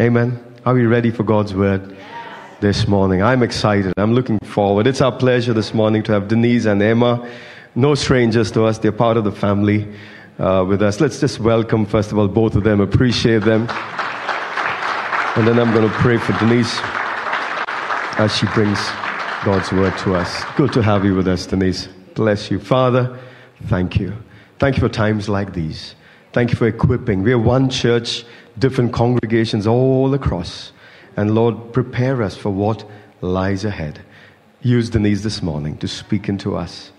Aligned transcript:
Amen. 0.00 0.42
Are 0.64 0.72
we 0.72 0.86
ready 0.86 1.10
for 1.10 1.22
God's 1.22 1.52
word 1.52 1.94
this 2.60 2.88
morning? 2.88 3.22
I'm 3.22 3.42
excited. 3.42 3.92
I'm 3.98 4.14
looking 4.14 4.38
forward. 4.38 4.86
It's 4.86 5.02
our 5.02 5.12
pleasure 5.12 5.52
this 5.52 5.74
morning 5.74 6.02
to 6.04 6.12
have 6.12 6.28
Denise 6.28 6.64
and 6.64 6.80
Emma, 6.80 7.28
no 7.74 7.94
strangers 7.94 8.50
to 8.52 8.64
us. 8.64 8.78
They're 8.78 8.90
part 8.90 9.18
of 9.18 9.24
the 9.24 9.32
family 9.32 9.86
uh, 10.38 10.64
with 10.66 10.80
us. 10.80 10.98
Let's 10.98 11.20
just 11.20 11.40
welcome, 11.40 11.84
first 11.84 12.10
of 12.10 12.16
all, 12.16 12.26
both 12.26 12.54
of 12.54 12.64
them, 12.64 12.80
appreciate 12.80 13.40
them. 13.40 13.66
And 15.36 15.46
then 15.46 15.58
I'm 15.58 15.74
going 15.74 15.86
to 15.86 15.94
pray 15.96 16.16
for 16.16 16.32
Denise 16.38 16.80
as 18.18 18.34
she 18.34 18.46
brings 18.54 18.78
God's 19.44 19.70
word 19.72 19.98
to 19.98 20.14
us. 20.14 20.42
Good 20.56 20.72
to 20.72 20.80
have 20.80 21.04
you 21.04 21.14
with 21.14 21.28
us, 21.28 21.44
Denise. 21.44 21.88
Bless 22.14 22.50
you. 22.50 22.60
Father, 22.60 23.20
thank 23.64 24.00
you. 24.00 24.14
Thank 24.58 24.76
you 24.76 24.80
for 24.80 24.88
times 24.88 25.28
like 25.28 25.52
these. 25.52 25.96
Thank 26.32 26.50
you 26.50 26.56
for 26.56 26.66
equipping. 26.66 27.22
We 27.22 27.32
are 27.32 27.38
one 27.38 27.68
church, 27.68 28.24
different 28.58 28.92
congregations 28.92 29.66
all 29.66 30.14
across. 30.14 30.72
And 31.16 31.34
Lord, 31.34 31.72
prepare 31.72 32.22
us 32.22 32.36
for 32.36 32.50
what 32.50 32.84
lies 33.20 33.64
ahead. 33.64 34.00
Use 34.62 34.90
Denise 34.90 35.22
this 35.22 35.42
morning 35.42 35.76
to 35.78 35.88
speak 35.88 36.28
into 36.28 36.56
us 36.56 36.92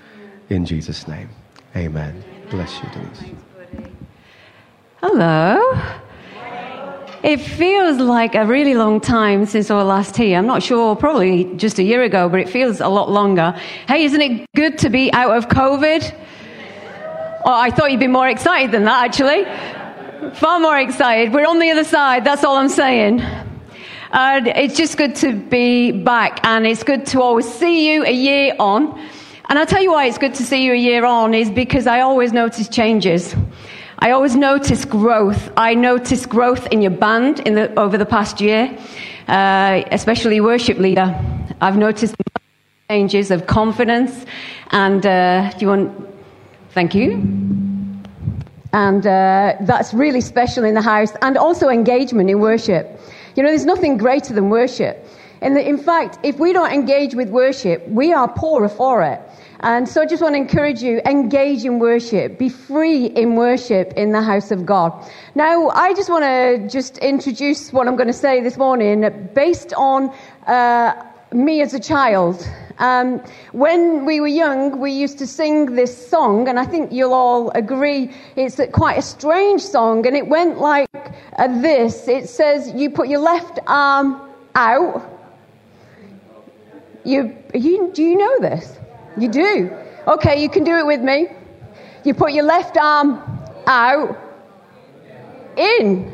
in 0.50 0.66
Jesus' 0.66 1.08
name. 1.08 1.30
Amen. 1.76 2.24
Bless 2.50 2.82
you, 2.82 2.90
Denise. 2.90 3.24
Hello. 5.02 5.60
It 7.24 7.38
feels 7.38 8.00
like 8.00 8.36
a 8.36 8.46
really 8.46 8.74
long 8.74 9.00
time 9.00 9.46
since 9.46 9.72
our 9.72 9.84
last 9.84 10.18
here. 10.18 10.38
I'm 10.38 10.46
not 10.46 10.62
sure, 10.62 10.94
probably 10.96 11.46
just 11.56 11.80
a 11.80 11.84
year 11.84 12.04
ago, 12.04 12.28
but 12.28 12.42
it 12.42 12.50
feels 12.50 12.82
a 12.82 12.90
lot 12.90 13.10
longer. 13.10 13.58
Hey, 13.88 14.04
isn't 14.04 14.22
it 14.22 14.46
good 14.56 14.78
to 14.80 14.90
be 14.90 15.12
out 15.14 15.36
of 15.36 15.48
COVID? 15.48 16.14
Oh, 17.46 17.54
I 17.54 17.70
thought 17.72 17.92
you'd 17.92 18.00
be 18.02 18.08
more 18.08 18.28
excited 18.28 18.72
than 18.72 18.84
that, 18.86 19.06
actually. 19.06 19.46
Far 20.32 20.60
more 20.60 20.78
excited. 20.78 21.34
We're 21.34 21.46
on 21.46 21.60
the 21.60 21.70
other 21.70 21.84
side, 21.84 22.24
that's 22.24 22.44
all 22.44 22.56
I'm 22.56 22.70
saying. 22.70 23.20
And 24.12 24.48
it's 24.48 24.78
just 24.78 24.98
good 24.98 25.16
to 25.18 25.34
be 25.34 25.92
back, 25.92 26.40
and 26.46 26.66
it's 26.66 26.84
good 26.84 27.06
to 27.08 27.22
always 27.22 27.52
see 27.52 27.92
you 27.92 28.06
a 28.06 28.12
year 28.12 28.56
on. 28.60 29.00
And 29.50 29.60
I'll 29.60 29.66
tell 29.66 29.82
you 29.82 29.92
why 29.92 30.06
it's 30.06 30.18
good 30.18 30.36
to 30.36 30.44
see 30.44 30.64
you 30.64 30.74
a 30.74 30.78
year 30.78 31.06
on 31.06 31.34
is 31.34 31.50
because 31.50 31.88
I 31.88 32.02
always 32.02 32.32
notice 32.32 32.70
changes. 32.70 33.36
I 34.00 34.12
always 34.12 34.36
notice 34.36 34.86
growth. 34.86 35.52
I 35.58 35.74
notice 35.74 36.26
growth 36.26 36.68
in 36.68 36.82
your 36.82 36.92
band 36.92 37.42
in 37.42 37.56
the, 37.56 37.74
over 37.80 37.98
the 37.98 38.06
past 38.06 38.40
year, 38.40 38.78
uh, 39.28 39.84
especially 39.92 40.40
worship 40.42 40.78
leader. 40.78 41.14
I've 41.60 41.78
noticed 41.78 42.16
changes 42.90 43.32
of 43.32 43.48
confidence. 43.48 44.26
And 44.72 45.06
uh, 45.06 45.52
do 45.52 45.58
you 45.60 45.68
want? 45.68 46.10
Thank 46.72 46.96
you. 46.96 47.73
And 48.74 49.06
uh, 49.06 49.56
that's 49.62 49.94
really 49.94 50.22
special 50.22 50.64
in 50.66 50.74
the 50.74 50.82
house, 50.82 51.14
and 51.22 51.38
also 51.38 51.70
engagement 51.70 52.30
in 52.30 52.40
worship. 52.40 53.00
You 53.36 53.44
know, 53.44 53.50
there's 53.50 53.66
nothing 53.66 53.98
greater 53.98 54.34
than 54.34 54.50
worship. 54.50 55.08
And 55.42 55.58
in 55.58 55.78
fact, 55.78 56.20
if 56.24 56.40
we 56.40 56.54
don't 56.54 56.72
engage 56.72 57.16
with 57.16 57.30
worship, 57.30 57.88
we 57.88 58.14
are 58.14 58.28
poorer 58.28 58.70
for 58.70 59.04
it. 59.04 59.22
And 59.60 59.88
so 59.88 60.02
I 60.02 60.06
just 60.06 60.22
want 60.22 60.36
to 60.36 60.38
encourage 60.38 60.82
you, 60.82 61.02
engage 61.06 61.66
in 61.66 61.80
worship. 61.80 62.38
Be 62.38 62.50
free 62.50 63.06
in 63.06 63.36
worship 63.36 63.94
in 63.96 64.12
the 64.12 64.22
house 64.22 64.52
of 64.52 64.66
God. 64.66 64.92
Now, 65.36 65.70
I 65.70 65.94
just 65.94 66.10
want 66.10 66.24
to 66.24 66.68
just 66.68 66.98
introduce 66.98 67.72
what 67.72 67.88
I'm 67.88 67.96
going 67.96 68.08
to 68.08 68.14
say 68.14 68.42
this 68.42 68.58
morning 68.58 69.30
based 69.34 69.74
on 69.74 70.14
uh, 70.48 70.94
me 71.32 71.62
as 71.62 71.74
a 71.74 71.80
child. 71.80 72.46
Um, 72.80 73.20
when 73.52 74.06
we 74.06 74.20
were 74.20 74.28
young, 74.28 74.80
we 74.80 74.92
used 74.92 75.18
to 75.20 75.28
sing 75.28 75.76
this 75.76 76.08
song, 76.10 76.48
and 76.48 76.60
I 76.60 76.66
think 76.66 76.92
you'll 76.92 77.14
all 77.14 77.52
agree 77.52 78.12
it's 78.36 78.60
quite 78.72 78.98
a 78.98 79.02
strange 79.02 79.62
song, 79.62 80.06
and 80.08 80.16
it 80.16 80.28
went 80.28 80.60
like 80.60 80.90
uh, 81.38 81.62
this. 81.62 82.08
It 82.08 82.30
says, 82.30 82.72
You 82.76 82.90
put 82.90 83.08
your 83.08 83.20
left 83.20 83.60
arm 83.68 84.22
out. 84.56 85.10
You, 87.04 87.36
you, 87.54 87.92
do 87.94 88.04
you 88.04 88.18
know 88.18 88.40
this? 88.40 88.78
You 89.18 89.28
do. 89.28 89.78
Okay, 90.08 90.42
you 90.42 90.50
can 90.50 90.64
do 90.64 90.78
it 90.78 90.86
with 90.86 91.02
me. 91.02 91.28
You 92.04 92.14
put 92.14 92.34
your 92.34 92.46
left 92.46 92.78
arm 92.78 93.22
out, 93.68 94.18
in. 95.58 96.12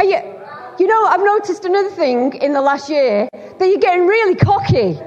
You, 0.00 0.34
you 0.78 0.86
know, 0.86 1.06
I've 1.06 1.20
noticed 1.20 1.64
another 1.64 1.90
thing 1.90 2.34
in 2.34 2.52
the 2.52 2.60
last 2.60 2.90
year 2.90 3.28
that 3.32 3.66
you're 3.66 3.78
getting 3.78 4.06
really 4.06 4.34
cocky. 4.34 4.98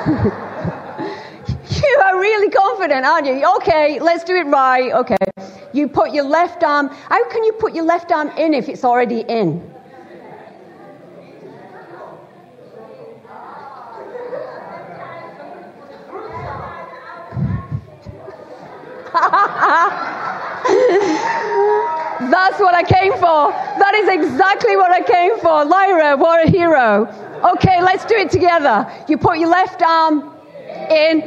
you 0.08 2.00
are 2.04 2.18
really 2.18 2.48
confident, 2.50 3.04
aren't 3.04 3.26
you? 3.26 3.44
Okay, 3.56 4.00
let's 4.00 4.24
do 4.24 4.34
it 4.34 4.46
right. 4.46 4.92
Okay. 4.92 5.16
You 5.72 5.88
put 5.88 6.12
your 6.12 6.24
left 6.24 6.64
arm. 6.64 6.88
How 6.88 7.28
can 7.28 7.44
you 7.44 7.52
put 7.52 7.74
your 7.74 7.84
left 7.84 8.10
arm 8.10 8.28
in 8.38 8.54
if 8.54 8.68
it's 8.68 8.82
already 8.84 9.20
in? 9.20 9.60
That's 22.30 22.60
what 22.60 22.74
I 22.74 22.82
came 22.82 23.12
for. 23.14 23.50
That 23.78 23.94
is 23.94 24.08
exactly 24.08 24.76
what 24.76 24.92
I 24.92 25.02
came 25.02 25.38
for. 25.40 25.64
Lyra, 25.64 26.16
what 26.16 26.46
a 26.46 26.50
hero. 26.50 27.06
Okay, 27.42 27.80
let's 27.82 28.04
do 28.04 28.16
it 28.16 28.30
together. 28.30 28.86
You 29.08 29.16
put 29.16 29.38
your 29.38 29.48
left 29.48 29.82
arm 29.82 30.30
in. 30.90 31.22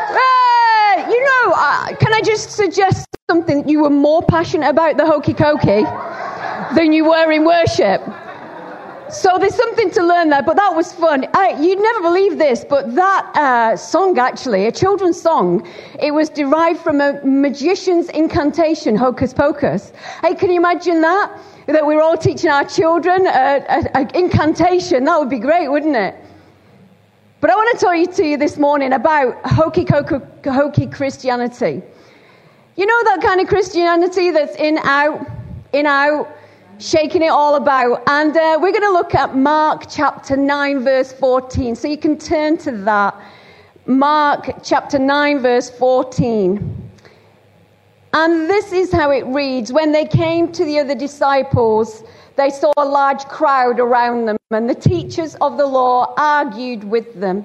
Hey, 0.00 1.06
you 1.10 1.24
know, 1.24 1.52
uh, 1.56 1.96
can 1.96 2.12
I 2.12 2.20
just 2.22 2.50
suggest 2.50 3.06
something? 3.30 3.66
You 3.66 3.80
were 3.80 3.90
more 3.90 4.22
passionate 4.22 4.68
about 4.68 4.98
the 4.98 5.06
hokey 5.06 5.32
cokey 5.32 5.84
than 6.74 6.92
you 6.92 7.06
were 7.06 7.32
in 7.32 7.44
worship. 7.46 8.02
So 9.10 9.38
there's 9.38 9.54
something 9.54 9.90
to 9.92 10.02
learn 10.02 10.28
there, 10.28 10.42
but 10.42 10.56
that 10.56 10.74
was 10.74 10.92
fun. 10.92 11.26
I, 11.32 11.56
you'd 11.60 11.80
never 11.80 12.02
believe 12.02 12.36
this, 12.36 12.64
but 12.64 12.94
that 12.94 13.30
uh, 13.34 13.76
song, 13.76 14.18
actually, 14.18 14.66
a 14.66 14.72
children's 14.72 15.20
song, 15.20 15.66
it 15.98 16.10
was 16.10 16.28
derived 16.28 16.80
from 16.80 17.00
a 17.00 17.20
magician's 17.24 18.10
incantation, 18.10 18.96
Hocus 18.96 19.32
Pocus. 19.32 19.92
Hey, 20.22 20.34
can 20.34 20.50
you 20.50 20.56
imagine 20.56 21.00
that? 21.00 21.40
That 21.66 21.86
we're 21.86 22.02
all 22.02 22.18
teaching 22.18 22.50
our 22.50 22.64
children 22.64 23.26
an 23.26 24.10
incantation. 24.14 25.04
That 25.04 25.18
would 25.18 25.30
be 25.30 25.38
great, 25.38 25.68
wouldn't 25.68 25.96
it? 25.96 26.14
But 27.40 27.50
I 27.50 27.54
want 27.54 27.78
to 27.78 27.84
tell 27.84 27.94
you 27.94 28.06
to 28.06 28.24
you 28.24 28.36
this 28.36 28.58
morning 28.58 28.92
about 28.92 29.40
hokey, 29.44 29.86
hokey, 29.88 30.16
hokey 30.44 30.86
Christianity. 30.86 31.82
You 32.76 32.86
know 32.86 33.04
that 33.04 33.20
kind 33.22 33.40
of 33.40 33.48
Christianity 33.48 34.30
that's 34.30 34.56
in, 34.56 34.78
out, 34.78 35.26
in, 35.72 35.86
out, 35.86 36.28
shaking 36.78 37.22
it 37.22 37.28
all 37.28 37.56
about. 37.56 38.02
And 38.06 38.36
uh, 38.36 38.58
we're 38.60 38.72
going 38.72 38.82
to 38.82 38.92
look 38.92 39.14
at 39.14 39.36
Mark 39.36 39.84
chapter 39.88 40.36
9, 40.36 40.84
verse 40.84 41.12
14. 41.12 41.74
So 41.74 41.88
you 41.88 41.98
can 41.98 42.18
turn 42.18 42.56
to 42.58 42.72
that. 42.72 43.20
Mark 43.86 44.50
chapter 44.62 44.98
9, 44.98 45.40
verse 45.40 45.70
14. 45.70 46.90
And 48.12 48.48
this 48.48 48.72
is 48.72 48.92
how 48.92 49.10
it 49.10 49.26
reads 49.26 49.72
When 49.72 49.92
they 49.92 50.06
came 50.06 50.50
to 50.52 50.64
the 50.64 50.78
other 50.78 50.94
disciples, 50.94 52.04
they 52.36 52.50
saw 52.50 52.72
a 52.76 52.84
large 52.84 53.24
crowd 53.24 53.80
around 53.80 54.26
them, 54.26 54.36
and 54.50 54.70
the 54.70 54.74
teachers 54.74 55.34
of 55.36 55.58
the 55.58 55.66
law 55.66 56.14
argued 56.16 56.84
with 56.84 57.20
them. 57.20 57.44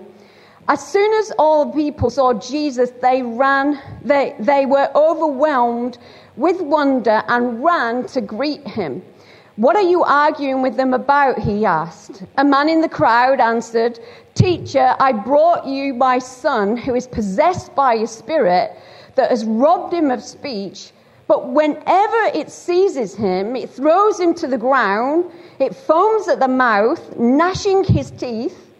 As 0.69 0.85
soon 0.85 1.11
as 1.15 1.31
all 1.37 1.65
the 1.65 1.73
people 1.73 2.09
saw 2.09 2.33
Jesus, 2.33 2.91
they 3.01 3.21
ran, 3.21 3.81
they, 4.03 4.35
they 4.39 4.65
were 4.65 4.89
overwhelmed 4.95 5.97
with 6.37 6.61
wonder 6.61 7.21
and 7.27 7.61
ran 7.61 8.05
to 8.07 8.21
greet 8.21 8.65
him. 8.65 9.01
What 9.55 9.75
are 9.75 9.83
you 9.83 10.03
arguing 10.03 10.63
with 10.63 10.77
them 10.77 10.95
about? 10.95 11.37
He 11.37 11.63
asked. 11.63 12.23
A 12.37 12.43
man 12.43 12.69
in 12.69 12.81
the 12.81 12.89
crowd 12.89 13.39
answered, 13.39 13.99
Teacher, 14.33 14.95
I 14.99 15.11
brought 15.11 15.67
you 15.67 15.93
my 15.93 16.17
son 16.17 16.75
who 16.75 16.95
is 16.95 17.05
possessed 17.05 17.75
by 17.75 17.93
a 17.93 18.07
spirit 18.07 18.75
that 19.13 19.29
has 19.29 19.45
robbed 19.45 19.93
him 19.93 20.09
of 20.09 20.23
speech. 20.23 20.91
But 21.27 21.51
whenever 21.51 22.17
it 22.33 22.49
seizes 22.49 23.13
him, 23.13 23.55
it 23.55 23.69
throws 23.69 24.19
him 24.19 24.33
to 24.35 24.47
the 24.47 24.57
ground, 24.57 25.25
it 25.59 25.75
foams 25.75 26.27
at 26.27 26.39
the 26.39 26.47
mouth, 26.47 27.15
gnashing 27.19 27.83
his 27.83 28.09
teeth, 28.09 28.73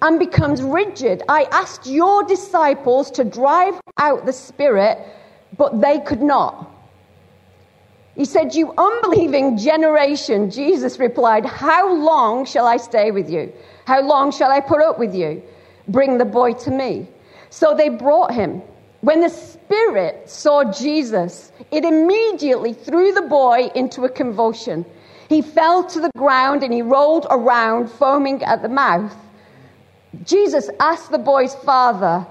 and 0.00 0.20
becomes 0.20 0.62
rigid. 0.62 1.24
I 1.28 1.48
asked 1.50 1.88
your 1.88 2.22
disciples 2.22 3.10
to 3.12 3.24
drive 3.24 3.80
out 3.98 4.26
the 4.26 4.32
spirit, 4.32 4.98
but 5.58 5.80
they 5.80 5.98
could 5.98 6.22
not. 6.22 6.70
He 8.16 8.24
said, 8.24 8.54
You 8.54 8.74
unbelieving 8.76 9.56
generation, 9.56 10.50
Jesus 10.50 10.98
replied, 10.98 11.46
How 11.46 11.92
long 11.92 12.44
shall 12.44 12.66
I 12.66 12.76
stay 12.76 13.10
with 13.10 13.30
you? 13.30 13.52
How 13.84 14.02
long 14.02 14.32
shall 14.32 14.50
I 14.50 14.60
put 14.60 14.82
up 14.82 14.98
with 14.98 15.14
you? 15.14 15.42
Bring 15.88 16.18
the 16.18 16.24
boy 16.24 16.52
to 16.54 16.70
me. 16.70 17.08
So 17.50 17.74
they 17.74 17.88
brought 17.88 18.32
him. 18.32 18.62
When 19.00 19.20
the 19.20 19.28
spirit 19.28 20.28
saw 20.28 20.70
Jesus, 20.70 21.52
it 21.70 21.84
immediately 21.84 22.74
threw 22.74 23.12
the 23.12 23.22
boy 23.22 23.70
into 23.74 24.04
a 24.04 24.08
convulsion. 24.08 24.84
He 25.28 25.42
fell 25.42 25.84
to 25.84 26.00
the 26.00 26.10
ground 26.16 26.62
and 26.62 26.72
he 26.72 26.82
rolled 26.82 27.26
around, 27.30 27.88
foaming 27.88 28.42
at 28.42 28.62
the 28.62 28.68
mouth. 28.68 29.14
Jesus 30.24 30.68
asked 30.80 31.10
the 31.10 31.18
boy's 31.18 31.54
father, 31.54 32.26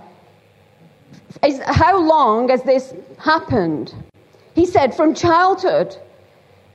How 1.65 1.97
long 1.97 2.49
has 2.49 2.61
this 2.63 2.93
happened? 3.17 3.93
He 4.59 4.65
said, 4.65 4.93
From 4.93 5.13
childhood. 5.13 5.95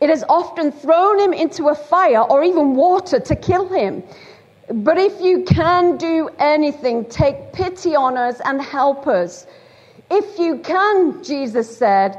It 0.00 0.08
has 0.08 0.24
often 0.26 0.72
thrown 0.72 1.18
him 1.20 1.34
into 1.34 1.68
a 1.68 1.74
fire 1.74 2.22
or 2.22 2.42
even 2.42 2.74
water 2.74 3.20
to 3.20 3.36
kill 3.36 3.68
him. 3.68 4.02
But 4.72 4.96
if 4.96 5.20
you 5.20 5.44
can 5.44 5.98
do 5.98 6.30
anything, 6.38 7.04
take 7.04 7.52
pity 7.52 7.94
on 7.94 8.16
us 8.16 8.40
and 8.46 8.62
help 8.62 9.06
us. 9.06 9.46
If 10.10 10.38
you 10.38 10.60
can, 10.60 11.22
Jesus 11.22 11.76
said, 11.76 12.18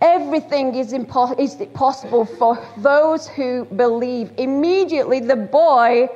everything 0.00 0.76
is, 0.76 0.92
impo- 0.92 1.36
is 1.40 1.56
possible 1.74 2.24
for 2.24 2.64
those 2.76 3.26
who 3.26 3.64
believe. 3.64 4.30
Immediately, 4.38 5.20
the 5.20 5.34
boy 5.34 6.08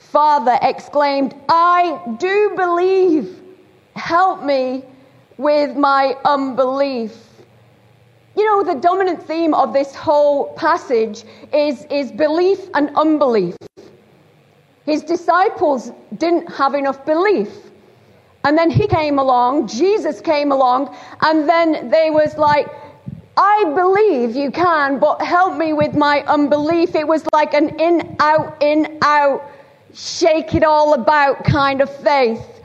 father 0.00 0.58
exclaimed, 0.60 1.36
I 1.48 2.00
do 2.18 2.52
believe. 2.56 3.40
Help 3.94 4.42
me 4.42 4.84
with 5.38 5.76
my 5.76 6.16
unbelief. 6.24 7.31
You 8.36 8.44
know, 8.46 8.62
the 8.62 8.80
dominant 8.80 9.22
theme 9.22 9.52
of 9.54 9.72
this 9.72 9.94
whole 9.94 10.54
passage 10.54 11.24
is, 11.52 11.84
is 11.90 12.10
belief 12.10 12.68
and 12.74 12.90
unbelief. 12.96 13.56
His 14.86 15.02
disciples 15.02 15.92
didn't 16.16 16.50
have 16.52 16.74
enough 16.74 17.04
belief. 17.04 17.50
And 18.44 18.58
then 18.58 18.70
he 18.70 18.86
came 18.86 19.18
along, 19.18 19.68
Jesus 19.68 20.20
came 20.20 20.50
along, 20.50 20.96
and 21.20 21.48
then 21.48 21.90
they 21.90 22.10
was 22.10 22.36
like, 22.36 22.66
I 23.36 23.64
believe 23.74 24.34
you 24.34 24.50
can, 24.50 24.98
but 24.98 25.22
help 25.22 25.56
me 25.56 25.72
with 25.72 25.94
my 25.94 26.22
unbelief. 26.26 26.94
It 26.94 27.06
was 27.06 27.24
like 27.32 27.54
an 27.54 27.78
in, 27.80 28.16
out, 28.18 28.60
in, 28.60 28.98
out, 29.02 29.48
shake 29.94 30.54
it 30.54 30.64
all 30.64 30.94
about 30.94 31.44
kind 31.44 31.80
of 31.80 31.94
faith. 31.98 32.61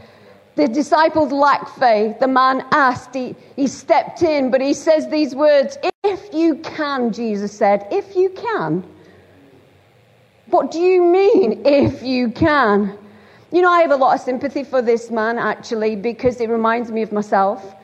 The 0.57 0.67
disciples 0.67 1.31
lack 1.31 1.69
faith. 1.77 2.19
The 2.19 2.27
man 2.27 2.65
asked, 2.71 3.13
he, 3.13 3.35
he 3.55 3.67
stepped 3.67 4.23
in, 4.23 4.49
but 4.49 4.59
he 4.59 4.73
says 4.73 5.07
these 5.07 5.35
words 5.35 5.77
If 6.03 6.33
you 6.33 6.55
can, 6.55 7.13
Jesus 7.13 7.51
said, 7.55 7.87
if 7.91 8.15
you 8.15 8.31
can. 8.31 8.83
What 10.47 10.71
do 10.71 10.79
you 10.79 11.03
mean, 11.03 11.61
if 11.63 12.01
you 12.01 12.31
can? 12.31 12.97
You 13.51 13.61
know, 13.61 13.69
I 13.69 13.81
have 13.81 13.91
a 13.91 13.95
lot 13.95 14.15
of 14.15 14.21
sympathy 14.21 14.63
for 14.63 14.81
this 14.81 15.11
man, 15.11 15.37
actually, 15.37 15.95
because 15.95 16.41
it 16.41 16.49
reminds 16.49 16.89
me 16.89 17.03
of 17.03 17.11
myself. 17.11 17.75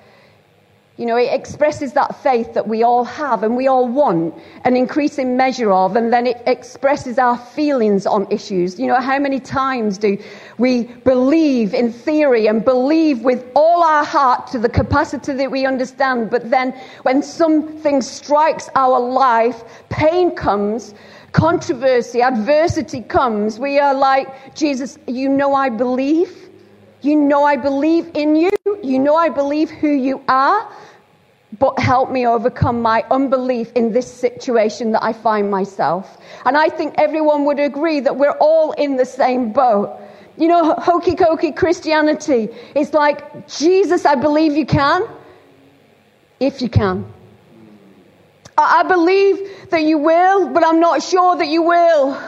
You 0.95 1.07
know, 1.07 1.18
it 1.18 1.34
expresses 1.34 1.94
that 1.94 2.22
faith 2.22 2.54
that 2.54 2.68
we 2.68 2.84
all 2.84 3.04
have 3.04 3.42
and 3.42 3.57
we 3.57 3.68
all 3.68 3.88
want 3.88 4.36
an 4.63 4.78
increasing 4.78 5.36
measure 5.36 5.72
of, 5.72 5.95
and 5.95 6.13
then 6.13 6.28
it 6.28 6.44
expresses 6.45 7.18
our 7.18 7.36
feelings 7.36 8.06
on 8.06 8.28
issues. 8.30 8.80
You 8.80 8.86
know, 8.86 9.01
how 9.01 9.18
many 9.18 9.40
times 9.40 9.98
do 9.98 10.19
we 10.60 10.84
believe 10.84 11.74
in 11.74 11.92
theory 11.92 12.45
and 12.45 12.63
believe 12.63 13.22
with 13.22 13.44
all 13.56 13.81
our 13.81 14.06
heart 14.06 14.45
to 14.51 14.60
the 14.60 14.69
capacity 14.69 15.34
that 15.34 15.50
we 15.50 15.66
understand, 15.66 16.30
but 16.30 16.51
then 16.51 16.80
when 17.01 17.24
something 17.24 18.04
strikes 18.04 18.69
our 18.75 19.00
life, 19.00 19.63
pain 19.89 20.36
comes, 20.36 20.94
controversy, 21.31 22.22
adversity 22.22 23.01
comes, 23.01 23.60
we 23.60 23.80
are 23.80 23.96
like, 23.96 24.54
Jesus, 24.54 25.00
you 25.07 25.28
know 25.28 25.56
I 25.56 25.69
believe. 25.69 26.51
You 27.01 27.16
know 27.16 27.44
I 27.44 27.57
believe 27.57 28.12
in 28.13 28.36
you. 28.36 28.51
You 28.84 29.00
know 29.00 29.16
I 29.16 29.30
believe 29.30 29.70
who 29.70 29.90
you 29.90 30.22
are. 30.28 30.72
But 31.60 31.78
help 31.78 32.10
me 32.10 32.26
overcome 32.26 32.82
my 32.82 33.06
unbelief 33.12 33.72
in 33.74 33.92
this 33.94 34.12
situation 34.12 34.92
that 34.94 35.04
I 35.04 35.14
find 35.14 35.52
myself. 35.52 36.18
And 36.46 36.58
I 36.58 36.70
think 36.70 36.96
everyone 36.98 37.46
would 37.46 37.60
agree 37.60 38.00
that 38.00 38.16
we're 38.16 38.38
all 38.40 38.72
in 38.72 38.98
the 38.98 39.06
same 39.06 39.54
boat. 39.54 40.00
You 40.36 40.48
know, 40.48 40.74
hokey 40.74 41.12
cokey 41.12 41.56
Christianity 41.56 42.50
is 42.74 42.92
like, 42.92 43.48
Jesus, 43.48 44.04
I 44.04 44.16
believe 44.16 44.54
you 44.54 44.66
can, 44.66 45.04
if 46.40 46.60
you 46.60 46.70
can. 46.70 47.06
I 48.58 48.84
believe 48.84 49.70
that 49.70 49.84
you 49.84 50.00
will, 50.00 50.50
but 50.50 50.66
I'm 50.66 50.80
not 50.80 51.04
sure 51.04 51.36
that 51.36 51.48
you 51.48 51.62
will. 51.62 52.20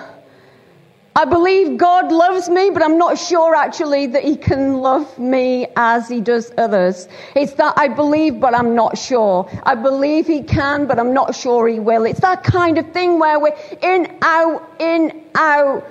I 1.17 1.23
believe 1.23 1.77
God 1.77 2.11
loves 2.11 2.49
me, 2.49 2.71
but 2.71 2.83
I'm 2.83 2.97
not 2.97 3.17
sure 3.17 3.55
actually 3.55 4.05
that 4.07 4.23
He 4.23 4.35
can 4.35 4.79
love 4.79 5.17
me 5.17 5.65
as 5.77 6.09
He 6.09 6.19
does 6.19 6.51
others. 6.57 7.07
It's 7.35 7.53
that 7.53 7.73
I 7.77 7.87
believe, 7.87 8.41
but 8.41 8.53
I'm 8.53 8.75
not 8.75 8.97
sure. 8.97 9.49
I 9.63 9.75
believe 9.75 10.27
He 10.27 10.43
can, 10.43 10.87
but 10.87 10.99
I'm 10.99 11.13
not 11.13 11.33
sure 11.33 11.69
He 11.69 11.79
will. 11.79 12.05
It's 12.05 12.19
that 12.19 12.43
kind 12.43 12.77
of 12.77 12.91
thing 12.91 13.17
where 13.17 13.39
we're 13.39 13.55
in, 13.81 14.17
out, 14.23 14.69
in, 14.79 15.23
out, 15.35 15.87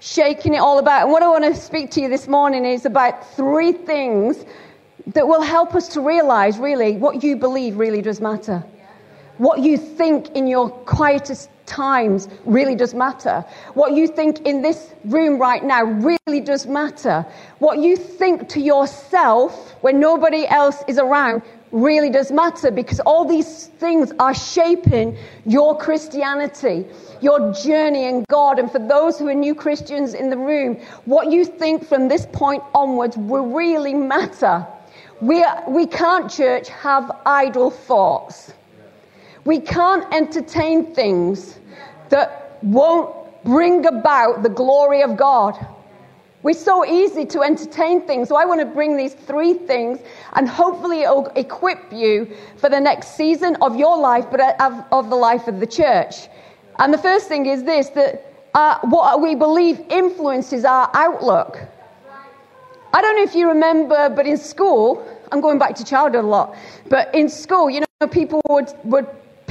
shaking 0.00 0.52
it 0.52 0.58
all 0.58 0.78
about. 0.78 1.04
And 1.04 1.10
what 1.10 1.22
I 1.22 1.28
want 1.28 1.44
to 1.44 1.54
speak 1.54 1.90
to 1.92 2.02
you 2.02 2.10
this 2.10 2.28
morning 2.28 2.66
is 2.66 2.84
about 2.84 3.34
three 3.34 3.72
things 3.72 4.44
that 5.06 5.26
will 5.26 5.40
help 5.40 5.74
us 5.74 5.88
to 5.94 6.02
realize 6.02 6.58
really 6.58 6.98
what 6.98 7.22
you 7.22 7.36
believe 7.36 7.78
really 7.78 8.02
does 8.02 8.20
matter. 8.20 8.62
What 9.38 9.60
you 9.60 9.76
think 9.76 10.30
in 10.30 10.46
your 10.46 10.70
quietest 10.70 11.50
times 11.66 12.28
really 12.44 12.74
does 12.74 12.94
matter. 12.94 13.44
What 13.74 13.92
you 13.92 14.06
think 14.06 14.40
in 14.46 14.62
this 14.62 14.94
room 15.04 15.38
right 15.38 15.62
now 15.62 15.82
really 15.84 16.40
does 16.40 16.66
matter. 16.66 17.26
What 17.58 17.78
you 17.78 17.96
think 17.96 18.48
to 18.50 18.60
yourself 18.60 19.74
when 19.82 20.00
nobody 20.00 20.46
else 20.46 20.82
is 20.88 20.98
around 20.98 21.42
really 21.72 22.08
does 22.08 22.32
matter 22.32 22.70
because 22.70 23.00
all 23.00 23.26
these 23.26 23.66
things 23.78 24.12
are 24.18 24.32
shaping 24.32 25.18
your 25.44 25.76
Christianity, 25.76 26.86
your 27.20 27.52
journey 27.52 28.06
in 28.06 28.24
God. 28.28 28.58
And 28.58 28.70
for 28.70 28.78
those 28.78 29.18
who 29.18 29.28
are 29.28 29.34
new 29.34 29.54
Christians 29.54 30.14
in 30.14 30.30
the 30.30 30.38
room, 30.38 30.76
what 31.04 31.30
you 31.30 31.44
think 31.44 31.86
from 31.86 32.08
this 32.08 32.26
point 32.32 32.62
onwards 32.74 33.16
will 33.16 33.46
really 33.46 33.92
matter. 33.92 34.66
We, 35.20 35.42
are, 35.42 35.64
we 35.68 35.86
can't, 35.86 36.30
church, 36.30 36.68
have 36.68 37.10
idle 37.26 37.70
thoughts. 37.70 38.52
We 39.46 39.60
can't 39.60 40.04
entertain 40.12 40.92
things 40.92 41.60
that 42.08 42.58
won't 42.62 43.14
bring 43.44 43.86
about 43.86 44.42
the 44.42 44.48
glory 44.48 45.02
of 45.02 45.16
God. 45.16 45.54
We're 46.42 46.52
so 46.52 46.84
easy 46.84 47.24
to 47.26 47.42
entertain 47.42 48.04
things. 48.08 48.28
So 48.28 48.34
I 48.34 48.44
want 48.44 48.58
to 48.60 48.66
bring 48.66 48.96
these 48.96 49.14
three 49.14 49.54
things 49.54 50.00
and 50.34 50.48
hopefully 50.48 51.02
it'll 51.02 51.28
equip 51.36 51.92
you 51.92 52.36
for 52.56 52.68
the 52.68 52.80
next 52.80 53.16
season 53.16 53.56
of 53.62 53.76
your 53.76 53.96
life, 53.96 54.26
but 54.32 54.60
of, 54.60 54.84
of 54.90 55.10
the 55.10 55.16
life 55.16 55.46
of 55.46 55.60
the 55.60 55.66
church. 55.66 56.26
And 56.80 56.92
the 56.92 56.98
first 56.98 57.28
thing 57.28 57.46
is 57.46 57.62
this 57.62 57.88
that 57.90 58.32
uh, 58.54 58.80
what 58.82 59.20
we 59.20 59.36
believe 59.36 59.80
influences 59.90 60.64
our 60.64 60.90
outlook. 60.92 61.60
I 62.92 63.00
don't 63.00 63.16
know 63.16 63.22
if 63.22 63.34
you 63.36 63.48
remember, 63.48 64.08
but 64.10 64.26
in 64.26 64.38
school, 64.38 65.06
I'm 65.30 65.40
going 65.40 65.58
back 65.58 65.76
to 65.76 65.84
childhood 65.84 66.24
a 66.24 66.26
lot, 66.26 66.56
but 66.88 67.14
in 67.14 67.28
school, 67.28 67.70
you 67.70 67.80
know, 67.80 68.08
people 68.08 68.40
would, 68.48 68.72
would 68.84 69.06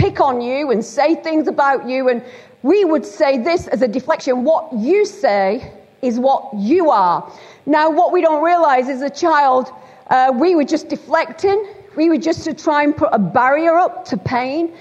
pick 0.05 0.19
on 0.21 0.39
you 0.39 0.69
and 0.69 0.85
say 0.85 1.15
things 1.15 1.47
about 1.47 1.89
you. 1.89 2.09
And 2.09 2.23
we 2.61 2.85
would 2.85 3.05
say 3.05 3.39
this 3.39 3.67
as 3.67 3.81
a 3.81 3.87
deflection 3.87 4.43
what 4.43 4.71
you 4.73 5.03
say 5.05 5.73
is 6.03 6.19
what 6.19 6.53
you 6.53 6.91
are. 6.91 7.31
Now, 7.65 7.89
what 7.89 8.11
we 8.11 8.21
don't 8.21 8.43
realize 8.43 8.87
is 8.87 9.01
a 9.01 9.09
child, 9.09 9.71
uh, 10.11 10.31
we 10.35 10.53
were 10.55 10.63
just 10.63 10.89
deflecting. 10.89 11.59
We 11.95 12.09
were 12.09 12.19
just 12.19 12.43
to 12.43 12.53
try 12.53 12.83
and 12.83 12.95
put 12.95 13.09
a 13.13 13.17
barrier 13.17 13.75
up 13.77 14.05
to 14.05 14.17
pain. 14.17 14.73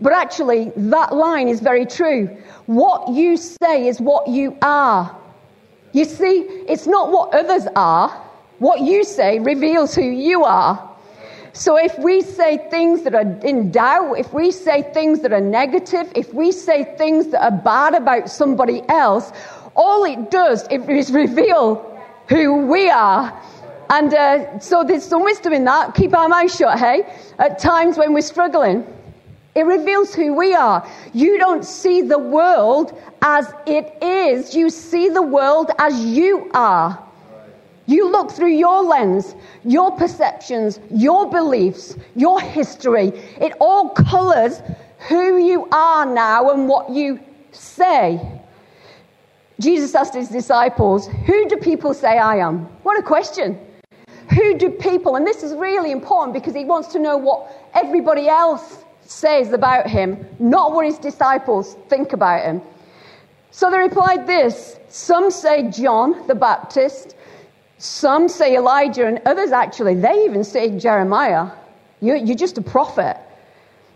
But 0.00 0.14
actually, 0.14 0.72
that 0.74 1.14
line 1.14 1.46
is 1.46 1.60
very 1.60 1.86
true. 1.86 2.26
What 2.66 3.08
you 3.12 3.36
say 3.36 3.86
is 3.86 4.00
what 4.00 4.26
you 4.26 4.58
are. 4.62 5.14
You 5.92 6.04
see, 6.04 6.40
it's 6.66 6.88
not 6.88 7.12
what 7.12 7.32
others 7.34 7.68
are. 7.76 8.08
What 8.58 8.80
you 8.80 9.04
say 9.04 9.38
reveals 9.38 9.94
who 9.94 10.02
you 10.02 10.42
are. 10.44 10.91
So 11.54 11.76
if 11.76 11.98
we 11.98 12.22
say 12.22 12.56
things 12.70 13.02
that 13.02 13.14
are 13.14 13.38
in 13.46 13.70
doubt, 13.70 14.14
if 14.18 14.32
we 14.32 14.50
say 14.50 14.82
things 14.94 15.20
that 15.20 15.32
are 15.32 15.40
negative, 15.40 16.10
if 16.14 16.32
we 16.32 16.50
say 16.50 16.84
things 16.96 17.28
that 17.28 17.42
are 17.42 17.50
bad 17.50 17.94
about 17.94 18.30
somebody 18.30 18.82
else, 18.88 19.32
all 19.74 20.04
it 20.04 20.30
does 20.30 20.66
is 20.68 21.10
reveal 21.12 21.88
who 22.28 22.66
we 22.66 22.88
are. 22.88 23.38
And 23.90 24.14
uh, 24.14 24.58
so 24.58 24.82
there's 24.82 25.04
some 25.04 25.22
wisdom 25.22 25.52
in 25.52 25.64
that. 25.66 25.94
Keep 25.94 26.16
our 26.16 26.28
mouth 26.28 26.54
shut, 26.54 26.78
hey? 26.78 27.02
At 27.38 27.58
times 27.58 27.98
when 27.98 28.14
we're 28.14 28.22
struggling. 28.22 28.86
It 29.54 29.66
reveals 29.66 30.14
who 30.14 30.32
we 30.32 30.54
are. 30.54 30.88
You 31.12 31.38
don't 31.38 31.64
see 31.64 32.00
the 32.00 32.18
world 32.18 32.98
as 33.20 33.52
it 33.66 33.94
is. 34.02 34.54
You 34.54 34.70
see 34.70 35.10
the 35.10 35.20
world 35.20 35.70
as 35.78 36.02
you 36.02 36.50
are. 36.54 37.01
You 37.86 38.10
look 38.10 38.30
through 38.30 38.52
your 38.52 38.82
lens, 38.82 39.34
your 39.64 39.90
perceptions, 39.96 40.78
your 40.90 41.28
beliefs, 41.28 41.96
your 42.14 42.40
history. 42.40 43.08
It 43.40 43.54
all 43.60 43.90
colors 43.90 44.62
who 45.08 45.38
you 45.38 45.68
are 45.72 46.06
now 46.06 46.50
and 46.50 46.68
what 46.68 46.90
you 46.90 47.18
say. 47.50 48.20
Jesus 49.60 49.94
asked 49.94 50.14
his 50.14 50.28
disciples, 50.28 51.08
Who 51.26 51.48
do 51.48 51.56
people 51.56 51.94
say 51.94 52.18
I 52.18 52.36
am? 52.36 52.66
What 52.82 52.98
a 52.98 53.02
question. 53.02 53.58
Who 54.30 54.58
do 54.58 54.70
people, 54.70 55.16
and 55.16 55.26
this 55.26 55.42
is 55.42 55.52
really 55.54 55.92
important 55.92 56.32
because 56.32 56.54
he 56.54 56.64
wants 56.64 56.88
to 56.88 56.98
know 56.98 57.16
what 57.16 57.70
everybody 57.74 58.28
else 58.28 58.84
says 59.02 59.52
about 59.52 59.86
him, 59.86 60.24
not 60.38 60.72
what 60.72 60.86
his 60.86 60.98
disciples 60.98 61.76
think 61.88 62.12
about 62.12 62.44
him. 62.44 62.62
So 63.50 63.70
they 63.70 63.78
replied 63.78 64.26
this 64.26 64.78
Some 64.88 65.30
say 65.30 65.70
John 65.70 66.26
the 66.26 66.34
Baptist, 66.34 67.16
some 67.82 68.28
say 68.28 68.54
Elijah, 68.54 69.08
and 69.08 69.20
others 69.26 69.50
actually, 69.50 69.96
they 69.96 70.24
even 70.24 70.44
say 70.44 70.78
Jeremiah. 70.78 71.50
You're, 72.00 72.14
you're 72.14 72.36
just 72.36 72.56
a 72.56 72.62
prophet. 72.62 73.16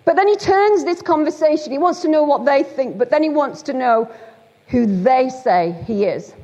But 0.04 0.16
then 0.16 0.26
he 0.26 0.34
turns 0.34 0.84
this 0.84 1.00
conversation. 1.00 1.70
He 1.70 1.78
wants 1.78 2.02
to 2.02 2.08
know 2.08 2.24
what 2.24 2.44
they 2.44 2.64
think, 2.64 2.98
but 2.98 3.10
then 3.10 3.22
he 3.22 3.28
wants 3.28 3.62
to 3.62 3.72
know 3.72 4.10
who 4.66 4.86
they 5.04 5.28
say 5.28 5.80
he 5.86 6.04
is. 6.04 6.34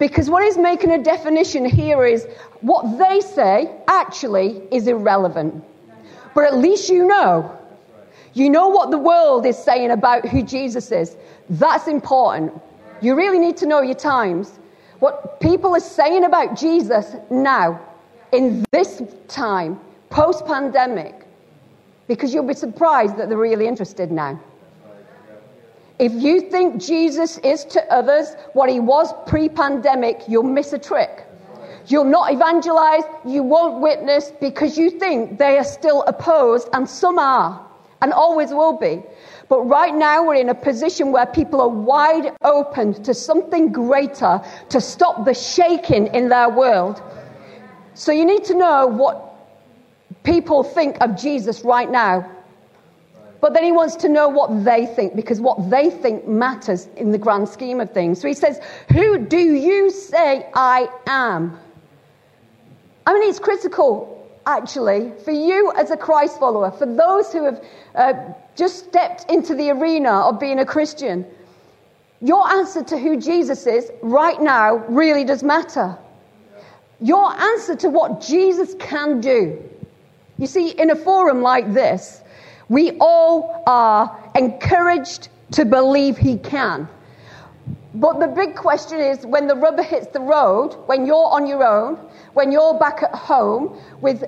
Because 0.00 0.28
what 0.28 0.42
he's 0.42 0.58
making 0.58 0.90
a 0.90 1.00
definition 1.00 1.64
here 1.64 2.04
is 2.04 2.26
what 2.62 2.98
they 2.98 3.20
say 3.20 3.70
actually 3.86 4.60
is 4.72 4.88
irrelevant. 4.88 5.62
But 6.34 6.46
at 6.46 6.56
least 6.56 6.88
you 6.88 7.06
know. 7.06 7.56
You 8.34 8.50
know 8.50 8.66
what 8.66 8.90
the 8.90 8.98
world 8.98 9.46
is 9.46 9.56
saying 9.56 9.92
about 9.92 10.26
who 10.26 10.42
Jesus 10.42 10.90
is. 10.90 11.16
That's 11.48 11.86
important. 11.86 12.60
You 13.00 13.14
really 13.14 13.38
need 13.38 13.56
to 13.58 13.66
know 13.66 13.82
your 13.82 13.94
times. 13.94 14.58
What 15.00 15.40
people 15.40 15.74
are 15.74 15.80
saying 15.80 16.24
about 16.24 16.56
Jesus 16.56 17.16
now, 17.30 17.80
in 18.32 18.64
this 18.70 19.02
time, 19.28 19.80
post 20.10 20.46
pandemic, 20.46 21.26
because 22.06 22.34
you'll 22.34 22.46
be 22.46 22.54
surprised 22.54 23.16
that 23.16 23.28
they're 23.28 23.38
really 23.38 23.66
interested 23.66 24.12
now. 24.12 24.38
If 25.98 26.12
you 26.12 26.40
think 26.42 26.82
Jesus 26.82 27.38
is 27.38 27.64
to 27.66 27.82
others 27.92 28.34
what 28.52 28.70
he 28.70 28.80
was 28.80 29.12
pre 29.26 29.48
pandemic, 29.48 30.22
you'll 30.28 30.42
miss 30.42 30.72
a 30.72 30.78
trick. 30.78 31.26
You'll 31.86 32.04
not 32.04 32.32
evangelize, 32.32 33.02
you 33.26 33.42
won't 33.42 33.80
witness 33.80 34.32
because 34.40 34.78
you 34.78 34.90
think 34.90 35.38
they 35.38 35.58
are 35.58 35.64
still 35.64 36.02
opposed, 36.02 36.68
and 36.72 36.88
some 36.88 37.18
are, 37.18 37.66
and 38.02 38.12
always 38.12 38.50
will 38.50 38.78
be. 38.78 39.02
But 39.50 39.62
right 39.62 39.92
now, 39.92 40.24
we're 40.24 40.36
in 40.36 40.48
a 40.48 40.54
position 40.54 41.10
where 41.10 41.26
people 41.26 41.60
are 41.60 41.68
wide 41.68 42.36
open 42.42 42.94
to 43.02 43.12
something 43.12 43.72
greater 43.72 44.40
to 44.68 44.80
stop 44.80 45.24
the 45.24 45.34
shaking 45.34 46.06
in 46.14 46.28
their 46.28 46.48
world. 46.48 47.02
So 47.94 48.12
you 48.12 48.24
need 48.24 48.44
to 48.44 48.54
know 48.54 48.86
what 48.86 49.34
people 50.22 50.62
think 50.62 50.98
of 51.00 51.20
Jesus 51.20 51.64
right 51.64 51.90
now. 51.90 52.30
But 53.40 53.52
then 53.52 53.64
he 53.64 53.72
wants 53.72 53.96
to 53.96 54.08
know 54.08 54.28
what 54.28 54.64
they 54.64 54.86
think 54.86 55.16
because 55.16 55.40
what 55.40 55.68
they 55.68 55.90
think 55.90 56.28
matters 56.28 56.86
in 56.96 57.10
the 57.10 57.18
grand 57.18 57.48
scheme 57.48 57.80
of 57.80 57.90
things. 57.90 58.20
So 58.20 58.28
he 58.28 58.34
says, 58.34 58.60
Who 58.92 59.18
do 59.18 59.38
you 59.38 59.90
say 59.90 60.48
I 60.54 60.88
am? 61.08 61.58
I 63.04 63.14
mean, 63.14 63.28
it's 63.28 63.40
critical, 63.40 64.19
actually, 64.58 65.12
for 65.24 65.30
you 65.30 65.72
as 65.76 65.90
a 65.90 65.96
Christ 65.96 66.38
follower, 66.38 66.70
for 66.70 66.86
those 66.86 67.32
who 67.32 67.44
have 67.44 67.64
uh, 67.94 68.12
just 68.56 68.84
stepped 68.84 69.30
into 69.30 69.54
the 69.54 69.70
arena 69.70 70.10
of 70.10 70.38
being 70.38 70.58
a 70.58 70.66
Christian. 70.66 71.24
Your 72.20 72.46
answer 72.46 72.84
to 72.84 72.98
who 72.98 73.18
Jesus 73.18 73.66
is 73.66 73.90
right 74.02 74.40
now 74.40 74.76
really 74.88 75.24
does 75.24 75.42
matter. 75.42 75.96
Your 77.00 77.32
answer 77.32 77.76
to 77.76 77.88
what 77.88 78.20
Jesus 78.20 78.74
can 78.78 79.20
do 79.22 79.70
you 80.40 80.46
see, 80.46 80.70
in 80.70 80.90
a 80.90 80.96
forum 80.96 81.42
like 81.42 81.74
this, 81.74 82.22
we 82.70 82.92
all 82.98 83.62
are 83.66 84.32
encouraged 84.34 85.28
to 85.52 85.66
believe 85.66 86.16
he 86.16 86.38
can. 86.38 86.88
But 87.92 88.20
the 88.20 88.28
big 88.28 88.56
question 88.56 89.00
is 89.00 89.26
when 89.26 89.48
the 89.48 89.54
rubber 89.54 89.82
hits 89.82 90.06
the 90.06 90.20
road, 90.20 90.72
when 90.86 91.04
you're 91.04 91.26
on 91.26 91.46
your 91.46 91.62
own, 91.62 91.96
when 92.32 92.52
you're 92.52 92.72
back 92.78 93.02
at 93.02 93.14
home 93.14 93.78
with 94.00 94.24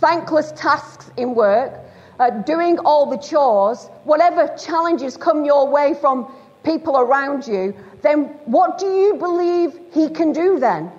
thankless 0.00 0.52
tasks 0.52 1.10
in 1.16 1.34
work, 1.34 1.72
uh, 2.18 2.30
doing 2.30 2.78
all 2.80 3.10
the 3.10 3.16
chores, 3.16 3.88
whatever 4.04 4.48
challenges 4.56 5.16
come 5.16 5.44
your 5.44 5.68
way 5.68 5.94
from 5.94 6.32
people 6.62 6.98
around 6.98 7.46
you, 7.46 7.74
then 8.02 8.24
what 8.44 8.78
do 8.78 8.86
you 8.86 9.14
believe 9.14 9.78
he 9.92 10.08
can 10.08 10.32
do 10.32 10.58
then? 10.58 10.90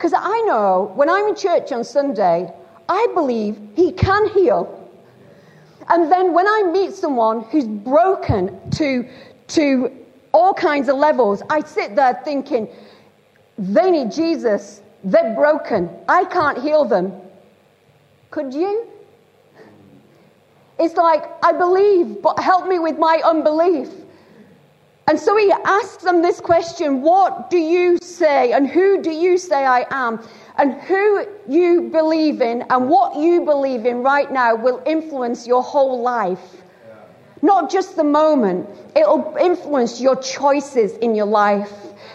Because 0.00 0.14
I 0.16 0.40
know 0.46 0.92
when 0.94 1.10
I'm 1.10 1.28
in 1.28 1.36
church 1.36 1.72
on 1.72 1.84
Sunday, 1.84 2.50
I 2.88 3.06
believe 3.14 3.56
He 3.76 3.92
can 3.92 4.30
heal. 4.30 4.76
And 5.88 6.10
then 6.10 6.32
when 6.32 6.48
I 6.48 6.70
meet 6.72 6.94
someone 6.94 7.42
who's 7.44 7.66
broken 7.66 8.58
to, 8.72 9.06
to 9.48 9.96
all 10.32 10.54
kinds 10.54 10.88
of 10.88 10.96
levels, 10.96 11.42
I 11.50 11.60
sit 11.60 11.96
there 11.96 12.18
thinking, 12.24 12.68
they 13.58 13.90
need 13.90 14.10
Jesus. 14.10 14.80
They're 15.04 15.34
broken. 15.34 15.90
I 16.08 16.24
can't 16.24 16.56
heal 16.56 16.84
them. 16.84 17.12
Could 18.30 18.54
you? 18.54 18.86
It's 20.78 20.96
like, 20.96 21.24
I 21.44 21.52
believe, 21.52 22.22
but 22.22 22.38
help 22.38 22.66
me 22.66 22.78
with 22.78 22.98
my 22.98 23.20
unbelief. 23.24 23.90
And 25.06 25.18
so 25.18 25.36
he 25.36 25.52
asks 25.64 26.04
them 26.04 26.22
this 26.22 26.40
question 26.40 27.02
What 27.02 27.50
do 27.50 27.58
you 27.58 27.98
say, 27.98 28.52
and 28.52 28.68
who 28.68 29.02
do 29.02 29.10
you 29.10 29.38
say 29.38 29.66
I 29.66 29.84
am? 29.90 30.20
And 30.56 30.74
who 30.74 31.26
you 31.48 31.88
believe 31.90 32.40
in 32.40 32.62
and 32.70 32.88
what 32.88 33.16
you 33.16 33.44
believe 33.44 33.86
in 33.86 34.02
right 34.02 34.30
now 34.30 34.54
will 34.54 34.82
influence 34.86 35.46
your 35.46 35.62
whole 35.62 36.00
life. 36.02 36.62
Not 37.42 37.70
just 37.70 37.96
the 37.96 38.04
moment, 38.04 38.68
it'll 38.94 39.36
influence 39.40 40.00
your 40.00 40.16
choices 40.16 40.92
in 40.98 41.14
your 41.14 41.26
life. 41.26 41.72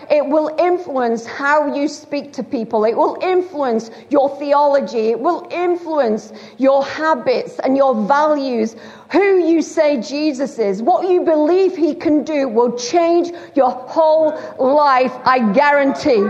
It 0.10 0.26
will 0.26 0.56
influence 0.60 1.26
how 1.26 1.74
you 1.74 1.88
speak 1.88 2.34
to 2.34 2.44
people. 2.44 2.86
It 2.86 2.96
will 2.96 3.18
influence 3.22 3.90
your 4.10 4.30
theology. 4.38 5.10
It 5.10 5.20
will 5.20 5.48
influence 5.52 6.32
your 6.58 6.84
habits 6.84 7.60
and 7.60 7.76
your 7.76 7.96
values. 8.06 8.76
Who 9.12 9.48
you 9.48 9.62
say 9.62 10.02
Jesus 10.02 10.60
is, 10.60 10.82
what 10.82 11.10
you 11.10 11.22
believe 11.22 11.76
he 11.76 11.96
can 11.96 12.24
do 12.24 12.48
will 12.48 12.78
change 12.78 13.32
your 13.56 13.72
whole 13.72 14.32
life, 14.60 15.14
I 15.24 15.52
guarantee. 15.54 16.26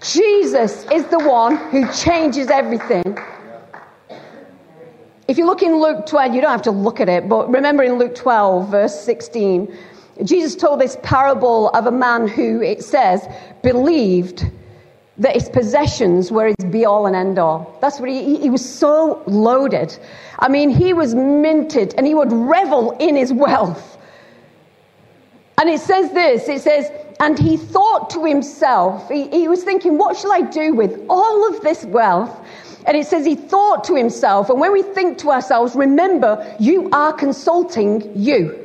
Jesus 0.00 0.84
is 0.92 1.06
the 1.06 1.18
one 1.20 1.56
who 1.70 1.90
changes 1.92 2.48
everything. 2.48 3.18
If 5.26 5.38
you 5.38 5.46
look 5.46 5.62
in 5.62 5.80
Luke 5.80 6.04
12, 6.04 6.34
you 6.34 6.42
don't 6.42 6.50
have 6.50 6.62
to 6.62 6.70
look 6.70 7.00
at 7.00 7.08
it, 7.08 7.28
but 7.28 7.50
remember 7.50 7.82
in 7.82 7.94
Luke 7.94 8.14
12, 8.14 8.68
verse 8.68 9.00
16, 9.00 9.74
Jesus 10.22 10.54
told 10.54 10.80
this 10.80 10.96
parable 11.02 11.70
of 11.70 11.86
a 11.86 11.90
man 11.90 12.28
who, 12.28 12.62
it 12.62 12.84
says, 12.84 13.26
believed 13.62 14.44
that 15.18 15.34
his 15.34 15.48
possessions 15.48 16.30
were 16.30 16.46
his 16.46 16.66
be 16.70 16.84
all 16.84 17.06
and 17.06 17.16
end 17.16 17.38
all. 17.38 17.76
That's 17.80 18.00
what 18.00 18.08
he, 18.08 18.36
he 18.36 18.50
was 18.50 18.64
so 18.68 19.22
loaded. 19.26 19.96
I 20.38 20.48
mean, 20.48 20.70
he 20.70 20.92
was 20.92 21.14
minted 21.14 21.94
and 21.96 22.06
he 22.06 22.14
would 22.14 22.32
revel 22.32 22.92
in 22.98 23.16
his 23.16 23.32
wealth. 23.32 23.98
And 25.58 25.70
it 25.70 25.80
says 25.80 26.12
this 26.12 26.48
it 26.48 26.60
says, 26.60 26.90
and 27.20 27.38
he 27.38 27.56
thought 27.56 28.10
to 28.10 28.24
himself, 28.24 29.08
he, 29.08 29.28
he 29.28 29.46
was 29.46 29.62
thinking, 29.62 29.98
what 29.98 30.16
shall 30.16 30.32
I 30.32 30.40
do 30.40 30.74
with 30.74 31.00
all 31.08 31.48
of 31.48 31.62
this 31.62 31.84
wealth? 31.84 32.40
And 32.86 32.96
it 32.96 33.06
says 33.06 33.24
he 33.24 33.36
thought 33.36 33.84
to 33.84 33.94
himself, 33.94 34.50
and 34.50 34.60
when 34.60 34.72
we 34.72 34.82
think 34.82 35.16
to 35.18 35.30
ourselves, 35.30 35.74
remember, 35.74 36.54
you 36.58 36.90
are 36.90 37.12
consulting 37.12 38.12
you. 38.14 38.63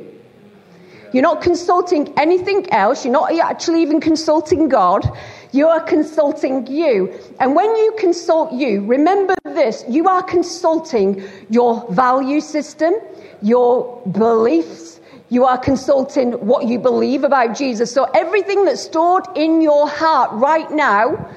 You're 1.12 1.22
not 1.22 1.42
consulting 1.42 2.12
anything 2.16 2.70
else. 2.72 3.04
You're 3.04 3.12
not 3.12 3.36
actually 3.38 3.82
even 3.82 4.00
consulting 4.00 4.68
God. 4.68 5.06
You 5.52 5.66
are 5.66 5.80
consulting 5.80 6.66
you. 6.66 7.12
And 7.40 7.56
when 7.56 7.74
you 7.76 7.94
consult 7.98 8.52
you, 8.52 8.84
remember 8.84 9.34
this 9.44 9.84
you 9.88 10.06
are 10.06 10.22
consulting 10.22 11.22
your 11.48 11.90
value 11.90 12.40
system, 12.40 12.94
your 13.42 14.00
beliefs, 14.12 15.00
you 15.30 15.44
are 15.44 15.58
consulting 15.58 16.32
what 16.46 16.66
you 16.66 16.78
believe 16.78 17.24
about 17.24 17.56
Jesus. 17.56 17.92
So 17.92 18.04
everything 18.14 18.64
that's 18.64 18.82
stored 18.82 19.24
in 19.36 19.60
your 19.60 19.88
heart 19.88 20.30
right 20.32 20.70
now, 20.70 21.28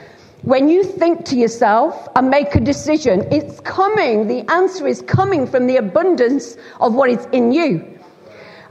when 0.42 0.68
you 0.68 0.84
think 0.84 1.26
to 1.26 1.36
yourself 1.36 2.08
and 2.16 2.30
make 2.30 2.54
a 2.56 2.60
decision, 2.60 3.26
it's 3.32 3.60
coming, 3.62 4.28
the 4.28 4.52
answer 4.52 4.88
is 4.88 5.02
coming 5.04 5.48
from 5.48 5.68
the 5.68 5.78
abundance 5.78 6.58
of 6.82 6.96
what 6.96 7.10
is 7.10 7.28
in 7.32 7.52
you. 7.52 7.88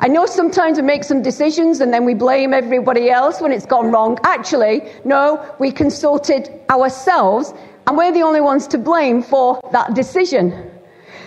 I 0.05 0.09
know 0.09 0.27
sometimes 0.27 0.79
we 0.79 0.83
make 0.83 1.05
some 1.05 1.23
decisions 1.23 1.81
and 1.81 1.95
then 1.95 2.05
we 2.05 2.15
blame 2.15 2.53
everybody 2.53 3.09
else 3.09 3.41
when 3.41 3.53
it's 3.53 3.67
gone 3.67 3.93
wrong. 3.93 4.19
Actually, 4.25 4.83
no, 5.05 5.55
we 5.61 5.71
consulted 5.71 6.51
ourselves 6.69 7.55
and 7.87 7.97
we're 7.97 8.11
the 8.11 8.23
only 8.23 8.41
ones 8.41 8.67
to 8.69 8.79
blame 8.79 9.23
for 9.23 9.61
that 9.71 9.95
decision. 9.95 10.73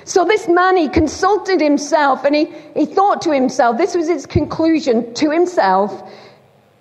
So 0.03 0.25
this 0.25 0.50
man, 0.50 0.75
he 0.75 0.89
consulted 0.89 1.62
himself 1.62 2.25
and 2.25 2.36
he, 2.36 2.53
he 2.75 2.86
thought 2.86 3.22
to 3.22 3.32
himself, 3.32 3.77
this 3.77 3.96
was 3.96 4.10
his 4.10 4.25
conclusion 4.25 5.13
to 5.13 5.32
himself. 5.32 6.12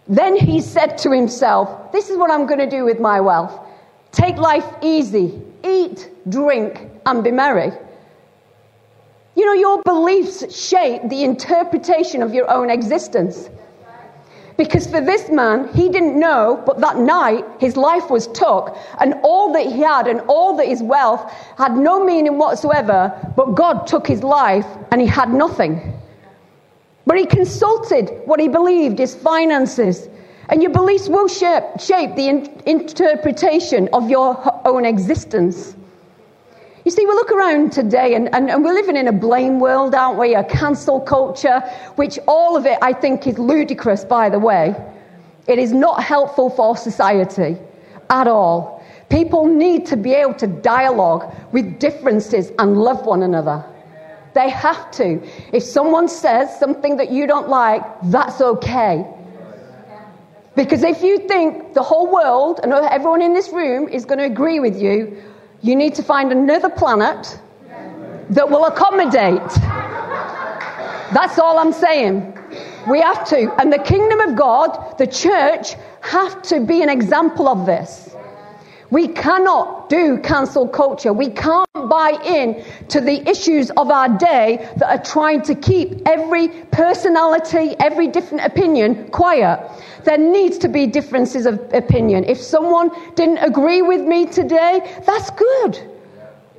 Then 0.09 0.35
he 0.35 0.61
said 0.61 0.99
to 0.99 1.13
himself, 1.13 1.93
This 1.93 2.11
is 2.11 2.17
what 2.17 2.29
I'm 2.29 2.47
going 2.47 2.59
to 2.59 2.69
do 2.69 2.85
with 2.85 2.99
my 2.99 3.21
wealth. 3.21 3.57
Take 4.11 4.37
life 4.37 4.67
easy, 4.83 5.41
eat, 5.63 6.11
drink, 6.29 6.91
and 7.07 7.23
be 7.23 7.31
merry. 7.31 7.71
You 9.37 9.47
know, 9.47 9.53
your 9.53 9.83
beliefs 9.83 10.57
shape 10.57 11.09
the 11.09 11.25
interpretation 11.25 12.23
of 12.23 12.35
your 12.35 12.49
own 12.50 12.71
existence. 12.71 13.50
Because 14.57 14.87
for 14.87 15.00
this 15.00 15.29
man, 15.31 15.69
he 15.75 15.88
didn't 15.88 16.19
know, 16.19 16.62
but 16.64 16.79
that 16.81 16.99
night 16.99 17.45
his 17.59 17.76
life 17.76 18.09
was 18.09 18.29
took, 18.29 18.76
and 19.00 19.14
all 19.25 19.53
that 19.53 19.67
he 19.67 19.81
had 19.81 20.07
and 20.07 20.21
all 20.29 20.57
that 20.57 20.69
his 20.69 20.81
wealth 20.81 21.29
had 21.59 21.76
no 21.76 22.05
meaning 22.05 22.38
whatsoever, 22.38 23.12
but 23.37 23.57
God 23.57 23.88
took 23.88 24.07
his 24.07 24.23
life 24.23 24.67
and 24.93 25.00
he 25.00 25.09
had 25.09 25.35
nothing. 25.35 25.93
But 27.05 27.19
he 27.19 27.26
consulted 27.26 28.23
what 28.26 28.38
he 28.38 28.47
believed, 28.47 29.00
his 29.00 29.17
finances. 29.17 30.09
And 30.49 30.62
your 30.62 30.71
beliefs 30.71 31.09
will 31.09 31.26
shape, 31.26 31.64
shape 31.81 32.14
the 32.14 32.29
in, 32.29 32.62
interpretation 32.67 33.88
of 33.93 34.09
your 34.09 34.38
own 34.64 34.85
existence. 34.85 35.75
You 36.85 36.91
see, 36.91 37.07
we 37.07 37.12
look 37.12 37.33
around 37.33 37.73
today 37.73 38.14
and, 38.14 38.33
and, 38.35 38.50
and, 38.50 38.62
we're 38.62 38.75
living 38.75 38.97
in 38.97 39.09
a 39.09 39.12
blame 39.12 39.59
world, 39.59 39.95
aren't 39.95 40.19
we? 40.19 40.35
A 40.35 40.45
cancel 40.45 41.00
culture, 41.00 41.61
which 41.97 42.19
all 42.29 42.59
of 42.59 42.67
it, 42.67 42.76
I 42.83 42.93
think, 42.93 43.26
is 43.26 43.38
ludicrous, 43.38 44.05
by 44.05 44.29
the 44.29 44.38
way. 44.38 44.76
It 45.47 45.59
is 45.59 45.73
not 45.73 46.03
helpful 46.03 46.50
for 46.50 46.76
society 46.76 47.57
at 48.11 48.29
all. 48.29 48.85
People 49.09 49.47
need 49.47 49.87
to 49.87 49.97
be 49.97 50.12
able 50.12 50.35
to 50.35 50.47
dialogue 50.47 51.35
with 51.53 51.79
differences 51.79 52.53
and 52.59 52.76
love 52.76 53.07
one 53.07 53.23
another. 53.23 53.64
They 54.35 54.50
have 54.50 54.91
to. 54.93 55.23
If 55.55 55.62
someone 55.62 56.09
says 56.09 56.59
something 56.59 56.99
that 56.99 57.11
you 57.11 57.26
don't 57.26 57.49
like, 57.49 57.83
that's 58.05 58.43
okay. 58.43 59.07
Because 60.55 60.83
if 60.83 61.03
you 61.03 61.19
think 61.29 61.73
the 61.73 61.83
whole 61.83 62.12
world 62.12 62.61
and 62.62 62.73
everyone 62.73 63.23
in 63.23 63.33
this 63.33 63.49
room 63.50 63.88
is 63.88 64.05
going 64.05 64.19
to 64.19 64.25
agree 64.25 64.61
with 64.61 64.81
you, 64.81 65.17
you 65.64 65.75
need 65.75 65.94
to 65.94 66.02
find 66.02 66.30
another 66.30 66.68
planet 66.68 67.40
that 68.28 68.50
will 68.50 68.66
accommodate. 68.66 69.50
That's 71.14 71.38
all 71.38 71.59
I'm 71.59 71.73
saying. 71.73 72.38
We 72.87 73.00
have 73.00 73.26
to. 73.30 73.50
And 73.59 73.73
the 73.73 73.78
kingdom 73.78 74.21
of 74.21 74.37
God, 74.37 74.99
the 74.99 75.06
church, 75.06 75.75
have 76.02 76.42
to 76.42 76.61
be 76.61 76.83
an 76.83 76.90
example 76.90 77.49
of 77.49 77.64
this. 77.64 78.14
We 78.91 79.09
cannot 79.09 79.88
do 79.88 80.19
cancel 80.19 80.69
culture. 80.69 81.12
We 81.12 81.31
can't 81.31 81.69
buy 81.73 82.19
in 82.25 82.64
to 82.88 83.00
the 83.00 83.29
issues 83.29 83.71
of 83.71 83.91
our 83.91 84.09
day 84.19 84.69
that 84.76 84.88
are 84.88 85.03
trying 85.03 85.43
to 85.43 85.55
keep 85.55 86.07
every 86.07 86.49
personality, 86.71 87.75
every 87.81 88.09
different 88.09 88.45
opinion 88.45 89.09
quiet. 89.11 89.71
There 90.05 90.19
needs 90.19 90.59
to 90.59 90.69
be 90.69 90.87
differences 90.87 91.47
of 91.47 91.61
opinion. 91.73 92.25
If 92.25 92.38
someone 92.38 92.91
didn't 93.14 93.38
agree 93.38 93.83
with 93.83 94.03
me 94.03 94.26
today, 94.26 95.00
that's 95.07 95.31
good. 95.31 95.91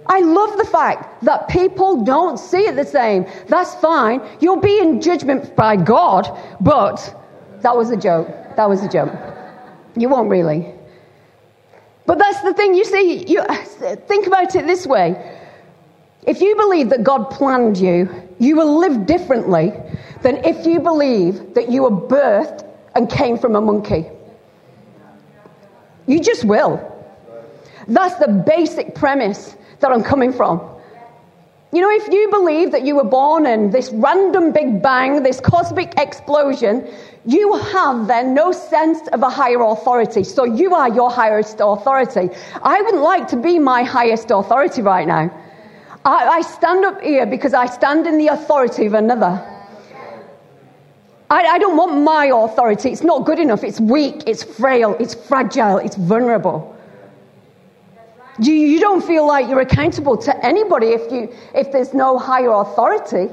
I 0.07 0.19
love 0.19 0.57
the 0.57 0.65
fact 0.65 1.23
that 1.23 1.47
people 1.47 2.03
don't 2.03 2.37
see 2.37 2.67
it 2.67 2.75
the 2.75 2.85
same. 2.85 3.25
That's 3.47 3.73
fine. 3.75 4.21
You'll 4.39 4.61
be 4.61 4.79
in 4.79 5.01
judgment 5.01 5.55
by 5.55 5.75
God, 5.75 6.29
but 6.61 6.97
that 7.61 7.75
was 7.75 7.89
a 7.91 7.97
joke. 7.97 8.27
That 8.55 8.69
was 8.69 8.83
a 8.83 8.89
joke. 8.89 9.11
You 9.95 10.09
won't 10.09 10.29
really. 10.29 10.73
But 12.05 12.19
that's 12.19 12.41
the 12.41 12.53
thing. 12.53 12.75
You 12.75 12.85
see, 12.85 13.25
you, 13.27 13.43
think 14.07 14.27
about 14.27 14.55
it 14.55 14.65
this 14.67 14.85
way. 14.85 15.39
If 16.23 16.41
you 16.41 16.55
believe 16.55 16.89
that 16.89 17.03
God 17.03 17.29
planned 17.29 17.77
you, 17.77 18.09
you 18.39 18.55
will 18.55 18.79
live 18.79 19.05
differently 19.05 19.73
than 20.21 20.37
if 20.43 20.65
you 20.65 20.79
believe 20.79 21.53
that 21.53 21.69
you 21.69 21.83
were 21.83 21.91
birthed 21.91 22.67
and 22.95 23.09
came 23.09 23.37
from 23.37 23.55
a 23.55 23.61
monkey. 23.61 24.09
You 26.07 26.19
just 26.19 26.45
will. 26.45 26.91
That's 27.87 28.15
the 28.15 28.27
basic 28.27 28.95
premise 28.95 29.55
that 29.79 29.91
I'm 29.91 30.03
coming 30.03 30.33
from. 30.33 30.74
You 31.75 31.81
know, 31.81 31.91
if 31.91 32.07
you 32.07 32.29
believe 32.29 32.71
that 32.71 32.85
you 32.85 32.95
were 32.95 33.03
born 33.03 33.45
in 33.45 33.69
this 33.69 33.91
random 33.91 34.53
big 34.53 34.81
bang, 34.81 35.21
this 35.23 35.41
cosmic 35.41 35.93
explosion, 35.99 36.87
you 37.25 37.53
have 37.57 38.07
then 38.07 38.33
no 38.33 38.53
sense 38.53 39.09
of 39.09 39.23
a 39.23 39.29
higher 39.29 39.61
authority. 39.61 40.23
So 40.23 40.45
you 40.45 40.73
are 40.73 40.87
your 40.87 41.11
highest 41.11 41.57
authority. 41.59 42.29
I 42.63 42.81
wouldn't 42.81 43.03
like 43.03 43.27
to 43.27 43.35
be 43.35 43.59
my 43.59 43.83
highest 43.83 44.31
authority 44.31 44.83
right 44.83 45.05
now. 45.05 45.29
I, 46.05 46.37
I 46.37 46.41
stand 46.43 46.85
up 46.85 47.01
here 47.01 47.25
because 47.25 47.53
I 47.53 47.65
stand 47.65 48.07
in 48.07 48.17
the 48.17 48.27
authority 48.27 48.85
of 48.85 48.93
another. 48.93 49.43
I, 51.29 51.43
I 51.43 51.57
don't 51.57 51.75
want 51.75 52.01
my 52.01 52.27
authority. 52.27 52.91
It's 52.91 53.03
not 53.03 53.25
good 53.25 53.37
enough. 53.39 53.65
It's 53.65 53.81
weak, 53.81 54.23
it's 54.27 54.45
frail, 54.45 54.95
it's 54.97 55.13
fragile, 55.13 55.79
it's 55.79 55.97
vulnerable. 55.97 56.74
You, 58.39 58.53
you 58.53 58.79
don't 58.79 59.03
feel 59.03 59.25
like 59.25 59.47
you're 59.47 59.61
accountable 59.61 60.17
to 60.17 60.45
anybody 60.45 60.87
if, 60.87 61.11
you, 61.11 61.33
if 61.53 61.71
there's 61.71 61.93
no 61.93 62.17
higher 62.17 62.51
authority. 62.51 63.29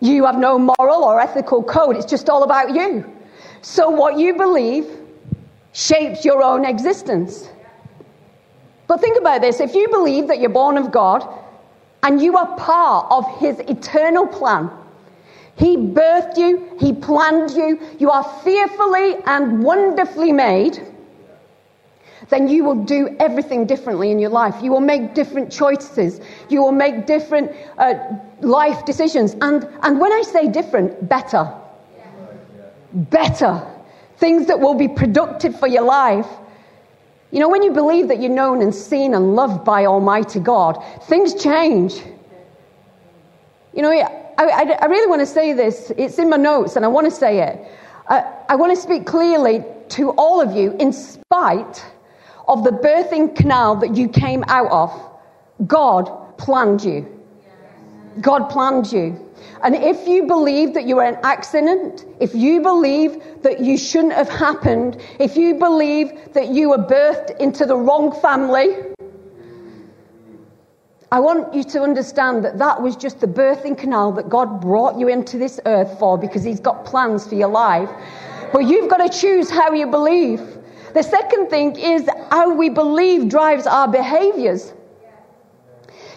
You 0.00 0.24
have 0.24 0.38
no 0.38 0.58
moral 0.58 1.04
or 1.04 1.20
ethical 1.20 1.62
code. 1.62 1.96
It's 1.96 2.06
just 2.06 2.28
all 2.28 2.42
about 2.42 2.74
you. 2.74 3.10
So, 3.62 3.88
what 3.90 4.18
you 4.18 4.34
believe 4.34 4.86
shapes 5.72 6.24
your 6.24 6.42
own 6.42 6.64
existence. 6.64 7.48
But 8.86 9.00
think 9.00 9.18
about 9.18 9.40
this 9.40 9.60
if 9.60 9.74
you 9.74 9.88
believe 9.88 10.28
that 10.28 10.40
you're 10.40 10.50
born 10.50 10.76
of 10.76 10.92
God 10.92 11.26
and 12.02 12.20
you 12.20 12.36
are 12.36 12.56
part 12.56 13.06
of 13.10 13.24
His 13.38 13.58
eternal 13.60 14.26
plan, 14.26 14.70
he 15.56 15.76
birthed 15.76 16.36
you, 16.36 16.76
He 16.80 16.92
planned 16.92 17.52
you, 17.52 17.80
you 17.98 18.10
are 18.10 18.24
fearfully 18.42 19.16
and 19.26 19.62
wonderfully 19.62 20.32
made, 20.32 20.84
then 22.28 22.48
you 22.48 22.64
will 22.64 22.84
do 22.84 23.14
everything 23.20 23.66
differently 23.66 24.10
in 24.10 24.18
your 24.18 24.30
life. 24.30 24.54
You 24.62 24.70
will 24.70 24.80
make 24.80 25.14
different 25.14 25.52
choices. 25.52 26.20
You 26.48 26.62
will 26.62 26.72
make 26.72 27.06
different 27.06 27.52
uh, 27.78 27.94
life 28.40 28.84
decisions. 28.84 29.36
And, 29.40 29.68
and 29.82 30.00
when 30.00 30.12
I 30.12 30.22
say 30.22 30.48
different, 30.48 31.08
better. 31.08 31.52
Better. 32.92 33.62
Things 34.16 34.46
that 34.46 34.58
will 34.58 34.74
be 34.74 34.88
productive 34.88 35.58
for 35.58 35.68
your 35.68 35.82
life. 35.82 36.26
You 37.30 37.40
know, 37.40 37.48
when 37.48 37.62
you 37.62 37.72
believe 37.72 38.08
that 38.08 38.20
you're 38.20 38.30
known 38.30 38.62
and 38.62 38.74
seen 38.74 39.14
and 39.14 39.34
loved 39.34 39.64
by 39.64 39.86
Almighty 39.86 40.40
God, 40.40 40.82
things 41.04 41.34
change. 41.42 42.00
You 43.74 43.82
know, 43.82 43.90
I, 43.90 44.44
I, 44.44 44.78
I 44.80 44.86
really 44.86 45.08
want 45.08 45.20
to 45.20 45.26
say 45.26 45.52
this. 45.52 45.90
It's 45.98 46.18
in 46.18 46.30
my 46.30 46.36
notes, 46.36 46.76
and 46.76 46.84
I 46.84 46.88
want 46.88 47.06
to 47.06 47.10
say 47.10 47.40
it. 47.40 47.60
Uh, 48.06 48.22
I 48.48 48.54
want 48.54 48.74
to 48.74 48.80
speak 48.80 49.04
clearly 49.04 49.64
to 49.90 50.10
all 50.10 50.40
of 50.40 50.54
you, 50.54 50.76
in 50.78 50.92
spite 50.92 51.84
of 52.48 52.64
the 52.64 52.70
birthing 52.70 53.34
canal 53.34 53.76
that 53.76 53.96
you 53.96 54.08
came 54.08 54.44
out 54.48 54.70
of. 54.70 55.10
God 55.66 56.36
planned 56.38 56.84
you. 56.84 57.08
God 58.20 58.48
planned 58.48 58.92
you. 58.92 59.20
And 59.62 59.74
if 59.74 60.06
you 60.06 60.26
believe 60.26 60.74
that 60.74 60.84
you 60.84 60.96
were 60.96 61.04
an 61.04 61.18
accident, 61.22 62.04
if 62.20 62.34
you 62.34 62.60
believe 62.60 63.22
that 63.42 63.60
you 63.60 63.78
shouldn't 63.78 64.12
have 64.12 64.28
happened, 64.28 65.00
if 65.18 65.36
you 65.36 65.54
believe 65.54 66.32
that 66.32 66.48
you 66.48 66.70
were 66.70 66.78
birthed 66.78 67.38
into 67.38 67.64
the 67.64 67.76
wrong 67.76 68.12
family, 68.20 68.76
I 71.10 71.20
want 71.20 71.54
you 71.54 71.62
to 71.64 71.82
understand 71.82 72.44
that 72.44 72.58
that 72.58 72.82
was 72.82 72.96
just 72.96 73.20
the 73.20 73.26
birthing 73.26 73.78
canal 73.78 74.12
that 74.12 74.28
God 74.28 74.60
brought 74.60 74.98
you 74.98 75.08
into 75.08 75.38
this 75.38 75.60
earth 75.64 75.98
for 75.98 76.18
because 76.18 76.42
He's 76.42 76.60
got 76.60 76.84
plans 76.84 77.26
for 77.26 77.36
your 77.36 77.48
life. 77.48 77.88
But 78.52 78.66
you've 78.66 78.90
got 78.90 78.98
to 78.98 79.08
choose 79.08 79.50
how 79.50 79.72
you 79.72 79.86
believe. 79.86 80.40
The 80.94 81.02
second 81.02 81.50
thing 81.50 81.76
is 81.76 82.08
how 82.30 82.54
we 82.54 82.70
believe 82.70 83.28
drives 83.28 83.66
our 83.66 83.88
behaviors. 83.88 84.72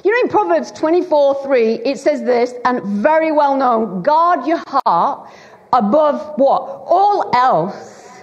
You 0.03 0.11
know, 0.11 0.19
in 0.21 0.29
Proverbs 0.29 0.71
24 0.71 1.43
3, 1.43 1.73
it 1.83 1.97
says 1.97 2.21
this, 2.21 2.53
and 2.63 2.83
very 3.03 3.31
well 3.31 3.57
known 3.57 4.03
guard 4.03 4.45
your 4.45 4.61
heart 4.67 5.29
above 5.73 6.37
what? 6.37 6.61
All 6.85 7.31
else, 7.35 8.21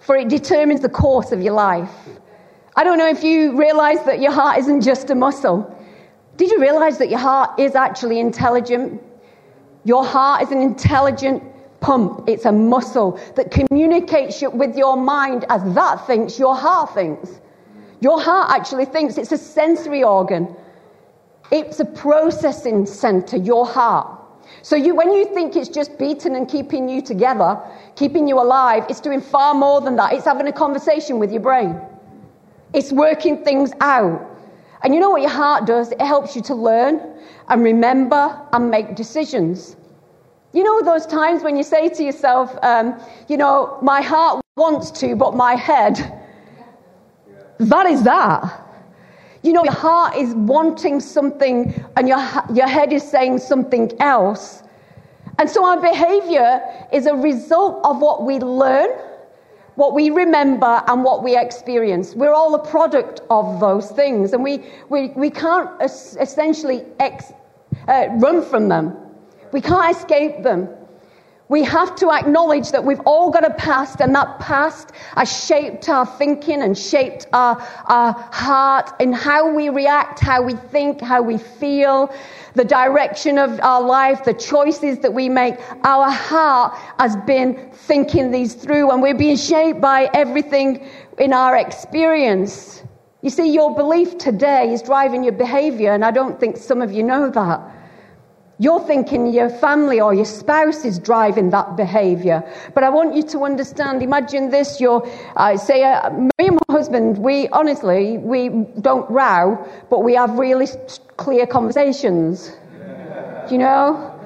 for 0.00 0.16
it 0.16 0.28
determines 0.28 0.80
the 0.80 0.88
course 0.88 1.30
of 1.30 1.40
your 1.40 1.54
life. 1.54 1.90
I 2.74 2.82
don't 2.82 2.98
know 2.98 3.08
if 3.08 3.22
you 3.22 3.56
realize 3.56 4.02
that 4.04 4.20
your 4.20 4.32
heart 4.32 4.58
isn't 4.58 4.80
just 4.80 5.10
a 5.10 5.14
muscle. 5.14 5.72
Did 6.38 6.50
you 6.50 6.60
realize 6.60 6.98
that 6.98 7.08
your 7.08 7.20
heart 7.20 7.60
is 7.60 7.76
actually 7.76 8.18
intelligent? 8.18 9.00
Your 9.84 10.04
heart 10.04 10.42
is 10.42 10.50
an 10.50 10.60
intelligent 10.60 11.51
pump, 11.82 12.24
it's 12.28 12.46
a 12.46 12.52
muscle 12.52 13.20
that 13.36 13.50
communicates 13.50 14.42
with 14.42 14.76
your 14.76 14.96
mind 14.96 15.44
as 15.48 15.62
that 15.74 16.06
thinks, 16.06 16.38
your 16.38 16.56
heart 16.56 16.94
thinks. 16.94 17.40
Your 18.00 18.20
heart 18.20 18.50
actually 18.50 18.86
thinks 18.86 19.18
it's 19.18 19.32
a 19.32 19.38
sensory 19.38 20.02
organ, 20.02 20.56
it's 21.50 21.80
a 21.80 21.84
processing 21.84 22.86
center, 22.86 23.36
your 23.36 23.66
heart. 23.66 24.18
So 24.62 24.76
you, 24.76 24.94
when 24.94 25.12
you 25.12 25.24
think 25.34 25.56
it's 25.56 25.68
just 25.68 25.98
beating 25.98 26.36
and 26.36 26.48
keeping 26.48 26.88
you 26.88 27.02
together, 27.02 27.60
keeping 27.96 28.26
you 28.26 28.40
alive, 28.40 28.84
it's 28.88 29.00
doing 29.00 29.20
far 29.20 29.54
more 29.54 29.80
than 29.80 29.96
that. 29.96 30.12
It's 30.12 30.24
having 30.24 30.46
a 30.46 30.52
conversation 30.52 31.18
with 31.18 31.32
your 31.32 31.42
brain. 31.42 31.80
It's 32.72 32.92
working 32.92 33.44
things 33.44 33.72
out. 33.80 34.28
And 34.82 34.94
you 34.94 35.00
know 35.00 35.10
what 35.10 35.20
your 35.20 35.30
heart 35.30 35.66
does? 35.66 35.92
It 35.92 36.00
helps 36.00 36.34
you 36.34 36.42
to 36.42 36.54
learn 36.54 37.00
and 37.48 37.62
remember 37.62 38.40
and 38.52 38.70
make 38.70 38.94
decisions. 38.96 39.76
You 40.52 40.62
know 40.64 40.82
those 40.82 41.06
times 41.06 41.42
when 41.42 41.56
you 41.56 41.62
say 41.62 41.88
to 41.88 42.02
yourself, 42.04 42.56
um, 42.62 43.00
you 43.28 43.36
know, 43.36 43.78
my 43.80 44.02
heart 44.02 44.42
wants 44.56 44.90
to, 45.00 45.16
but 45.16 45.34
my 45.34 45.54
head. 45.54 46.20
That 47.58 47.86
is 47.86 48.02
that. 48.02 48.60
You 49.42 49.52
know, 49.52 49.64
your 49.64 49.72
heart 49.72 50.14
is 50.14 50.34
wanting 50.34 51.00
something 51.00 51.74
and 51.96 52.06
your, 52.06 52.18
your 52.52 52.68
head 52.68 52.92
is 52.92 53.02
saying 53.02 53.38
something 53.38 53.92
else. 54.00 54.62
And 55.38 55.48
so 55.48 55.64
our 55.64 55.80
behavior 55.80 56.60
is 56.92 57.06
a 57.06 57.14
result 57.14 57.80
of 57.84 58.00
what 58.00 58.24
we 58.24 58.38
learn, 58.38 58.90
what 59.76 59.94
we 59.94 60.10
remember, 60.10 60.82
and 60.86 61.02
what 61.02 61.24
we 61.24 61.36
experience. 61.36 62.14
We're 62.14 62.34
all 62.34 62.54
a 62.54 62.64
product 62.64 63.22
of 63.30 63.58
those 63.58 63.90
things, 63.90 64.34
and 64.34 64.44
we, 64.44 64.64
we, 64.90 65.08
we 65.16 65.30
can't 65.30 65.70
essentially 65.80 66.84
ex, 67.00 67.32
uh, 67.88 68.08
run 68.18 68.42
from 68.44 68.68
them. 68.68 69.01
We 69.52 69.60
can't 69.60 69.94
escape 69.94 70.42
them. 70.42 70.68
We 71.48 71.62
have 71.64 71.94
to 71.96 72.10
acknowledge 72.10 72.70
that 72.70 72.82
we've 72.82 73.02
all 73.04 73.30
got 73.30 73.44
a 73.44 73.52
past, 73.52 74.00
and 74.00 74.14
that 74.14 74.38
past 74.38 74.92
has 75.16 75.30
shaped 75.30 75.86
our 75.90 76.06
thinking 76.06 76.62
and 76.62 76.78
shaped 76.78 77.26
our, 77.34 77.60
our 77.88 78.14
heart 78.32 78.90
and 79.00 79.14
how 79.14 79.52
we 79.54 79.68
react, 79.68 80.18
how 80.18 80.40
we 80.40 80.54
think, 80.54 81.02
how 81.02 81.20
we 81.20 81.36
feel, 81.36 82.10
the 82.54 82.64
direction 82.64 83.36
of 83.36 83.60
our 83.60 83.82
life, 83.82 84.24
the 84.24 84.32
choices 84.32 85.00
that 85.00 85.12
we 85.12 85.28
make. 85.28 85.56
Our 85.84 86.10
heart 86.10 86.74
has 86.98 87.16
been 87.26 87.70
thinking 87.70 88.30
these 88.30 88.54
through, 88.54 88.90
and 88.90 89.02
we're 89.02 89.12
being 89.14 89.36
shaped 89.36 89.82
by 89.82 90.08
everything 90.14 90.88
in 91.18 91.34
our 91.34 91.58
experience. 91.58 92.82
You 93.20 93.28
see, 93.28 93.52
your 93.52 93.74
belief 93.74 94.16
today 94.16 94.72
is 94.72 94.80
driving 94.80 95.22
your 95.22 95.34
behavior, 95.34 95.92
and 95.92 96.02
I 96.02 96.12
don't 96.12 96.40
think 96.40 96.56
some 96.56 96.80
of 96.80 96.92
you 96.92 97.02
know 97.02 97.28
that. 97.28 97.81
You're 98.58 98.80
thinking 98.80 99.32
your 99.32 99.48
family 99.48 100.00
or 100.00 100.14
your 100.14 100.24
spouse 100.24 100.84
is 100.84 100.98
driving 100.98 101.50
that 101.50 101.76
behavior. 101.76 102.44
But 102.74 102.84
I 102.84 102.90
want 102.90 103.16
you 103.16 103.22
to 103.24 103.44
understand, 103.44 104.02
imagine 104.02 104.50
this, 104.50 104.80
you're, 104.80 105.08
uh, 105.36 105.56
say, 105.56 105.82
uh, 105.82 106.10
me 106.10 106.30
and 106.38 106.58
my 106.68 106.74
husband, 106.74 107.18
we 107.18 107.48
honestly, 107.48 108.18
we 108.18 108.50
don't 108.80 109.10
row, 109.10 109.66
but 109.90 110.00
we 110.00 110.14
have 110.14 110.38
really 110.38 110.68
clear 111.16 111.46
conversations. 111.46 112.52
You 113.50 113.58
know? 113.58 114.20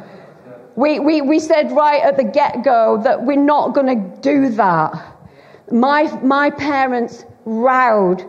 We, 0.75 0.99
we, 0.99 1.23
we 1.23 1.39
said 1.39 1.73
right 1.73 2.03
at 2.03 2.19
the 2.19 2.25
get 2.25 2.63
go 2.63 3.01
that 3.03 3.25
we're 3.25 3.37
not 3.37 3.75
going 3.75 3.87
to 3.87 4.21
do 4.21 4.51
that. 4.51 4.93
My, 5.71 6.03
my 6.23 6.51
parents 6.51 7.25
rowed 7.47 8.29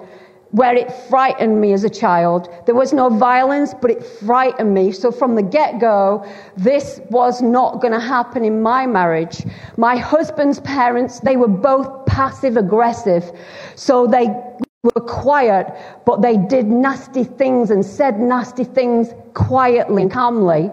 where 0.57 0.75
it 0.75 0.91
frightened 1.07 1.61
me 1.61 1.71
as 1.71 1.83
a 1.83 1.89
child. 1.89 2.49
There 2.65 2.73
was 2.73 2.91
no 2.91 3.09
violence, 3.09 3.75
but 3.79 3.91
it 3.91 4.03
frightened 4.03 4.73
me. 4.73 4.91
So 4.91 5.11
from 5.11 5.35
the 5.35 5.43
get 5.43 5.79
go, 5.79 6.25
this 6.57 6.99
was 7.11 7.43
not 7.43 7.79
going 7.79 7.93
to 7.93 7.99
happen 7.99 8.43
in 8.43 8.61
my 8.63 8.87
marriage. 8.87 9.45
My 9.77 9.95
husband's 9.95 10.59
parents, 10.61 11.19
they 11.19 11.37
were 11.37 11.47
both 11.47 12.07
passive 12.07 12.57
aggressive. 12.57 13.31
So 13.75 14.07
they 14.07 14.27
were 14.81 15.01
quiet, 15.01 15.67
but 16.05 16.23
they 16.23 16.37
did 16.37 16.65
nasty 16.65 17.23
things 17.23 17.69
and 17.69 17.85
said 17.85 18.19
nasty 18.19 18.63
things 18.63 19.13
quietly 19.35 20.01
and 20.01 20.11
calmly. 20.11 20.71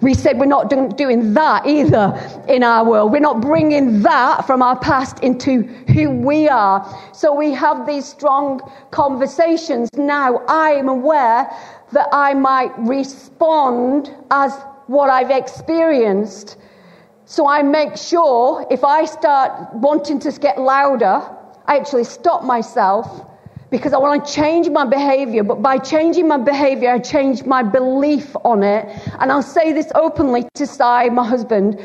We 0.00 0.14
said 0.14 0.38
we're 0.38 0.46
not 0.46 0.70
doing 0.96 1.34
that 1.34 1.66
either 1.66 2.44
in 2.48 2.62
our 2.62 2.84
world. 2.84 3.12
We're 3.12 3.20
not 3.20 3.42
bringing 3.42 4.00
that 4.02 4.46
from 4.46 4.62
our 4.62 4.78
past 4.78 5.20
into 5.20 5.62
who 5.92 6.10
we 6.10 6.48
are. 6.48 6.86
So 7.12 7.34
we 7.34 7.52
have 7.52 7.86
these 7.86 8.06
strong 8.06 8.60
conversations. 8.90 9.90
Now 9.94 10.38
I 10.48 10.70
am 10.70 10.88
aware 10.88 11.50
that 11.92 12.08
I 12.12 12.34
might 12.34 12.72
respond 12.78 14.14
as 14.30 14.54
what 14.86 15.10
I've 15.10 15.30
experienced. 15.30 16.56
So 17.26 17.46
I 17.46 17.62
make 17.62 17.96
sure 17.96 18.66
if 18.70 18.84
I 18.84 19.04
start 19.04 19.74
wanting 19.74 20.18
to 20.20 20.32
get 20.32 20.58
louder, 20.58 21.22
I 21.66 21.76
actually 21.76 22.04
stop 22.04 22.42
myself 22.42 23.29
because 23.70 23.92
I 23.92 23.98
want 23.98 24.26
to 24.26 24.32
change 24.32 24.68
my 24.68 24.84
behavior. 24.84 25.42
But 25.44 25.62
by 25.62 25.78
changing 25.78 26.28
my 26.28 26.38
behavior, 26.38 26.90
I 26.90 26.98
change 26.98 27.44
my 27.44 27.62
belief 27.62 28.34
on 28.44 28.62
it. 28.62 28.86
And 29.18 29.30
I'll 29.30 29.42
say 29.42 29.72
this 29.72 29.90
openly 29.94 30.46
to 30.54 30.66
Sai, 30.66 31.08
my 31.08 31.26
husband, 31.26 31.80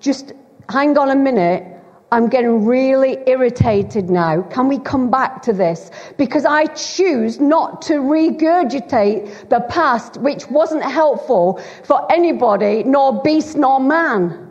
just 0.00 0.32
hang 0.68 0.98
on 0.98 1.10
a 1.10 1.16
minute. 1.16 1.64
I'm 2.10 2.28
getting 2.28 2.64
really 2.64 3.18
irritated 3.26 4.08
now. 4.08 4.40
Can 4.42 4.66
we 4.68 4.78
come 4.78 5.10
back 5.10 5.42
to 5.42 5.52
this? 5.52 5.90
Because 6.16 6.46
I 6.46 6.64
choose 6.66 7.38
not 7.38 7.82
to 7.82 7.94
regurgitate 7.94 9.50
the 9.50 9.60
past, 9.68 10.16
which 10.16 10.48
wasn't 10.48 10.84
helpful 10.84 11.60
for 11.84 12.10
anybody, 12.10 12.82
nor 12.82 13.22
beast, 13.22 13.58
nor 13.58 13.78
man. 13.78 14.47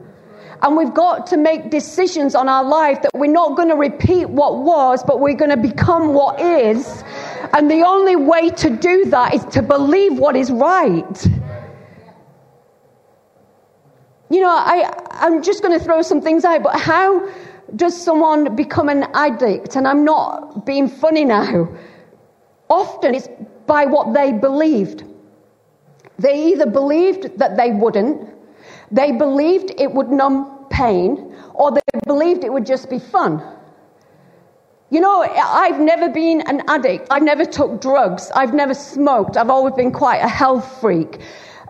And 0.62 0.76
we've 0.76 0.94
got 0.94 1.28
to 1.28 1.38
make 1.38 1.70
decisions 1.70 2.34
on 2.34 2.50
our 2.50 2.64
life 2.64 3.02
that 3.04 3.12
we're 3.14 3.32
not 3.32 3.56
going 3.56 3.70
to 3.70 3.76
repeat 3.76 4.28
what 4.30 4.58
was, 4.58 5.04
but 5.04 5.20
we're 5.20 5.36
going 5.36 5.52
to 5.52 5.58
become 5.58 6.14
what 6.14 6.40
is. 6.40 7.04
And 7.54 7.70
the 7.70 7.84
only 7.84 8.16
way 8.16 8.50
to 8.50 8.70
do 8.70 9.06
that 9.06 9.36
is 9.36 9.46
to 9.46 9.62
believe 9.62 10.18
what 10.18 10.36
is 10.36 10.52
right. 10.52 11.28
You 14.30 14.42
know, 14.42 14.50
I, 14.50 14.92
I'm 15.12 15.44
just 15.44 15.62
going 15.62 15.78
to 15.78 15.84
throw 15.84 16.02
some 16.02 16.22
things 16.22 16.44
out, 16.44 16.64
but 16.64 16.80
how 16.80 17.30
does 17.76 18.00
someone 18.00 18.56
become 18.56 18.90
an 18.90 19.06
addict? 19.14 19.76
And 19.76 19.88
I'm 19.88 20.04
not 20.04 20.66
being 20.66 20.90
funny 20.90 21.24
now. 21.24 21.70
Often 22.70 23.16
it's 23.16 23.30
by 23.66 23.86
what 23.86 24.14
they 24.14 24.34
believed. 24.34 25.04
They 26.20 26.52
either 26.52 26.66
believed 26.66 27.38
that 27.38 27.58
they 27.58 27.72
wouldn't, 27.72 28.28
they 28.92 29.12
believed 29.12 29.72
it 29.78 29.92
would 29.92 30.10
numb 30.10 30.66
pain, 30.70 31.36
or 31.54 31.72
they 31.72 31.82
believed 32.06 32.44
it 32.44 32.52
would 32.52 32.66
just 32.66 32.90
be 32.90 33.00
fun. 33.00 33.42
You 34.90 35.02
know, 35.02 35.22
I've 35.24 35.82
never 35.82 36.08
been 36.08 36.42
an 36.42 36.62
addict. 36.70 37.08
I've 37.12 37.24
never 37.24 37.44
took 37.44 37.82
drugs. 37.82 38.32
I've 38.34 38.54
never 38.54 38.74
smoked. 38.74 39.36
I've 39.36 39.50
always 39.50 39.74
been 39.74 39.92
quite 39.92 40.20
a 40.20 40.30
health 40.30 40.80
freak. 40.80 41.20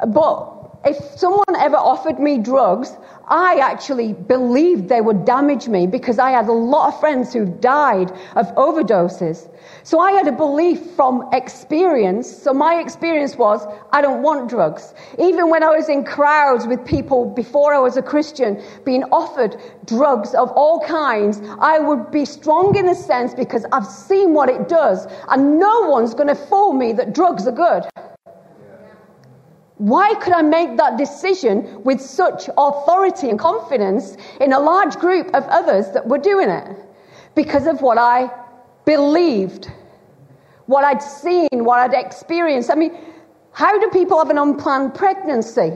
But 0.08 0.80
if 0.86 0.98
someone 1.18 1.56
ever 1.58 1.78
offered 1.78 2.20
me 2.20 2.38
drugs, 2.38 2.96
I 3.30 3.58
actually 3.62 4.14
believed 4.14 4.88
they 4.88 5.02
would 5.02 5.26
damage 5.26 5.68
me 5.68 5.86
because 5.86 6.18
I 6.18 6.32
had 6.32 6.48
a 6.48 6.54
lot 6.54 6.94
of 6.94 7.00
friends 7.00 7.34
who 7.34 7.46
died 7.46 8.10
of 8.38 8.48
overdoses. 8.56 9.50
So 9.84 10.00
I 10.00 10.14
had 10.14 10.28
a 10.28 10.32
belief 10.32 10.80
from 10.96 11.28
experience. 11.34 12.32
So 12.32 12.54
my 12.54 12.76
experience 12.76 13.36
was, 13.36 13.68
I 13.92 14.02
don't 14.02 14.22
want 14.22 14.50
drugs. 14.50 14.94
Even 15.20 15.50
when 15.50 15.62
I 15.62 15.76
was 15.76 15.90
in 15.90 16.06
crowds 16.06 16.68
with 16.68 16.86
people 16.86 17.26
before 17.26 17.74
I 17.74 17.80
was 17.80 17.98
a 17.98 18.02
Christian 18.02 18.62
being 18.86 19.04
offered 19.12 19.58
drugs 19.86 20.34
of 20.34 20.50
all 20.52 20.80
kinds, 20.80 21.42
I 21.60 21.80
would 21.80 22.12
be 22.12 22.24
strong 22.24 22.78
in 22.78 22.88
a 22.88 22.96
sense 22.96 23.34
because 23.34 23.66
I've 23.74 23.88
seen 23.88 24.34
what 24.34 24.48
it 24.48 24.70
does. 24.70 25.06
And 25.28 25.60
no 25.60 25.82
one's 25.90 26.14
going 26.14 26.28
to 26.28 26.36
fool 26.36 26.72
me 26.72 26.94
that 26.94 27.14
drugs 27.14 27.46
are 27.46 27.52
good. 27.52 27.84
Why 29.78 30.16
could 30.16 30.34
I 30.34 30.42
make 30.42 30.78
that 30.78 30.98
decision 30.98 31.84
with 31.84 32.02
such 32.02 32.50
authority 32.58 33.30
and 33.30 33.38
confidence 33.38 34.18
in 34.42 34.54
a 34.54 34.60
large 34.60 34.96
group 34.96 35.28
of 35.36 35.44
others 35.46 35.92
that 35.92 36.08
were 36.08 36.18
doing 36.18 36.50
it? 36.50 36.76
Because 37.36 37.68
of 37.68 37.82
what 37.82 38.00
I 38.00 38.32
believed, 38.86 39.72
what 40.66 40.84
I'd 40.84 41.04
seen, 41.04 41.50
what 41.52 41.80
I'd 41.80 41.94
experienced. 41.94 42.72
I 42.72 42.76
mean, 42.76 42.98
how 43.52 43.80
do 43.80 43.88
people 43.90 44.18
have 44.18 44.32
an 44.32 44.40
unplanned 44.40 44.96
pregnancy? 44.96 45.74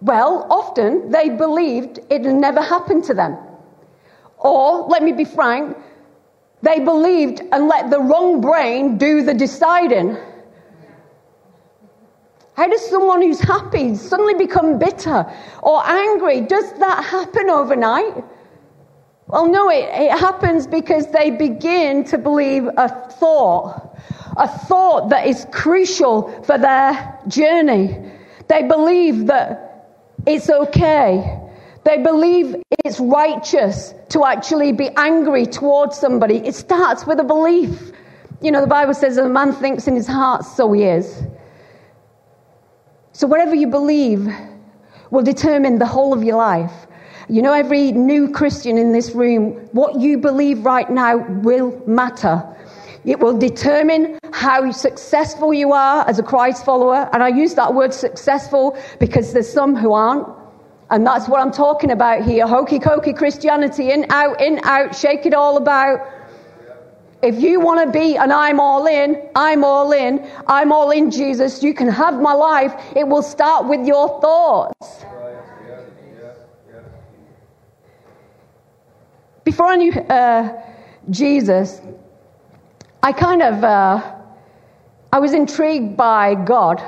Well, 0.00 0.46
often 0.50 1.12
they 1.12 1.28
believed 1.28 2.00
it 2.10 2.24
had 2.24 2.34
never 2.34 2.60
happened 2.60 3.04
to 3.04 3.14
them. 3.14 3.36
Or, 4.38 4.88
let 4.88 5.04
me 5.04 5.12
be 5.12 5.24
frank, 5.24 5.76
they 6.62 6.80
believed 6.80 7.40
and 7.52 7.68
let 7.68 7.90
the 7.90 8.00
wrong 8.00 8.40
brain 8.40 8.98
do 8.98 9.22
the 9.22 9.34
deciding. 9.34 10.16
How 12.54 12.68
does 12.68 12.86
someone 12.90 13.22
who's 13.22 13.40
happy 13.40 13.94
suddenly 13.94 14.34
become 14.34 14.78
bitter 14.78 15.24
or 15.62 15.82
angry? 15.86 16.42
Does 16.42 16.72
that 16.74 17.02
happen 17.04 17.48
overnight? 17.48 18.24
Well, 19.28 19.48
no, 19.48 19.70
it, 19.70 19.88
it 19.90 20.18
happens 20.18 20.66
because 20.66 21.06
they 21.12 21.30
begin 21.30 22.04
to 22.04 22.18
believe 22.18 22.68
a 22.76 22.88
thought, 23.12 23.96
a 24.36 24.46
thought 24.46 25.08
that 25.08 25.26
is 25.26 25.46
crucial 25.50 26.30
for 26.42 26.58
their 26.58 27.18
journey. 27.28 27.98
They 28.48 28.64
believe 28.64 29.26
that 29.28 29.88
it's 30.26 30.50
okay. 30.50 31.38
They 31.84 32.02
believe 32.02 32.56
it's 32.84 33.00
righteous 33.00 33.94
to 34.10 34.26
actually 34.26 34.72
be 34.72 34.90
angry 34.96 35.46
towards 35.46 35.96
somebody. 35.96 36.36
It 36.36 36.54
starts 36.54 37.06
with 37.06 37.18
a 37.18 37.24
belief. 37.24 37.92
You 38.42 38.50
know, 38.50 38.60
the 38.60 38.66
Bible 38.66 38.92
says 38.92 39.16
a 39.16 39.26
man 39.26 39.52
thinks 39.52 39.88
in 39.88 39.96
his 39.96 40.06
heart, 40.06 40.44
so 40.44 40.70
he 40.72 40.82
is. 40.82 41.22
So, 43.12 43.26
whatever 43.26 43.54
you 43.54 43.66
believe 43.66 44.28
will 45.10 45.22
determine 45.22 45.78
the 45.78 45.86
whole 45.86 46.14
of 46.14 46.24
your 46.24 46.36
life. 46.36 46.72
You 47.28 47.42
know, 47.42 47.52
every 47.52 47.92
new 47.92 48.30
Christian 48.30 48.78
in 48.78 48.92
this 48.92 49.12
room, 49.12 49.52
what 49.72 50.00
you 50.00 50.16
believe 50.18 50.64
right 50.64 50.90
now 50.90 51.18
will 51.18 51.80
matter. 51.86 52.42
It 53.04 53.20
will 53.20 53.36
determine 53.36 54.18
how 54.32 54.70
successful 54.70 55.52
you 55.52 55.72
are 55.72 56.08
as 56.08 56.18
a 56.18 56.22
Christ 56.22 56.64
follower. 56.64 57.10
And 57.12 57.22
I 57.22 57.28
use 57.28 57.54
that 57.54 57.74
word 57.74 57.92
successful 57.92 58.78
because 58.98 59.32
there's 59.32 59.52
some 59.52 59.76
who 59.76 59.92
aren't. 59.92 60.26
And 60.90 61.06
that's 61.06 61.28
what 61.28 61.40
I'm 61.40 61.52
talking 61.52 61.90
about 61.90 62.22
here. 62.22 62.46
Hokey 62.46 62.78
cokey 62.78 63.16
Christianity, 63.16 63.90
in, 63.90 64.06
out, 64.10 64.40
in, 64.40 64.60
out, 64.64 64.94
shake 64.94 65.26
it 65.26 65.34
all 65.34 65.56
about. 65.56 66.00
If 67.22 67.40
you 67.40 67.60
want 67.60 67.84
to 67.86 67.98
be 67.98 68.16
and 68.16 68.32
I'm 68.32 68.58
all 68.58 68.86
in, 68.86 69.28
I'm 69.36 69.62
all 69.62 69.92
in, 69.92 70.28
I'm 70.48 70.72
all 70.72 70.90
in, 70.90 71.10
Jesus, 71.10 71.62
you 71.62 71.72
can 71.72 71.88
have 71.88 72.20
my 72.20 72.32
life, 72.32 72.74
it 72.96 73.06
will 73.06 73.22
start 73.22 73.68
with 73.68 73.86
your 73.86 74.20
thoughts. 74.20 75.04
Before 79.44 79.66
I 79.66 79.76
knew 79.76 79.92
uh, 79.92 80.62
Jesus, 81.10 81.80
I 83.02 83.12
kind 83.12 83.42
of, 83.42 83.62
uh, 83.62 84.14
I 85.12 85.18
was 85.18 85.32
intrigued 85.32 85.96
by 85.96 86.34
God 86.34 86.82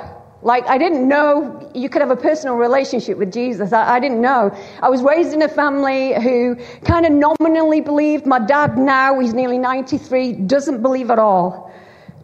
like, 0.45 0.67
I 0.67 0.77
didn't 0.77 1.07
know 1.07 1.71
you 1.73 1.89
could 1.89 2.03
have 2.03 2.11
a 2.11 2.15
personal 2.15 2.53
relationship 2.55 3.17
with 3.17 3.33
Jesus. 3.33 3.73
I, 3.73 3.95
I, 3.95 3.99
didn't 3.99 4.21
know. 4.21 4.55
I 4.79 4.89
was 4.89 5.01
raised 5.01 5.33
in 5.33 5.41
a 5.41 5.49
family 5.49 6.13
who 6.21 6.55
kind 6.83 7.03
of 7.03 7.13
nominally 7.13 7.81
believed. 7.81 8.27
My 8.27 8.37
dad, 8.37 8.77
now, 8.77 9.19
he's 9.19 9.33
nearly 9.33 9.57
93, 9.57 10.33
doesn't 10.33 10.83
believe 10.83 11.09
at 11.09 11.17
all. 11.17 11.73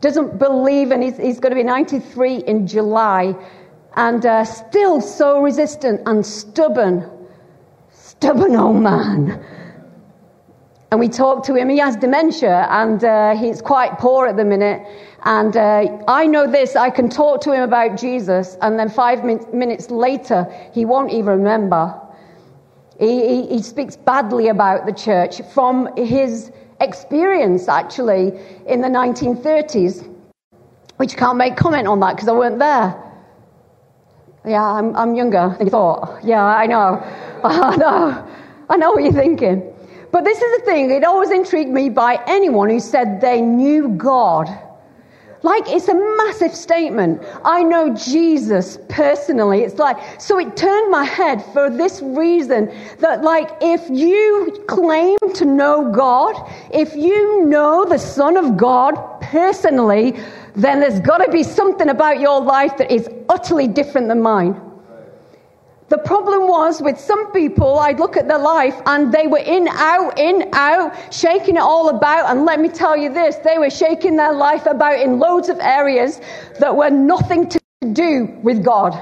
Doesn't 0.02 0.38
believe, 0.38 0.92
and 0.92 1.02
he's, 1.02 1.18
he's 1.18 1.40
going 1.40 1.50
to 1.50 1.56
be 1.56 1.64
93 1.64 2.44
in 2.46 2.68
July. 2.68 3.34
And 3.96 4.24
uh, 4.24 4.46
still 4.46 5.02
so 5.02 5.42
resistant 5.42 6.02
and 6.06 6.24
stubborn. 6.24 7.10
Stubborn 7.92 8.56
old 8.56 8.84
man. 8.84 9.44
And 10.92 11.00
we 11.00 11.08
talked 11.08 11.46
to 11.46 11.56
him. 11.56 11.70
He 11.70 11.78
has 11.78 11.96
dementia 11.96 12.68
and 12.70 13.02
uh, 13.02 13.34
he's 13.38 13.62
quite 13.62 13.98
poor 13.98 14.28
at 14.28 14.36
the 14.36 14.44
minute. 14.44 14.86
And 15.24 15.56
uh, 15.56 16.04
I 16.10 16.28
know 16.28 16.52
this 16.52 16.76
I 16.76 16.90
can 16.90 17.08
talk 17.08 17.40
to 17.42 17.54
him 17.54 17.62
about 17.62 17.98
Jesus, 17.98 18.58
and 18.62 18.78
then 18.78 18.90
five 18.90 19.24
min- 19.24 19.46
minutes 19.54 19.90
later, 19.90 20.52
he 20.74 20.84
won't 20.84 21.12
even 21.12 21.38
remember. 21.38 21.98
He, 23.00 23.26
he, 23.26 23.48
he 23.48 23.62
speaks 23.62 23.96
badly 23.96 24.50
about 24.50 24.86
the 24.86 24.92
church 24.92 25.42
from 25.54 25.96
his 25.96 26.52
experience, 26.82 27.70
actually, 27.70 28.34
in 28.68 28.82
the 28.82 28.90
1930s, 28.90 30.14
which 30.98 31.16
can't 31.16 31.38
make 31.38 31.56
comment 31.56 31.88
on 31.88 32.02
that 32.02 32.16
because 32.16 32.28
I 32.28 32.34
weren't 32.34 32.60
there. 32.60 33.02
Yeah, 34.46 34.64
I'm, 34.64 34.94
I'm 34.98 35.16
younger 35.16 35.56
than 35.58 35.68
you 35.68 35.72
thought. 35.72 36.22
Yeah, 36.22 36.44
I 36.44 36.66
know. 36.66 37.00
I 37.46 37.76
know. 37.78 38.28
I 38.70 38.76
know 38.76 38.92
what 38.92 39.04
you're 39.04 39.14
thinking. 39.14 39.72
But 40.12 40.26
this 40.26 40.42
is 40.42 40.60
the 40.60 40.66
thing, 40.66 40.92
it 40.92 41.04
always 41.04 41.32
intrigued 41.32 41.72
me 41.72 41.90
by 41.90 42.22
anyone 42.28 42.70
who 42.70 42.80
said 42.80 43.22
they 43.22 43.42
knew 43.42 43.90
God. 43.90 44.50
Like, 45.44 45.64
it's 45.68 45.88
a 45.88 45.96
massive 45.96 46.54
statement. 46.54 47.24
I 47.44 47.64
know 47.64 47.96
Jesus 47.96 48.78
personally. 48.90 49.62
It's 49.62 49.80
like, 49.80 49.98
so 50.22 50.38
it 50.38 50.56
turned 50.56 50.92
my 50.92 51.04
head 51.04 51.44
for 51.46 51.68
this 51.68 52.00
reason 52.04 52.72
that, 53.00 53.24
like, 53.24 53.50
if 53.60 53.90
you 53.90 54.64
claim 54.68 55.18
to 55.34 55.46
know 55.46 55.92
God, 55.92 56.36
if 56.72 56.96
you 56.96 57.46
know 57.46 57.86
the 57.86 57.98
Son 57.98 58.38
of 58.38 58.56
God 58.56 58.94
personally, 59.22 60.20
then 60.56 60.80
there's 60.80 61.00
got 61.00 61.18
to 61.20 61.32
be 61.32 61.42
something 61.42 61.90
about 61.90 62.20
your 62.20 62.40
life 62.40 62.78
that 62.78 62.92
is 62.92 63.10
utterly 63.28 63.68
different 63.68 64.10
than 64.10 64.22
mine. 64.22 64.62
The 65.92 65.98
problem 65.98 66.48
was 66.48 66.82
with 66.82 66.98
some 66.98 67.34
people, 67.34 67.78
I'd 67.78 68.00
look 68.00 68.16
at 68.16 68.30
their 68.30 68.40
life 68.40 68.82
and 68.86 69.12
they 69.12 69.28
were 69.28 69.40
in, 69.40 69.68
out, 69.68 70.18
in, 70.18 70.48
out, 70.54 71.14
shaking 71.14 71.58
it 71.58 71.62
all 71.62 71.90
about. 71.90 72.32
And 72.32 72.46
let 72.46 72.62
me 72.62 72.70
tell 72.70 72.96
you 72.96 73.14
this, 73.14 73.36
they 73.44 73.58
were 73.58 73.70
shaking 73.70 74.16
their 74.16 74.32
life 74.32 74.66
about 74.68 75.02
in 75.02 75.20
loads 75.20 75.50
of 75.50 75.60
areas 75.60 76.22
that 76.62 76.74
were 76.74 76.90
nothing 76.90 77.50
to 77.50 77.60
do 77.92 78.40
with 78.42 78.64
God. 78.64 78.94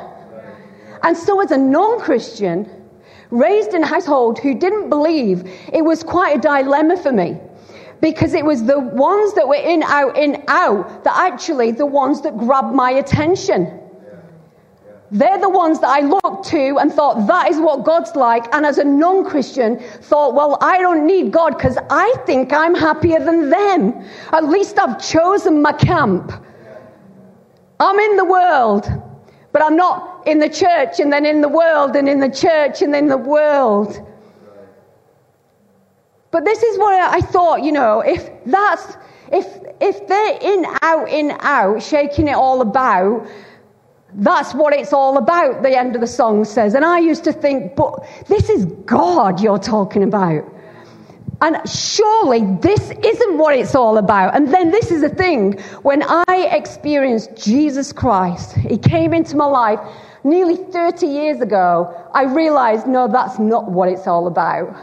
And 1.03 1.15
so 1.15 1.39
as 1.43 1.51
a 1.51 1.59
non-Christian, 1.59 2.67
raised 3.29 3.75
in 3.75 3.83
a 3.83 3.85
household 3.85 4.39
who 4.39 4.55
didn't 4.57 4.89
believe, 4.89 5.43
it 5.71 5.83
was 5.83 6.01
quite 6.01 6.37
a 6.37 6.41
dilemma 6.41 6.97
for 6.97 7.11
me. 7.11 7.37
Because 8.01 8.33
it 8.33 8.45
was 8.45 8.63
the 8.63 8.79
ones 8.79 9.35
that 9.35 9.47
were 9.47 9.53
in, 9.53 9.83
out, 9.83 10.17
in, 10.17 10.43
out, 10.47 11.03
that 11.03 11.15
actually 11.15 11.71
the 11.71 11.85
ones 11.85 12.23
that 12.23 12.35
grabbed 12.35 12.73
my 12.73 12.89
attention. 12.89 13.79
They're 15.11 15.39
the 15.39 15.49
ones 15.49 15.79
that 15.79 15.89
I 15.89 16.01
looked 16.01 16.47
to 16.49 16.77
and 16.77 16.93
thought 16.93 17.25
that 17.27 17.49
is 17.49 17.59
what 17.59 17.83
God's 17.83 18.15
like. 18.15 18.53
And 18.53 18.65
as 18.65 18.77
a 18.77 18.83
non 18.83 19.25
Christian, 19.25 19.79
thought, 20.01 20.35
well, 20.35 20.57
I 20.61 20.79
don't 20.79 21.07
need 21.07 21.31
God 21.31 21.57
because 21.57 21.77
I 21.89 22.13
think 22.25 22.53
I'm 22.53 22.75
happier 22.75 23.19
than 23.19 23.49
them. 23.49 24.05
At 24.31 24.45
least 24.45 24.77
I've 24.77 25.03
chosen 25.03 25.61
my 25.61 25.73
camp. 25.73 26.31
I'm 27.79 27.99
in 27.99 28.17
the 28.17 28.25
world, 28.25 28.87
but 29.51 29.63
I'm 29.63 29.75
not 29.75 30.27
in 30.27 30.39
the 30.39 30.49
church 30.49 30.99
and 30.99 31.11
then 31.11 31.25
in 31.25 31.41
the 31.41 31.49
world 31.49 31.95
and 31.95 32.07
in 32.07 32.19
the 32.19 32.29
church 32.29 32.81
and 32.81 32.93
then 32.93 33.07
the 33.07 33.17
world. 33.17 34.05
But 36.31 36.45
this 36.45 36.61
is 36.61 36.77
what 36.77 36.93
I 36.93 37.21
thought, 37.21 37.63
you 37.63 37.71
know, 37.71 38.01
if 38.01 38.29
that's, 38.45 38.97
if, 39.31 39.47
if 39.81 40.07
they're 40.07 40.37
in, 40.39 40.65
out, 40.83 41.09
in, 41.09 41.31
out, 41.39 41.81
shaking 41.81 42.27
it 42.27 42.35
all 42.35 42.61
about, 42.61 43.27
that's 44.13 44.53
what 44.53 44.73
it's 44.73 44.93
all 44.93 45.17
about, 45.17 45.61
the 45.61 45.77
end 45.77 45.95
of 45.95 46.01
the 46.01 46.07
song 46.07 46.45
says. 46.45 46.73
And 46.73 46.83
I 46.83 46.99
used 46.99 47.23
to 47.25 47.33
think, 47.33 47.75
but 47.75 48.05
this 48.27 48.49
is 48.49 48.65
God 48.85 49.39
you're 49.39 49.59
talking 49.59 50.03
about. 50.03 50.43
And 51.41 51.57
surely 51.69 52.41
this 52.61 52.91
isn't 52.91 53.37
what 53.37 53.55
it's 53.55 53.75
all 53.75 53.97
about. 53.97 54.35
And 54.35 54.53
then 54.53 54.71
this 54.71 54.91
is 54.91 55.01
the 55.01 55.09
thing. 55.09 55.59
When 55.83 56.03
I 56.03 56.49
experienced 56.51 57.37
Jesus 57.37 57.93
Christ, 57.93 58.55
He 58.55 58.77
came 58.77 59.13
into 59.13 59.37
my 59.37 59.45
life 59.45 59.79
nearly 60.23 60.57
30 60.57 61.07
years 61.07 61.41
ago, 61.41 62.09
I 62.13 62.23
realized, 62.23 62.87
no, 62.87 63.07
that's 63.07 63.39
not 63.39 63.71
what 63.71 63.89
it's 63.89 64.07
all 64.07 64.27
about. 64.27 64.75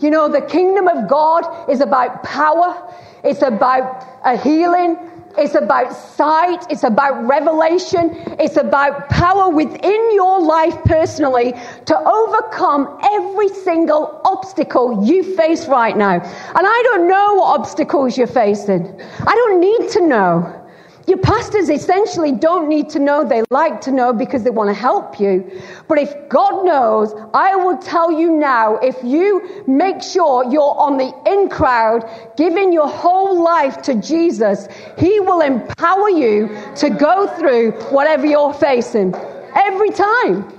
You 0.00 0.10
know, 0.10 0.28
the 0.28 0.42
kingdom 0.42 0.86
of 0.86 1.08
God 1.08 1.68
is 1.68 1.80
about 1.80 2.22
power. 2.22 2.94
It's 3.24 3.42
about 3.42 4.06
a 4.24 4.36
healing. 4.36 4.96
It's 5.38 5.54
about 5.54 5.94
sight. 5.94 6.66
It's 6.70 6.84
about 6.84 7.26
revelation. 7.26 8.10
It's 8.38 8.56
about 8.56 9.08
power 9.08 9.48
within 9.48 10.14
your 10.14 10.40
life 10.40 10.76
personally 10.84 11.54
to 11.86 11.96
overcome 11.96 12.98
every 13.04 13.48
single 13.48 14.20
obstacle 14.24 15.04
you 15.04 15.22
face 15.36 15.66
right 15.68 15.96
now. 15.96 16.14
And 16.14 16.66
I 16.66 16.82
don't 16.84 17.08
know 17.08 17.34
what 17.34 17.60
obstacles 17.60 18.18
you're 18.18 18.26
facing. 18.26 19.00
I 19.26 19.34
don't 19.34 19.60
need 19.60 19.90
to 19.90 20.06
know. 20.06 20.67
Your 21.08 21.16
pastors 21.16 21.70
essentially 21.70 22.32
don't 22.32 22.68
need 22.68 22.90
to 22.90 22.98
know, 22.98 23.24
they 23.24 23.42
like 23.48 23.80
to 23.80 23.90
know 23.90 24.12
because 24.12 24.42
they 24.42 24.50
want 24.50 24.68
to 24.68 24.74
help 24.74 25.18
you. 25.18 25.50
But 25.88 25.96
if 25.98 26.28
God 26.28 26.66
knows, 26.66 27.14
I 27.32 27.56
will 27.56 27.78
tell 27.78 28.12
you 28.12 28.30
now, 28.30 28.76
if 28.76 28.94
you 29.02 29.64
make 29.66 30.02
sure 30.02 30.44
you're 30.52 30.78
on 30.78 30.98
the 30.98 31.10
in 31.26 31.48
crowd, 31.48 32.04
giving 32.36 32.74
your 32.74 32.88
whole 32.88 33.42
life 33.42 33.80
to 33.82 33.94
Jesus, 33.94 34.68
He 34.98 35.18
will 35.18 35.40
empower 35.40 36.10
you 36.10 36.54
to 36.76 36.90
go 36.90 37.26
through 37.38 37.72
whatever 37.90 38.26
you're 38.26 38.52
facing. 38.52 39.14
Every 39.54 39.90
time. 39.90 40.52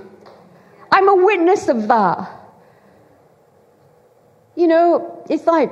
I'm 0.90 1.08
a 1.08 1.14
witness 1.14 1.68
of 1.68 1.86
that. 1.86 2.28
You 4.56 4.66
know, 4.66 5.24
it's 5.30 5.46
like, 5.46 5.70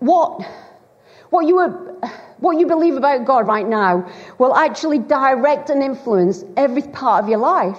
what, 0.00 0.46
what 1.30 1.46
you 1.46 1.56
were 1.56 1.93
what 2.38 2.58
you 2.58 2.66
believe 2.66 2.96
about 2.96 3.24
God 3.24 3.46
right 3.46 3.66
now 3.66 4.10
will 4.38 4.54
actually 4.54 4.98
direct 4.98 5.70
and 5.70 5.82
influence 5.82 6.44
every 6.56 6.82
part 6.82 7.22
of 7.22 7.28
your 7.28 7.38
life. 7.38 7.78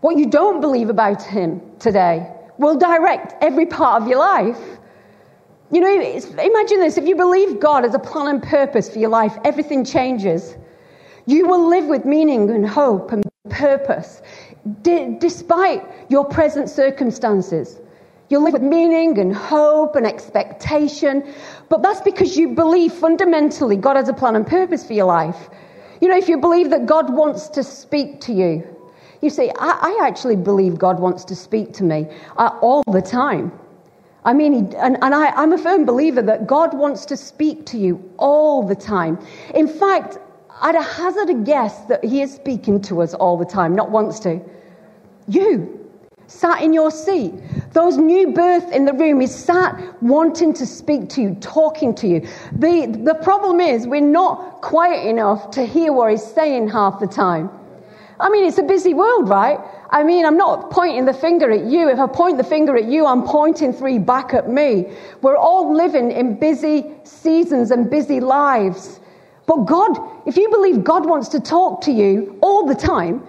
What 0.00 0.16
you 0.16 0.26
don't 0.26 0.60
believe 0.60 0.90
about 0.90 1.22
Him 1.22 1.60
today 1.78 2.30
will 2.58 2.76
direct 2.76 3.34
every 3.42 3.66
part 3.66 4.02
of 4.02 4.08
your 4.08 4.18
life. 4.18 4.58
You 5.70 5.80
know, 5.80 6.00
imagine 6.00 6.80
this 6.80 6.96
if 6.96 7.06
you 7.06 7.14
believe 7.14 7.60
God 7.60 7.84
has 7.84 7.94
a 7.94 7.98
plan 7.98 8.28
and 8.28 8.42
purpose 8.42 8.90
for 8.90 8.98
your 8.98 9.10
life, 9.10 9.36
everything 9.44 9.84
changes. 9.84 10.56
You 11.26 11.46
will 11.46 11.68
live 11.68 11.86
with 11.86 12.04
meaning 12.06 12.48
and 12.50 12.66
hope 12.66 13.12
and 13.12 13.22
purpose 13.50 14.22
d- 14.82 15.16
despite 15.18 15.84
your 16.08 16.24
present 16.24 16.70
circumstances. 16.70 17.80
You'll 18.28 18.44
live 18.44 18.52
with 18.52 18.62
meaning 18.62 19.18
and 19.18 19.34
hope 19.34 19.96
and 19.96 20.06
expectation. 20.06 21.32
But 21.68 21.82
that's 21.82 22.00
because 22.02 22.36
you 22.36 22.54
believe 22.54 22.92
fundamentally 22.92 23.76
God 23.76 23.96
has 23.96 24.08
a 24.08 24.12
plan 24.12 24.36
and 24.36 24.46
purpose 24.46 24.86
for 24.86 24.92
your 24.92 25.06
life. 25.06 25.48
You 26.00 26.08
know, 26.08 26.16
if 26.16 26.28
you 26.28 26.38
believe 26.38 26.70
that 26.70 26.86
God 26.86 27.12
wants 27.12 27.48
to 27.50 27.64
speak 27.64 28.20
to 28.22 28.32
you, 28.32 28.76
you 29.22 29.30
say, 29.30 29.50
I, 29.58 29.98
I 30.00 30.06
actually 30.06 30.36
believe 30.36 30.78
God 30.78 31.00
wants 31.00 31.24
to 31.24 31.34
speak 31.34 31.72
to 31.74 31.84
me 31.84 32.06
uh, 32.36 32.56
all 32.60 32.84
the 32.92 33.02
time. 33.02 33.50
I 34.24 34.34
mean, 34.34 34.74
and, 34.74 34.98
and 35.02 35.14
I, 35.14 35.30
I'm 35.30 35.52
a 35.52 35.58
firm 35.58 35.84
believer 35.86 36.22
that 36.22 36.46
God 36.46 36.74
wants 36.76 37.06
to 37.06 37.16
speak 37.16 37.64
to 37.66 37.78
you 37.78 38.12
all 38.18 38.62
the 38.62 38.76
time. 38.76 39.18
In 39.54 39.66
fact, 39.66 40.18
I'd 40.60 40.74
hazard 40.74 41.30
a 41.30 41.34
guess 41.34 41.80
that 41.86 42.04
He 42.04 42.20
is 42.20 42.34
speaking 42.34 42.80
to 42.82 43.00
us 43.00 43.14
all 43.14 43.36
the 43.36 43.44
time, 43.44 43.74
not 43.74 43.90
wants 43.90 44.20
to. 44.20 44.40
You 45.28 45.74
sat 46.26 46.62
in 46.62 46.72
your 46.72 46.90
seat. 46.90 47.34
Those 47.72 47.98
new 47.98 48.32
birth 48.32 48.72
in 48.72 48.84
the 48.84 48.92
room 48.92 49.20
is 49.20 49.34
sat 49.34 50.02
wanting 50.02 50.54
to 50.54 50.66
speak 50.66 51.08
to 51.10 51.22
you, 51.22 51.34
talking 51.40 51.94
to 51.96 52.08
you. 52.08 52.20
The, 52.52 52.86
the 53.04 53.14
problem 53.22 53.60
is 53.60 53.86
we're 53.86 54.00
not 54.00 54.62
quiet 54.62 55.06
enough 55.06 55.50
to 55.52 55.66
hear 55.66 55.92
what 55.92 56.10
he's 56.10 56.24
saying 56.24 56.68
half 56.68 56.98
the 56.98 57.06
time. 57.06 57.50
I 58.20 58.30
mean, 58.30 58.44
it's 58.44 58.58
a 58.58 58.64
busy 58.64 58.94
world, 58.94 59.28
right? 59.28 59.60
I 59.90 60.02
mean, 60.02 60.24
I'm 60.26 60.36
not 60.36 60.70
pointing 60.70 61.04
the 61.04 61.12
finger 61.12 61.50
at 61.50 61.64
you. 61.64 61.88
If 61.88 61.98
I 61.98 62.06
point 62.06 62.36
the 62.36 62.44
finger 62.44 62.76
at 62.76 62.86
you, 62.86 63.06
I'm 63.06 63.22
pointing 63.22 63.72
three 63.72 63.98
back 63.98 64.34
at 64.34 64.48
me. 64.48 64.92
We're 65.22 65.36
all 65.36 65.74
living 65.74 66.10
in 66.10 66.38
busy 66.38 66.86
seasons 67.04 67.70
and 67.70 67.88
busy 67.88 68.20
lives. 68.20 68.98
But 69.46 69.66
God, 69.66 69.98
if 70.26 70.36
you 70.36 70.48
believe 70.50 70.84
God 70.84 71.06
wants 71.06 71.28
to 71.28 71.40
talk 71.40 71.80
to 71.82 71.92
you 71.92 72.38
all 72.42 72.66
the 72.66 72.74
time, 72.74 73.24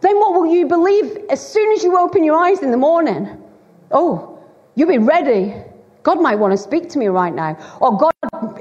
then 0.00 0.16
what 0.18 0.34
will 0.34 0.46
you 0.46 0.66
believe 0.66 1.24
as 1.30 1.44
soon 1.46 1.72
as 1.72 1.82
you 1.82 1.98
open 1.98 2.22
your 2.22 2.36
eyes 2.36 2.62
in 2.62 2.70
the 2.70 2.76
morning? 2.76 3.42
Oh, 3.90 4.38
you've 4.74 4.88
been 4.88 5.06
ready. 5.06 5.54
God 6.02 6.20
might 6.22 6.36
want 6.36 6.52
to 6.52 6.56
speak 6.56 6.88
to 6.90 6.98
me 6.98 7.08
right 7.08 7.34
now. 7.34 7.56
Or 7.80 7.96
God 7.96 8.12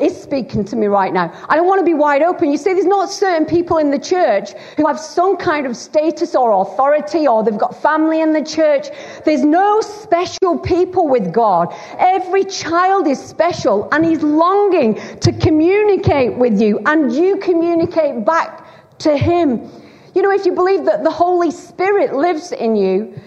is 0.02 0.20
speaking 0.20 0.66
to 0.66 0.76
me 0.76 0.88
right 0.88 1.14
now. 1.14 1.32
I 1.50 1.56
don't 1.56 1.68
want 1.68 1.80
to 1.80 1.86
be 1.86 1.94
wide 1.94 2.22
open. 2.22 2.52
You 2.52 2.58
see, 2.58 2.74
there's 2.74 2.86
not 2.86 3.10
certain 3.10 3.46
people 3.46 3.78
in 3.78 3.90
the 3.90 4.00
church 4.00 4.52
who 4.76 4.86
have 4.88 5.00
some 5.00 5.38
kind 5.38 5.66
of 5.66 5.76
status 5.76 6.36
or 6.36 6.52
authority 6.62 7.28
or 7.28 7.44
they've 7.44 7.58
got 7.58 7.82
family 7.82 8.22
in 8.22 8.34
the 8.34 8.44
church. 8.44 8.88
There's 9.26 9.44
no 9.44 9.82
special 9.82 10.60
people 10.60 11.08
with 11.08 11.32
God. 11.32 11.74
Every 12.00 12.44
child 12.44 13.08
is 13.08 13.20
special 13.24 13.88
and 13.92 14.06
he's 14.06 14.24
longing 14.24 14.96
to 15.20 15.32
communicate 15.32 16.38
with 16.38 16.60
you 16.60 16.80
and 16.86 17.14
you 17.14 17.38
communicate 17.38 18.26
back 18.26 18.66
to 19.00 19.16
him. 19.16 19.70
You 20.16 20.22
know, 20.22 20.32
if 20.32 20.46
you 20.46 20.54
believe 20.54 20.86
that 20.86 21.04
the 21.04 21.12
Holy 21.12 21.52
Spirit 21.52 22.14
lives 22.14 22.52
in 22.52 22.76
you, 22.76 23.20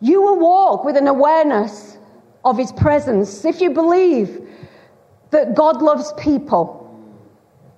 you 0.00 0.22
will 0.22 0.38
walk 0.38 0.84
with 0.84 0.96
an 0.96 1.06
awareness 1.06 1.98
of 2.44 2.56
his 2.56 2.72
presence. 2.72 3.44
If 3.44 3.60
you 3.60 3.70
believe 3.70 4.48
that 5.30 5.54
God 5.54 5.82
loves 5.82 6.12
people, 6.14 6.76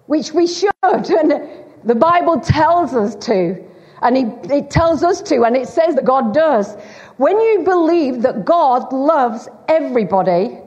which 0.06 0.32
we 0.32 0.46
should, 0.46 0.70
and 0.82 1.48
the 1.84 1.94
Bible 1.94 2.40
tells 2.40 2.94
us 2.94 3.14
to, 3.26 3.62
and 4.02 4.16
he, 4.16 4.22
it 4.54 4.70
tells 4.70 5.02
us 5.02 5.22
to, 5.22 5.44
and 5.44 5.56
it 5.56 5.68
says 5.68 5.94
that 5.94 6.04
God 6.04 6.34
does. 6.34 6.74
When 7.16 7.40
you 7.40 7.62
believe 7.64 8.22
that 8.22 8.44
God 8.44 8.92
loves 8.92 9.48
everybody, 9.68 10.58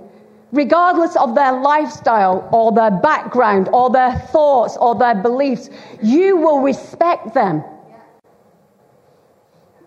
regardless 0.51 1.15
of 1.17 1.35
their 1.35 1.51
lifestyle 1.59 2.47
or 2.51 2.71
their 2.71 2.91
background 2.91 3.69
or 3.73 3.89
their 3.89 4.17
thoughts 4.17 4.77
or 4.77 4.95
their 4.95 5.15
beliefs, 5.15 5.69
you 6.01 6.37
will 6.37 6.59
respect 6.59 7.33
them. 7.33 7.63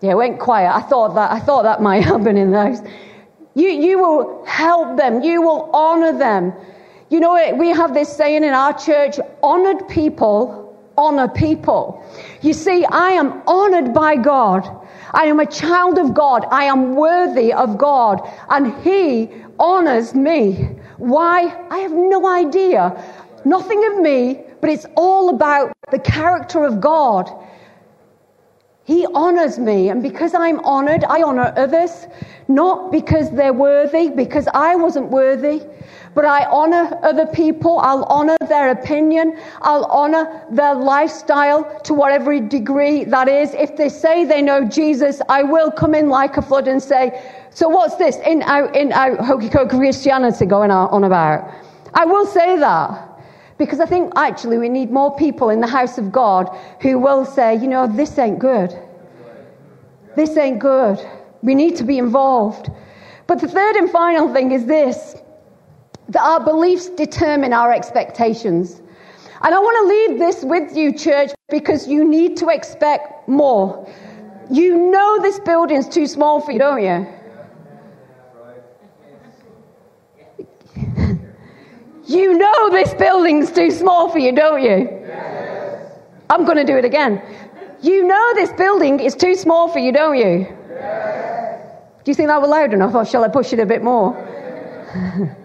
Yeah, 0.01 0.13
it 0.13 0.17
went 0.17 0.39
quiet. 0.39 0.75
I 0.75 0.81
thought 0.81 1.15
that, 1.15 1.31
I 1.33 1.41
thought 1.41 1.63
that 1.63 1.83
might 1.83 2.05
happen 2.13 2.37
in 2.37 2.51
those. 2.51 2.81
You, 3.55 3.69
you 3.69 3.99
will 3.99 4.45
help 4.45 4.97
them. 4.97 5.23
You 5.23 5.43
will 5.43 5.71
honor 5.73 6.17
them. 6.17 6.53
You 7.11 7.21
know, 7.21 7.55
we 7.57 7.69
have 7.71 7.95
this 7.95 8.15
saying 8.15 8.45
in 8.45 8.53
our 8.55 8.79
church 8.79 9.19
honored 9.43 9.89
people 9.89 10.69
honor 10.99 11.29
people. 11.29 12.05
You 12.43 12.53
see, 12.53 12.85
I 12.85 13.11
am 13.11 13.41
honored 13.47 13.95
by 13.95 14.17
God. 14.17 14.69
I 15.15 15.27
am 15.27 15.41
a 15.41 15.47
child 15.47 15.97
of 15.97 16.13
God. 16.13 16.45
I 16.51 16.65
am 16.65 16.97
worthy 16.97 17.53
of 17.53 17.79
God. 17.79 18.21
And 18.51 18.75
He 18.83 19.31
honors 19.59 20.15
me. 20.15 20.69
Why? 20.99 21.67
I 21.71 21.79
have 21.79 21.93
no 21.93 22.29
idea. 22.29 22.83
Nothing 23.45 23.83
of 23.93 24.01
me, 24.01 24.43
but 24.61 24.69
it's 24.69 24.87
all 24.97 25.31
about 25.31 25.73
the 25.93 26.01
character 26.01 26.65
of 26.65 26.81
God. 26.81 27.31
He 28.89 29.07
honors 29.15 29.59
me. 29.59 29.91
And 29.91 30.03
because 30.03 30.33
I'm 30.33 30.61
honored, 30.61 31.05
I 31.05 31.23
honor 31.23 31.53
others. 31.59 32.07
Not 32.49 32.91
because 32.91 33.31
they're 33.31 33.53
worthy, 33.53 34.09
because 34.09 34.49
I 34.55 34.77
wasn't 34.77 35.11
worthy, 35.11 35.61
but 36.15 36.25
I 36.25 36.47
honor 36.47 36.99
other 37.03 37.27
people. 37.27 37.81
I'll 37.81 38.05
honor 38.05 38.39
their 38.49 38.71
opinion. 38.71 39.39
I'll 39.61 39.85
honor 39.85 40.43
their 40.51 40.75
lifestyle 40.75 41.79
to 41.81 41.93
whatever 41.93 42.41
degree 42.41 43.05
that 43.05 43.29
is. 43.29 43.53
If 43.53 43.77
they 43.77 43.91
say 43.91 44.25
they 44.25 44.41
know 44.41 44.65
Jesus, 44.65 45.21
I 45.29 45.43
will 45.43 45.71
come 45.71 45.95
in 45.95 46.09
like 46.09 46.39
a 46.39 46.43
flood 46.43 46.67
and 46.67 46.83
say, 46.83 47.23
so 47.51 47.69
what's 47.69 47.97
this 47.97 48.17
in 48.25 48.43
out, 48.45 48.75
in 48.75 48.93
out 48.93 49.19
hokey 49.21 49.51
Christianity 49.51 50.47
going 50.47 50.71
on 50.71 51.05
about? 51.05 51.53
I 51.93 52.07
will 52.07 52.25
say 52.25 52.57
that. 52.59 53.08
Because 53.59 53.81
I 53.81 53.87
think 53.87 54.13
actually 54.17 54.57
we 54.57 54.69
need 54.69 54.91
more 54.91 55.15
people 55.17 55.51
in 55.51 55.61
the 55.61 55.67
house 55.67 55.99
of 55.99 56.13
God 56.13 56.49
who 56.81 56.99
will 56.99 57.25
say, 57.25 57.57
you 57.57 57.67
know, 57.67 57.87
this 57.87 58.17
ain't 58.19 58.39
good. 58.39 58.73
This 60.17 60.37
ain't 60.37 60.61
good. 60.61 60.99
We 61.43 61.55
need 61.55 61.77
to 61.77 61.85
be 61.85 61.99
involved. 61.99 62.71
But 63.27 63.41
the 63.41 63.49
third 63.49 63.77
and 63.77 63.91
final 63.91 64.33
thing 64.33 64.53
is 64.53 64.65
this 64.67 65.17
that 66.09 66.23
our 66.23 66.43
beliefs 66.43 66.89
determine 66.89 67.53
our 67.53 67.71
expectations. 67.73 68.81
And 69.43 69.55
I 69.55 69.59
want 69.59 69.77
to 69.83 69.89
leave 69.89 70.19
this 70.19 70.43
with 70.43 70.77
you, 70.77 70.97
church, 70.97 71.31
because 71.51 71.87
you 71.87 72.09
need 72.09 72.37
to 72.39 72.49
expect 72.49 73.29
more. 73.29 73.87
You 74.51 74.91
know 74.91 75.21
this 75.21 75.39
building's 75.41 75.87
too 75.89 76.07
small 76.07 76.41
for 76.41 76.53
you, 76.53 76.59
don't 76.59 76.83
you? 76.83 77.07
You 82.09 82.39
know 82.39 82.71
this 82.71 82.95
building's 82.95 83.53
too 83.53 83.71
small 83.71 84.09
for 84.09 84.19
you, 84.19 84.33
don't 84.33 84.63
you? 84.63 84.89
Yes. 85.07 85.93
I'm 86.31 86.47
going 86.47 86.57
to 86.57 86.65
do 86.65 86.79
it 86.79 86.85
again. 86.87 87.23
You 87.83 88.07
know 88.07 88.35
this 88.35 88.51
building 88.55 88.99
is 88.99 89.15
too 89.15 89.35
small 89.35 89.69
for 89.69 89.79
you, 89.79 89.93
don't 89.93 90.17
you? 90.17 90.47
Do 92.05 92.11
you 92.11 92.15
think 92.15 92.29
that 92.29 92.41
was 92.41 92.49
loud 92.49 92.73
enough, 92.73 92.95
or 92.95 93.05
shall 93.05 93.25
I 93.25 93.29
push 93.29 93.53
it 93.53 93.61
a 93.61 93.67
bit 93.67 93.83
more? 93.83 94.17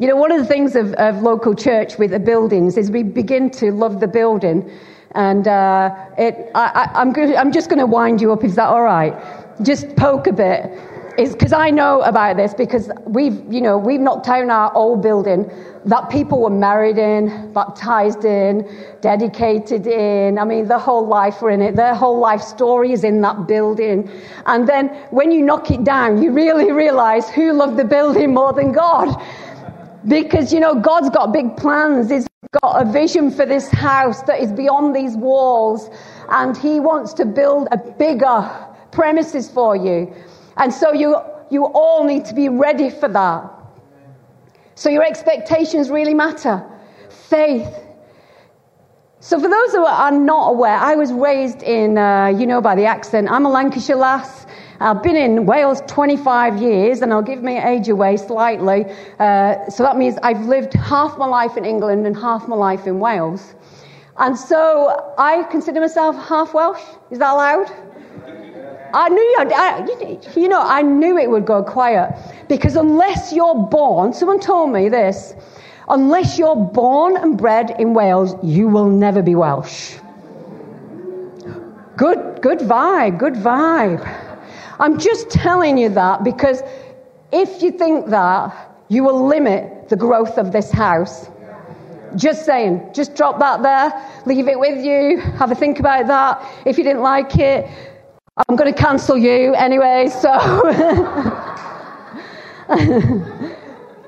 you 0.00 0.08
know, 0.08 0.16
one 0.16 0.32
of 0.32 0.40
the 0.40 0.44
things 0.44 0.74
of, 0.74 0.92
of, 0.94 1.22
local 1.22 1.54
church 1.54 1.98
with 1.98 2.10
the 2.10 2.18
buildings 2.18 2.76
is 2.76 2.90
we 2.90 3.04
begin 3.04 3.48
to 3.50 3.70
love 3.70 4.00
the 4.00 4.08
building. 4.08 4.68
And 5.12 5.46
uh, 5.46 5.94
it, 6.18 6.50
I, 6.56 6.90
am 6.94 7.14
I'm, 7.16 7.36
I'm 7.36 7.52
just 7.52 7.68
going 7.68 7.78
to 7.78 7.86
wind 7.86 8.20
you 8.20 8.32
up. 8.32 8.42
Is 8.42 8.56
that 8.56 8.66
all 8.66 8.82
right? 8.82 9.14
Just 9.62 9.94
poke 9.94 10.26
a 10.26 10.32
bit 10.32 10.76
is 11.18 11.32
because 11.32 11.52
I 11.52 11.70
know 11.70 12.02
about 12.02 12.36
this 12.36 12.54
because 12.54 12.90
we've, 13.06 13.40
you 13.52 13.60
know, 13.60 13.78
we've 13.78 14.00
knocked 14.00 14.26
down 14.26 14.50
our 14.50 14.74
old 14.74 15.02
building 15.02 15.50
that 15.86 16.10
people 16.10 16.40
were 16.40 16.50
married 16.50 16.98
in, 16.98 17.52
baptized 17.52 18.24
in, 18.24 18.68
dedicated 19.00 19.86
in. 19.86 20.38
I 20.38 20.44
mean, 20.44 20.68
their 20.68 20.78
whole 20.78 21.06
life 21.06 21.40
were 21.40 21.50
in 21.50 21.62
it. 21.62 21.76
Their 21.76 21.94
whole 21.94 22.18
life 22.18 22.42
story 22.42 22.92
is 22.92 23.02
in 23.02 23.20
that 23.22 23.46
building. 23.46 24.10
And 24.46 24.68
then 24.68 24.88
when 25.10 25.30
you 25.30 25.42
knock 25.42 25.70
it 25.70 25.84
down, 25.84 26.22
you 26.22 26.32
really 26.32 26.70
realize 26.70 27.28
who 27.30 27.52
loved 27.52 27.78
the 27.78 27.84
building 27.84 28.34
more 28.34 28.52
than 28.52 28.72
God. 28.72 29.08
Because, 30.06 30.52
you 30.52 30.60
know, 30.60 30.74
God's 30.74 31.10
got 31.10 31.32
big 31.32 31.56
plans. 31.56 32.10
He's 32.10 32.26
got 32.62 32.86
a 32.86 32.90
vision 32.90 33.30
for 33.30 33.46
this 33.46 33.68
house 33.70 34.22
that 34.22 34.40
is 34.40 34.52
beyond 34.52 34.94
these 34.94 35.16
walls. 35.16 35.88
And 36.30 36.56
He 36.56 36.80
wants 36.80 37.14
to 37.14 37.24
build 37.24 37.68
a 37.72 37.78
bigger 37.78 38.50
premises 38.92 39.50
for 39.50 39.76
you. 39.76 40.12
And 40.56 40.72
so 40.72 40.92
you, 40.92 41.16
you 41.50 41.66
all 41.66 42.04
need 42.04 42.24
to 42.26 42.34
be 42.34 42.48
ready 42.48 42.90
for 42.90 43.08
that. 43.08 43.50
So 44.74 44.88
your 44.88 45.04
expectations 45.04 45.90
really 45.90 46.14
matter. 46.14 46.64
Faith. 47.08 47.68
So 49.22 49.38
for 49.38 49.48
those 49.48 49.72
who 49.72 49.84
are 49.84 50.10
not 50.10 50.48
aware, 50.48 50.76
I 50.76 50.94
was 50.94 51.12
raised 51.12 51.62
in, 51.62 51.98
uh, 51.98 52.28
you 52.28 52.46
know 52.46 52.62
by 52.62 52.74
the 52.74 52.86
accent, 52.86 53.30
I'm 53.30 53.44
a 53.44 53.50
Lancashire 53.50 53.96
lass. 53.96 54.46
I've 54.80 55.02
been 55.02 55.16
in 55.16 55.44
Wales 55.44 55.82
25 55.86 56.62
years, 56.62 57.02
and 57.02 57.12
I'll 57.12 57.20
give 57.20 57.42
my 57.42 57.68
age 57.68 57.90
away 57.90 58.16
slightly. 58.16 58.86
Uh, 59.18 59.68
so 59.68 59.82
that 59.82 59.98
means 59.98 60.16
I've 60.22 60.46
lived 60.46 60.72
half 60.72 61.18
my 61.18 61.26
life 61.26 61.58
in 61.58 61.66
England 61.66 62.06
and 62.06 62.16
half 62.16 62.48
my 62.48 62.56
life 62.56 62.86
in 62.86 62.98
Wales. 62.98 63.54
And 64.16 64.38
so 64.38 65.14
I 65.18 65.42
consider 65.50 65.80
myself 65.80 66.16
half 66.26 66.54
Welsh. 66.54 66.80
Is 67.10 67.18
that 67.18 67.34
allowed? 67.34 67.70
I 68.92 69.08
knew, 69.08 69.36
I, 69.38 70.30
you 70.36 70.48
know, 70.48 70.60
I 70.60 70.82
knew 70.82 71.18
it 71.18 71.30
would 71.30 71.46
go 71.46 71.62
quiet 71.62 72.14
because 72.48 72.76
unless 72.76 73.32
you're 73.32 73.54
born, 73.54 74.12
someone 74.12 74.40
told 74.40 74.72
me 74.72 74.88
this, 74.88 75.34
unless 75.88 76.38
you're 76.38 76.56
born 76.56 77.16
and 77.16 77.36
bred 77.36 77.76
in 77.78 77.94
Wales, 77.94 78.34
you 78.42 78.68
will 78.68 78.88
never 78.88 79.22
be 79.22 79.34
Welsh. 79.34 79.96
Good, 81.96 82.40
good 82.42 82.60
vibe, 82.60 83.18
good 83.18 83.34
vibe. 83.34 84.02
I'm 84.78 84.98
just 84.98 85.30
telling 85.30 85.76
you 85.76 85.90
that 85.90 86.24
because 86.24 86.62
if 87.32 87.62
you 87.62 87.70
think 87.70 88.06
that, 88.06 88.68
you 88.88 89.04
will 89.04 89.26
limit 89.26 89.88
the 89.88 89.96
growth 89.96 90.36
of 90.36 90.50
this 90.52 90.70
house. 90.70 91.28
Just 92.16 92.44
saying, 92.44 92.90
just 92.92 93.14
drop 93.14 93.38
that 93.38 93.62
there, 93.62 94.22
leave 94.26 94.48
it 94.48 94.58
with 94.58 94.84
you, 94.84 95.20
have 95.20 95.52
a 95.52 95.54
think 95.54 95.78
about 95.78 96.08
that. 96.08 96.44
If 96.66 96.76
you 96.76 96.82
didn't 96.82 97.02
like 97.02 97.38
it, 97.38 97.68
I'm 98.48 98.54
going 98.56 98.72
to 98.72 98.78
cancel 98.78 99.18
you 99.18 99.54
anyway, 99.54 100.08
so. 100.08 100.30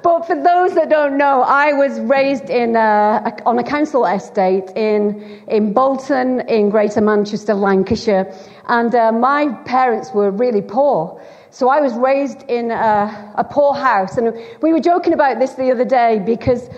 but 0.03 0.23
for 0.27 0.37
those 0.37 0.75
that 0.75 0.89
don't 0.89 1.19
know, 1.19 1.43
I 1.43 1.73
was 1.73 1.99
raised 2.01 2.49
in 2.49 2.77
a, 2.77 3.37
on 3.45 3.59
a 3.59 3.65
council 3.65 4.07
estate 4.07 4.71
in, 4.77 5.43
in 5.49 5.73
Bolton, 5.73 6.41
in 6.49 6.71
Greater 6.71 7.01
Manchester, 7.01 7.53
Lancashire. 7.55 8.33
And 8.69 8.95
uh, 8.95 9.11
my 9.11 9.49
parents 9.65 10.13
were 10.13 10.31
really 10.31 10.63
poor. 10.63 11.21
So 11.51 11.69
I 11.69 11.81
was 11.81 11.93
raised 11.95 12.43
in 12.49 12.71
a, 12.71 13.35
a 13.37 13.45
poor 13.45 13.75
house. 13.75 14.17
And 14.17 14.33
we 14.63 14.73
were 14.73 14.81
joking 14.81 15.15
about 15.15 15.41
this 15.41 15.55
the 15.55 15.73
other 15.73 15.85
day 15.85 16.23
because 16.25 16.71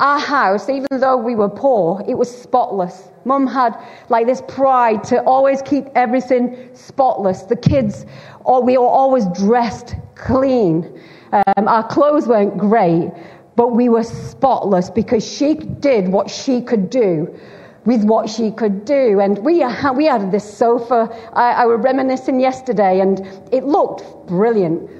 our 0.00 0.18
house, 0.18 0.68
even 0.68 0.88
though 0.98 1.16
we 1.16 1.34
were 1.34 1.48
poor, 1.48 2.02
it 2.08 2.16
was 2.16 2.34
spotless. 2.34 3.08
Mum 3.24 3.46
had 3.46 3.76
like 4.08 4.26
this 4.26 4.42
pride 4.48 5.04
to 5.04 5.22
always 5.24 5.60
keep 5.62 5.84
everything 5.94 6.70
spotless. 6.74 7.42
The 7.42 7.56
kids, 7.56 8.06
or 8.44 8.62
we 8.62 8.78
were 8.78 8.86
always 8.86 9.26
dressed 9.36 9.94
clean. 10.14 11.00
Um, 11.32 11.68
our 11.68 11.86
clothes 11.86 12.26
weren't 12.26 12.56
great, 12.56 13.12
but 13.56 13.68
we 13.68 13.88
were 13.90 14.02
spotless 14.02 14.88
because 14.88 15.24
she 15.24 15.54
did 15.54 16.08
what 16.08 16.30
she 16.30 16.62
could 16.62 16.88
do 16.88 17.38
with 17.84 18.02
what 18.04 18.28
she 18.28 18.50
could 18.50 18.84
do. 18.84 19.20
And 19.20 19.38
we, 19.38 19.64
we 19.94 20.04
had 20.06 20.32
this 20.32 20.58
sofa. 20.58 21.08
I, 21.34 21.52
I 21.52 21.66
was 21.66 21.80
reminiscing 21.80 22.40
yesterday, 22.40 23.00
and 23.00 23.20
it 23.52 23.64
looked 23.64 24.04
brilliant. 24.26 24.90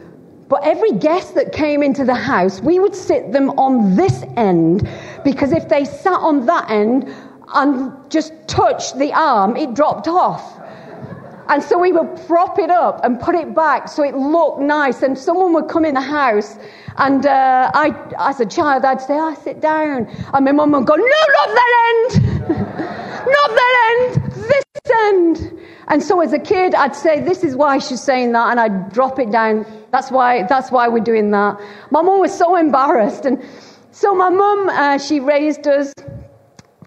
But 0.50 0.64
every 0.64 0.90
guest 0.90 1.36
that 1.36 1.52
came 1.52 1.80
into 1.80 2.04
the 2.04 2.14
house, 2.14 2.60
we 2.60 2.80
would 2.80 2.94
sit 2.94 3.30
them 3.30 3.50
on 3.50 3.94
this 3.94 4.24
end 4.36 4.86
because 5.22 5.52
if 5.52 5.68
they 5.68 5.84
sat 5.84 6.18
on 6.18 6.44
that 6.46 6.68
end 6.68 7.08
and 7.54 7.92
just 8.10 8.32
touched 8.48 8.98
the 8.98 9.12
arm, 9.12 9.56
it 9.56 9.74
dropped 9.74 10.08
off. 10.08 10.60
And 11.48 11.62
so 11.62 11.78
we 11.78 11.92
would 11.92 12.16
prop 12.26 12.58
it 12.58 12.70
up 12.70 13.04
and 13.04 13.20
put 13.20 13.36
it 13.36 13.54
back 13.54 13.88
so 13.88 14.02
it 14.02 14.16
looked 14.16 14.60
nice. 14.60 15.02
And 15.02 15.16
someone 15.16 15.52
would 15.52 15.68
come 15.68 15.84
in 15.84 15.94
the 15.94 16.00
house, 16.00 16.58
and 16.96 17.26
uh, 17.26 17.70
I, 17.72 17.94
as 18.18 18.40
a 18.40 18.46
child, 18.46 18.84
I'd 18.84 19.00
say, 19.00 19.14
"I 19.14 19.34
oh, 19.36 19.42
sit 19.42 19.60
down," 19.60 20.06
and 20.32 20.44
my 20.44 20.52
mum 20.52 20.72
would 20.72 20.86
go, 20.86 20.94
"No, 20.94 21.04
not 21.04 21.48
that 21.58 21.72
end, 21.88 22.22
not 23.36 23.50
that 23.58 23.74
end, 23.90 24.32
this 24.32 24.64
end." 25.08 25.59
And 25.90 26.02
so 26.02 26.20
as 26.20 26.32
a 26.32 26.38
kid, 26.38 26.74
I'd 26.74 26.96
say, 26.96 27.20
"This 27.20 27.44
is 27.44 27.54
why 27.56 27.78
she's 27.78 28.00
saying 28.00 28.32
that," 28.32 28.50
and 28.50 28.58
I'd 28.58 28.92
drop 28.92 29.18
it 29.18 29.30
down. 29.30 29.66
That's 29.90 30.10
why. 30.10 30.44
That's 30.44 30.70
why 30.70 30.88
we're 30.88 31.04
doing 31.04 31.30
that. 31.32 31.60
My 31.90 32.00
mum 32.00 32.20
was 32.20 32.32
so 32.32 32.56
embarrassed, 32.56 33.26
and 33.26 33.42
so 33.90 34.14
my 34.14 34.30
mum, 34.30 34.70
uh, 34.70 34.98
she 34.98 35.20
raised 35.20 35.66
us, 35.66 35.92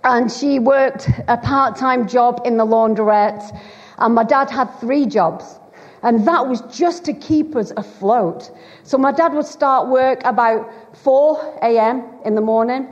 and 0.03 0.31
she 0.31 0.59
worked 0.59 1.09
a 1.27 1.37
part-time 1.37 2.07
job 2.07 2.41
in 2.45 2.57
the 2.57 2.65
laundrette 2.65 3.51
and 3.97 4.15
my 4.15 4.23
dad 4.23 4.49
had 4.49 4.65
three 4.79 5.05
jobs. 5.05 5.59
And 6.01 6.27
that 6.27 6.47
was 6.47 6.61
just 6.63 7.05
to 7.05 7.13
keep 7.13 7.55
us 7.55 7.71
afloat. 7.77 8.51
So 8.83 8.97
my 8.97 9.13
dad 9.13 9.33
would 9.33 9.45
start 9.45 9.87
work 9.87 10.21
about 10.25 10.69
4 10.97 11.59
a.m. 11.61 12.03
in 12.25 12.35
the 12.35 12.41
morning. 12.41 12.89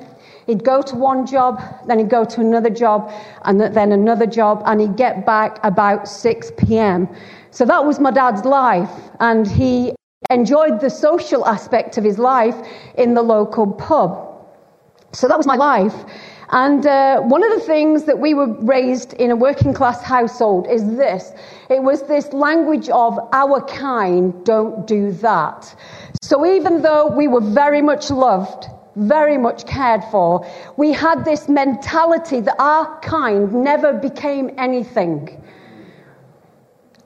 He'd 0.47 0.63
go 0.63 0.81
to 0.81 0.95
one 0.95 1.25
job, 1.25 1.61
then 1.87 1.99
he'd 1.99 2.09
go 2.09 2.25
to 2.25 2.41
another 2.41 2.69
job, 2.69 3.11
and 3.43 3.59
then 3.59 3.91
another 3.91 4.25
job, 4.25 4.63
and 4.65 4.81
he'd 4.81 4.97
get 4.97 5.25
back 5.25 5.59
about 5.63 6.07
6 6.07 6.51
p.m. 6.57 7.07
So 7.51 7.65
that 7.65 7.85
was 7.85 7.99
my 7.99 8.11
dad's 8.11 8.45
life. 8.45 8.89
And 9.19 9.47
he 9.47 9.93
enjoyed 10.29 10.79
the 10.79 10.89
social 10.89 11.45
aspect 11.45 11.97
of 11.97 12.03
his 12.03 12.17
life 12.17 12.55
in 12.97 13.13
the 13.13 13.21
local 13.21 13.67
pub. 13.71 14.27
So 15.13 15.27
that 15.27 15.37
was 15.37 15.45
my 15.45 15.55
life. 15.55 15.95
And 16.51 16.85
uh, 16.85 17.21
one 17.21 17.43
of 17.43 17.51
the 17.51 17.65
things 17.65 18.03
that 18.03 18.19
we 18.19 18.33
were 18.33 18.47
raised 18.47 19.13
in 19.13 19.31
a 19.31 19.35
working 19.35 19.73
class 19.73 20.01
household 20.01 20.67
is 20.67 20.85
this 20.97 21.31
it 21.69 21.81
was 21.81 22.03
this 22.03 22.33
language 22.33 22.89
of 22.89 23.17
our 23.31 23.61
kind 23.61 24.43
don't 24.43 24.85
do 24.85 25.11
that. 25.13 25.73
So 26.21 26.45
even 26.45 26.81
though 26.81 27.07
we 27.07 27.29
were 27.29 27.41
very 27.41 27.81
much 27.81 28.11
loved, 28.11 28.67
very 28.95 29.37
much 29.37 29.65
cared 29.65 30.03
for, 30.05 30.45
we 30.77 30.91
had 30.91 31.23
this 31.23 31.47
mentality 31.47 32.41
that 32.41 32.55
our 32.59 32.99
kind 32.99 33.53
never 33.53 33.93
became 33.93 34.51
anything. 34.57 35.41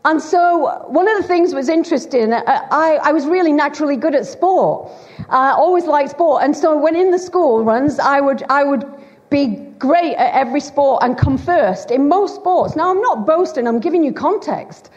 And 0.06 0.22
so, 0.22 0.86
one 0.88 1.08
of 1.08 1.18
the 1.20 1.28
things 1.28 1.56
was 1.56 1.68
interesting. 1.68 2.32
Uh, 2.32 2.44
I, 2.46 3.00
I 3.02 3.12
was 3.12 3.26
really 3.26 3.52
naturally 3.52 3.96
good 3.96 4.14
at 4.14 4.28
sport. 4.28 4.92
I 5.30 5.50
uh, 5.50 5.56
always 5.56 5.86
liked 5.86 6.12
sport. 6.12 6.44
And 6.44 6.56
so, 6.56 6.78
when 6.78 6.96
in 6.96 7.10
the 7.10 7.18
school 7.18 7.64
runs, 7.64 7.98
I 7.98 8.22
would, 8.22 8.44
I 8.50 8.64
would 8.64 8.86
be 9.32 9.48
great 9.80 10.16
at 10.16 10.34
every 10.36 10.60
sport 10.60 11.02
and 11.04 11.18
come 11.18 11.40
first 11.40 11.90
in 11.90 12.08
most 12.08 12.36
sports. 12.36 12.76
Now, 12.76 12.92
I'm 12.92 13.02
not 13.02 13.26
boasting, 13.26 13.68
I'm 13.68 13.80
giving 13.80 14.04
you 14.04 14.14
context. 14.14 14.92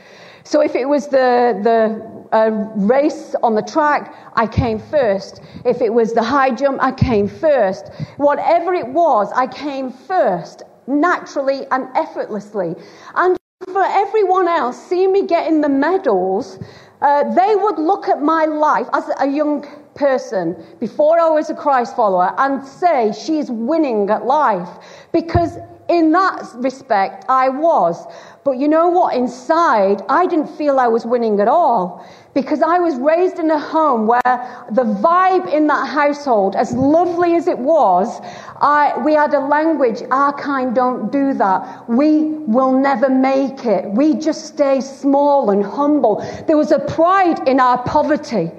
So, 0.48 0.62
if 0.62 0.74
it 0.74 0.88
was 0.88 1.08
the, 1.08 1.60
the 1.62 2.34
uh, 2.34 2.48
race 2.76 3.34
on 3.42 3.54
the 3.54 3.60
track, 3.60 4.14
I 4.32 4.46
came 4.46 4.78
first. 4.78 5.42
If 5.66 5.82
it 5.82 5.92
was 5.92 6.14
the 6.14 6.22
high 6.22 6.52
jump, 6.52 6.82
I 6.82 6.90
came 6.90 7.28
first. 7.28 7.92
Whatever 8.16 8.72
it 8.72 8.88
was, 8.88 9.30
I 9.34 9.46
came 9.46 9.92
first, 9.92 10.62
naturally 10.86 11.66
and 11.70 11.94
effortlessly. 11.94 12.74
And 13.14 13.36
for 13.66 13.84
everyone 13.84 14.48
else, 14.48 14.82
seeing 14.82 15.12
me 15.12 15.26
getting 15.26 15.60
the 15.60 15.68
medals, 15.68 16.58
uh, 17.02 17.24
they 17.34 17.54
would 17.54 17.78
look 17.78 18.08
at 18.08 18.22
my 18.22 18.46
life 18.46 18.86
as 18.94 19.04
a 19.20 19.28
young 19.28 19.66
person 19.94 20.56
before 20.80 21.20
I 21.20 21.28
was 21.28 21.50
a 21.50 21.54
Christ 21.54 21.94
follower 21.94 22.34
and 22.38 22.66
say 22.66 23.12
she's 23.12 23.50
winning 23.50 24.08
at 24.08 24.24
life. 24.24 24.70
Because 25.12 25.58
in 25.88 26.12
that 26.12 26.50
respect, 26.56 27.24
I 27.28 27.48
was. 27.48 28.06
But 28.44 28.52
you 28.52 28.68
know 28.68 28.88
what? 28.88 29.14
Inside, 29.14 30.02
I 30.08 30.26
didn't 30.26 30.48
feel 30.48 30.78
I 30.78 30.86
was 30.88 31.04
winning 31.04 31.40
at 31.40 31.48
all 31.48 32.06
because 32.34 32.62
I 32.62 32.78
was 32.78 32.96
raised 32.96 33.38
in 33.38 33.50
a 33.50 33.58
home 33.58 34.06
where 34.06 34.66
the 34.70 34.84
vibe 34.84 35.52
in 35.52 35.66
that 35.66 35.88
household, 35.88 36.56
as 36.56 36.72
lovely 36.72 37.34
as 37.34 37.48
it 37.48 37.58
was, 37.58 38.20
I, 38.60 38.96
we 39.04 39.14
had 39.14 39.34
a 39.34 39.40
language, 39.40 40.02
our 40.10 40.32
kind 40.32 40.74
don't 40.74 41.10
do 41.10 41.34
that. 41.34 41.88
We 41.88 42.24
will 42.54 42.78
never 42.78 43.08
make 43.08 43.64
it. 43.64 43.86
We 43.90 44.14
just 44.14 44.46
stay 44.46 44.80
small 44.80 45.50
and 45.50 45.64
humble. 45.64 46.24
There 46.46 46.56
was 46.56 46.70
a 46.70 46.78
pride 46.78 47.48
in 47.48 47.60
our 47.60 47.82
poverty 47.82 48.52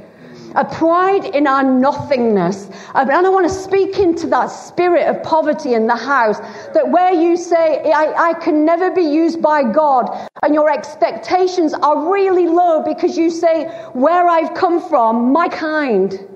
a 0.55 0.65
pride 0.65 1.25
in 1.25 1.47
our 1.47 1.63
nothingness. 1.63 2.69
And 2.95 3.11
I 3.11 3.29
want 3.29 3.47
to 3.47 3.53
speak 3.53 3.99
into 3.99 4.27
that 4.27 4.47
spirit 4.47 5.07
of 5.07 5.21
poverty 5.23 5.73
in 5.73 5.87
the 5.87 5.95
house 5.95 6.39
that 6.73 6.89
where 6.89 7.13
you 7.13 7.37
say, 7.37 7.91
I, 7.91 8.29
I 8.29 8.33
can 8.33 8.65
never 8.65 8.91
be 8.91 9.01
used 9.01 9.41
by 9.41 9.63
God, 9.63 10.29
and 10.43 10.53
your 10.53 10.71
expectations 10.71 11.73
are 11.73 12.11
really 12.11 12.47
low 12.47 12.83
because 12.83 13.17
you 13.17 13.29
say, 13.29 13.67
Where 13.93 14.27
I've 14.27 14.53
come 14.53 14.81
from, 14.89 15.31
my 15.31 15.47
kind 15.49 16.27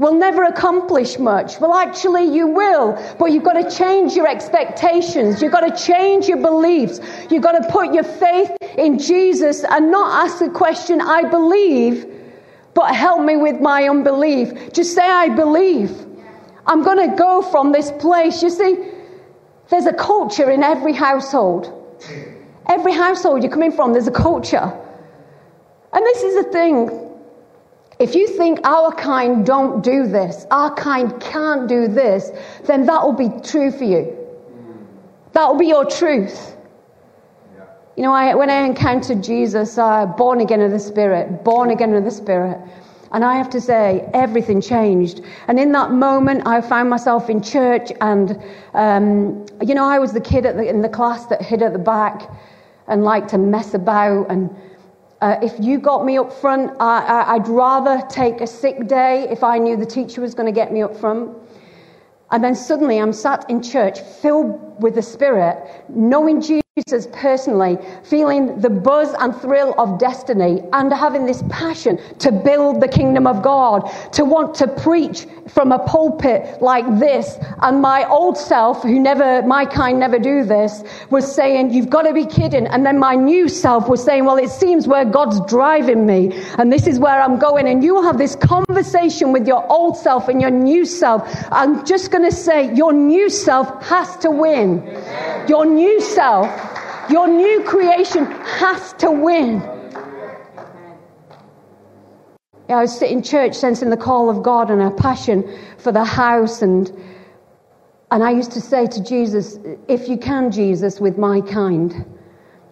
will 0.00 0.14
never 0.14 0.44
accomplish 0.44 1.18
much. 1.18 1.60
Well, 1.60 1.74
actually, 1.74 2.34
you 2.34 2.46
will, 2.46 2.92
but 3.18 3.32
you've 3.32 3.44
got 3.44 3.52
to 3.52 3.70
change 3.70 4.14
your 4.14 4.26
expectations. 4.26 5.42
You've 5.42 5.52
got 5.52 5.60
to 5.60 5.84
change 5.84 6.26
your 6.26 6.38
beliefs. 6.38 7.00
You've 7.30 7.42
got 7.42 7.52
to 7.52 7.68
put 7.70 7.92
your 7.92 8.04
faith 8.04 8.50
in 8.78 8.98
Jesus 8.98 9.62
and 9.62 9.90
not 9.90 10.24
ask 10.24 10.38
the 10.38 10.48
question, 10.48 11.02
I 11.02 11.28
believe, 11.28 12.06
but 12.74 12.94
help 12.94 13.24
me 13.24 13.36
with 13.36 13.60
my 13.60 13.88
unbelief. 13.88 14.72
Just 14.72 14.94
say, 14.94 15.08
I 15.08 15.28
believe. 15.28 16.06
I'm 16.66 16.82
going 16.82 17.10
to 17.10 17.16
go 17.16 17.42
from 17.42 17.72
this 17.72 17.90
place. 17.92 18.42
You 18.42 18.50
see, 18.50 18.76
there's 19.70 19.86
a 19.86 19.92
culture 19.92 20.50
in 20.50 20.62
every 20.62 20.92
household. 20.92 21.76
Every 22.68 22.92
household 22.92 23.42
you're 23.42 23.52
coming 23.52 23.72
from, 23.72 23.92
there's 23.92 24.06
a 24.06 24.12
culture. 24.12 24.72
And 25.92 26.06
this 26.06 26.22
is 26.22 26.44
the 26.44 26.50
thing. 26.52 27.10
If 27.98 28.14
you 28.14 28.28
think 28.28 28.60
our 28.64 28.92
kind 28.92 29.44
don't 29.44 29.82
do 29.82 30.06
this, 30.06 30.46
our 30.50 30.74
kind 30.74 31.20
can't 31.20 31.68
do 31.68 31.88
this, 31.88 32.30
then 32.64 32.86
that 32.86 33.02
will 33.02 33.12
be 33.12 33.28
true 33.42 33.70
for 33.70 33.84
you. 33.84 34.16
That 35.32 35.46
will 35.48 35.58
be 35.58 35.66
your 35.66 35.84
truth. 35.84 36.56
You 37.96 38.04
know, 38.04 38.12
I, 38.12 38.34
when 38.34 38.50
I 38.50 38.62
encountered 38.62 39.22
Jesus, 39.22 39.76
uh, 39.76 40.06
born 40.06 40.40
again 40.40 40.60
of 40.60 40.70
the 40.70 40.78
Spirit, 40.78 41.44
born 41.44 41.70
again 41.70 41.92
of 41.94 42.04
the 42.04 42.10
Spirit, 42.10 42.58
and 43.12 43.24
I 43.24 43.34
have 43.34 43.50
to 43.50 43.60
say, 43.60 44.08
everything 44.14 44.60
changed. 44.60 45.22
And 45.48 45.58
in 45.58 45.72
that 45.72 45.90
moment, 45.90 46.46
I 46.46 46.60
found 46.60 46.88
myself 46.88 47.28
in 47.28 47.42
church, 47.42 47.90
and, 48.00 48.40
um, 48.74 49.44
you 49.60 49.74
know, 49.74 49.84
I 49.84 49.98
was 49.98 50.12
the 50.12 50.20
kid 50.20 50.44
the, 50.44 50.68
in 50.68 50.80
the 50.80 50.88
class 50.88 51.26
that 51.26 51.42
hid 51.42 51.62
at 51.62 51.72
the 51.72 51.78
back 51.78 52.30
and 52.86 53.02
liked 53.02 53.30
to 53.30 53.38
mess 53.38 53.74
about. 53.74 54.30
And 54.30 54.48
uh, 55.20 55.36
if 55.42 55.52
you 55.58 55.80
got 55.80 56.04
me 56.04 56.18
up 56.18 56.32
front, 56.32 56.72
I, 56.78 57.38
would 57.38 57.48
rather 57.48 58.00
take 58.08 58.40
a 58.40 58.46
sick 58.46 58.86
day 58.86 59.26
if 59.28 59.42
I 59.42 59.58
knew 59.58 59.76
the 59.76 59.86
teacher 59.86 60.20
was 60.20 60.34
going 60.34 60.46
to 60.46 60.52
get 60.52 60.72
me 60.72 60.82
up 60.82 60.96
front. 60.96 61.36
And 62.30 62.44
then 62.44 62.54
suddenly 62.54 62.98
I'm 62.98 63.12
sat 63.12 63.50
in 63.50 63.60
church 63.60 64.00
filled 64.00 64.80
with 64.80 64.94
the 64.94 65.02
Spirit, 65.02 65.84
knowing 65.88 66.40
Jesus 66.40 66.59
Jesus 66.78 67.08
personally, 67.12 67.76
feeling 68.04 68.60
the 68.60 68.70
buzz 68.70 69.12
and 69.18 69.34
thrill 69.34 69.74
of 69.76 69.98
destiny 69.98 70.62
and 70.72 70.92
having 70.92 71.26
this 71.26 71.42
passion 71.50 71.98
to 72.20 72.30
build 72.30 72.80
the 72.80 72.86
kingdom 72.86 73.26
of 73.26 73.42
God, 73.42 73.90
to 74.12 74.24
want 74.24 74.54
to 74.54 74.68
preach 74.68 75.26
from 75.48 75.72
a 75.72 75.80
pulpit 75.80 76.62
like 76.62 76.86
this. 77.00 77.38
And 77.60 77.82
my 77.82 78.08
old 78.08 78.38
self, 78.38 78.84
who 78.84 79.00
never, 79.00 79.42
my 79.42 79.64
kind 79.64 79.98
never 79.98 80.20
do 80.20 80.44
this, 80.44 80.84
was 81.10 81.34
saying, 81.34 81.72
You've 81.72 81.90
got 81.90 82.02
to 82.02 82.14
be 82.14 82.24
kidding. 82.24 82.68
And 82.68 82.86
then 82.86 83.00
my 83.00 83.16
new 83.16 83.48
self 83.48 83.88
was 83.88 84.00
saying, 84.04 84.24
Well, 84.24 84.38
it 84.38 84.50
seems 84.50 84.86
where 84.86 85.04
God's 85.04 85.40
driving 85.50 86.06
me, 86.06 86.40
and 86.56 86.72
this 86.72 86.86
is 86.86 87.00
where 87.00 87.20
I'm 87.20 87.40
going. 87.40 87.66
And 87.66 87.82
you 87.82 87.96
will 87.96 88.04
have 88.04 88.16
this 88.16 88.36
conversation 88.36 89.32
with 89.32 89.44
your 89.44 89.66
old 89.72 89.96
self 89.96 90.28
and 90.28 90.40
your 90.40 90.52
new 90.52 90.84
self. 90.84 91.28
I'm 91.50 91.84
just 91.84 92.12
going 92.12 92.30
to 92.30 92.36
say, 92.36 92.72
Your 92.76 92.92
new 92.92 93.28
self 93.28 93.84
has 93.86 94.16
to 94.18 94.30
win. 94.30 94.84
Your 95.48 95.66
new 95.66 96.00
self 96.00 96.60
your 97.08 97.28
new 97.28 97.62
creation 97.64 98.26
has 98.26 98.92
to 98.94 99.10
win. 99.10 99.60
Yeah, 102.68 102.76
I 102.76 102.82
was 102.82 102.96
sitting 102.96 103.18
in 103.18 103.22
church 103.22 103.54
sensing 103.54 103.90
the 103.90 103.96
call 103.96 104.30
of 104.30 104.42
God 104.42 104.70
and 104.70 104.80
a 104.82 104.90
passion 104.90 105.58
for 105.78 105.92
the 105.92 106.04
house 106.04 106.62
and 106.62 106.92
and 108.12 108.24
I 108.24 108.32
used 108.32 108.50
to 108.52 108.60
say 108.60 108.86
to 108.88 109.02
Jesus, 109.02 109.56
if 109.86 110.08
you 110.08 110.16
can, 110.16 110.50
Jesus, 110.50 111.00
with 111.00 111.16
my 111.16 111.40
kind. 111.40 112.04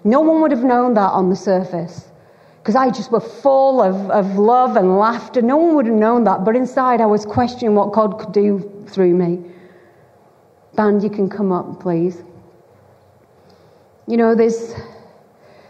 No 0.02 0.20
one 0.20 0.40
would 0.42 0.50
have 0.50 0.64
known 0.64 0.94
that 0.94 1.12
on 1.12 1.30
the 1.30 1.36
surface. 1.36 2.08
Because 2.60 2.74
I 2.74 2.90
just 2.90 3.12
were 3.12 3.20
full 3.20 3.80
of, 3.80 4.10
of 4.10 4.36
love 4.36 4.76
and 4.76 4.98
laughter. 4.98 5.40
No 5.40 5.56
one 5.56 5.76
would 5.76 5.86
have 5.86 5.94
known 5.94 6.24
that. 6.24 6.44
But 6.44 6.56
inside 6.56 7.00
I 7.00 7.06
was 7.06 7.24
questioning 7.24 7.76
what 7.76 7.92
God 7.92 8.18
could 8.18 8.32
do 8.32 8.84
through 8.88 9.14
me. 9.14 9.40
Band, 10.74 11.02
you 11.04 11.10
can 11.10 11.30
come 11.30 11.52
up, 11.52 11.80
please. 11.80 12.20
You 14.08 14.16
know, 14.16 14.34
there's, 14.34 14.74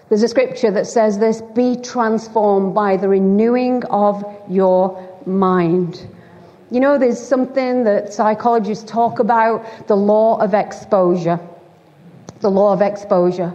There's 0.08 0.22
a 0.22 0.28
scripture 0.28 0.70
that 0.70 0.86
says 0.86 1.18
this 1.18 1.42
be 1.54 1.76
transformed 1.76 2.74
by 2.74 2.96
the 2.96 3.08
renewing 3.08 3.84
of 3.86 4.24
your 4.48 5.20
mind. 5.26 6.08
You 6.70 6.80
know, 6.80 6.98
there's 6.98 7.20
something 7.20 7.84
that 7.84 8.14
psychologists 8.14 8.90
talk 8.90 9.18
about 9.18 9.86
the 9.86 9.96
law 9.96 10.40
of 10.40 10.54
exposure. 10.54 11.38
The 12.40 12.50
law 12.50 12.72
of 12.72 12.80
exposure. 12.80 13.52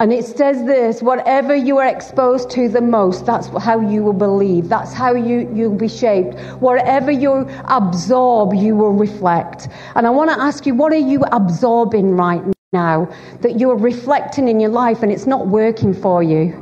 And 0.00 0.12
it 0.12 0.26
says 0.26 0.64
this 0.66 1.02
whatever 1.02 1.54
you 1.54 1.78
are 1.78 1.86
exposed 1.86 2.50
to 2.50 2.68
the 2.68 2.82
most, 2.82 3.24
that's 3.24 3.48
how 3.62 3.80
you 3.80 4.02
will 4.04 4.12
believe. 4.12 4.68
That's 4.68 4.92
how 4.92 5.14
you, 5.14 5.50
you'll 5.54 5.74
be 5.74 5.88
shaped. 5.88 6.38
Whatever 6.60 7.10
you 7.10 7.48
absorb, 7.64 8.54
you 8.54 8.76
will 8.76 8.92
reflect. 8.92 9.68
And 9.94 10.06
I 10.06 10.10
want 10.10 10.30
to 10.30 10.38
ask 10.38 10.66
you, 10.66 10.74
what 10.74 10.92
are 10.92 10.96
you 10.96 11.24
absorbing 11.32 12.14
right 12.14 12.44
now 12.44 12.57
that 12.70 13.54
you're 13.56 13.78
reflecting 13.78 14.46
in 14.46 14.60
your 14.60 14.68
life 14.68 15.02
and 15.02 15.10
it's 15.10 15.26
not 15.26 15.46
working 15.46 15.94
for 15.94 16.22
you? 16.22 16.52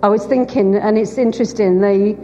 I 0.00 0.08
was 0.08 0.24
thinking, 0.26 0.76
and 0.76 0.96
it's 0.96 1.18
interesting, 1.18 1.80
the, 1.80 2.16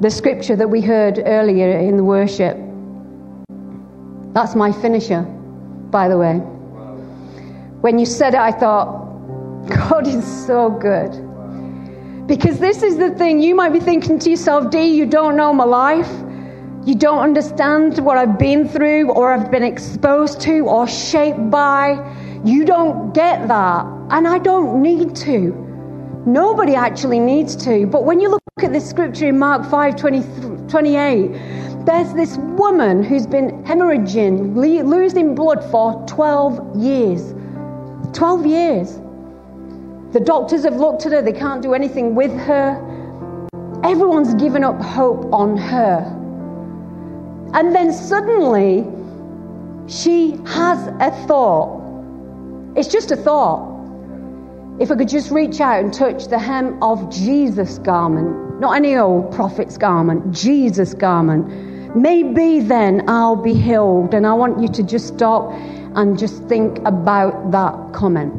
the 0.00 0.10
scripture 0.10 0.56
that 0.56 0.68
we 0.68 0.80
heard 0.80 1.22
earlier 1.24 1.78
in 1.78 1.96
the 1.96 2.02
worship, 2.02 2.56
that's 4.34 4.56
my 4.56 4.72
finisher, 4.72 5.22
by 5.22 6.08
the 6.08 6.18
way. 6.18 6.38
When 7.82 8.00
you 8.00 8.04
said 8.04 8.34
it, 8.34 8.40
I 8.40 8.50
thought, 8.50 9.06
God 9.68 10.08
is 10.08 10.24
so 10.46 10.68
good. 10.68 11.12
Because 12.26 12.58
this 12.58 12.82
is 12.82 12.96
the 12.96 13.10
thing, 13.10 13.40
you 13.40 13.54
might 13.54 13.72
be 13.72 13.78
thinking 13.78 14.18
to 14.18 14.30
yourself, 14.30 14.72
Dee, 14.72 14.86
you 14.96 15.06
don't 15.06 15.36
know 15.36 15.52
my 15.52 15.62
life. 15.62 16.10
You 16.84 16.96
don't 16.96 17.20
understand 17.20 17.98
what 17.98 18.18
I've 18.18 18.40
been 18.40 18.68
through 18.68 19.12
or 19.12 19.32
I've 19.32 19.52
been 19.52 19.62
exposed 19.62 20.40
to 20.40 20.66
or 20.66 20.88
shaped 20.88 21.48
by. 21.48 21.94
You 22.44 22.64
don't 22.64 23.14
get 23.14 23.46
that. 23.46 23.86
And 24.10 24.26
I 24.26 24.38
don't 24.38 24.82
need 24.82 25.14
to. 25.14 25.52
Nobody 26.26 26.74
actually 26.74 27.20
needs 27.20 27.54
to. 27.64 27.86
But 27.86 28.04
when 28.04 28.18
you 28.18 28.30
look 28.30 28.42
at 28.64 28.72
this 28.72 28.88
scripture 28.90 29.28
in 29.28 29.38
Mark 29.38 29.64
5 29.70 29.94
20, 29.94 30.22
28, 30.68 31.30
there's 31.86 32.12
this 32.14 32.36
woman 32.36 33.04
who's 33.04 33.28
been 33.28 33.62
hemorrhaging, 33.62 34.56
losing 34.56 35.36
blood 35.36 35.62
for 35.70 36.04
12 36.08 36.82
years. 36.82 37.32
12 38.12 38.44
years. 38.44 38.98
The 40.12 40.20
doctors 40.20 40.64
have 40.64 40.78
looked 40.78 41.06
at 41.06 41.12
her, 41.12 41.22
they 41.22 41.32
can't 41.32 41.62
do 41.62 41.74
anything 41.74 42.16
with 42.16 42.32
her. 42.32 42.76
Everyone's 43.84 44.34
given 44.34 44.64
up 44.64 44.80
hope 44.82 45.32
on 45.32 45.56
her. 45.56 46.18
And 47.54 47.74
then 47.74 47.92
suddenly, 47.92 48.86
she 49.86 50.32
has 50.46 50.86
a 51.00 51.10
thought. 51.26 51.80
It's 52.76 52.88
just 52.88 53.10
a 53.10 53.16
thought. 53.16 53.70
If 54.80 54.90
I 54.90 54.96
could 54.96 55.08
just 55.08 55.30
reach 55.30 55.60
out 55.60 55.84
and 55.84 55.92
touch 55.92 56.28
the 56.28 56.38
hem 56.38 56.82
of 56.82 57.10
Jesus' 57.10 57.78
garment, 57.78 58.58
not 58.58 58.74
any 58.74 58.96
old 58.96 59.32
prophet's 59.34 59.76
garment, 59.76 60.32
Jesus' 60.34 60.94
garment, 60.94 61.94
maybe 61.94 62.60
then 62.60 63.04
I'll 63.06 63.36
be 63.36 63.52
healed. 63.52 64.14
And 64.14 64.26
I 64.26 64.32
want 64.32 64.60
you 64.60 64.68
to 64.68 64.82
just 64.82 65.08
stop 65.08 65.52
and 65.52 66.18
just 66.18 66.42
think 66.44 66.78
about 66.86 67.50
that 67.50 67.92
comment. 67.92 68.32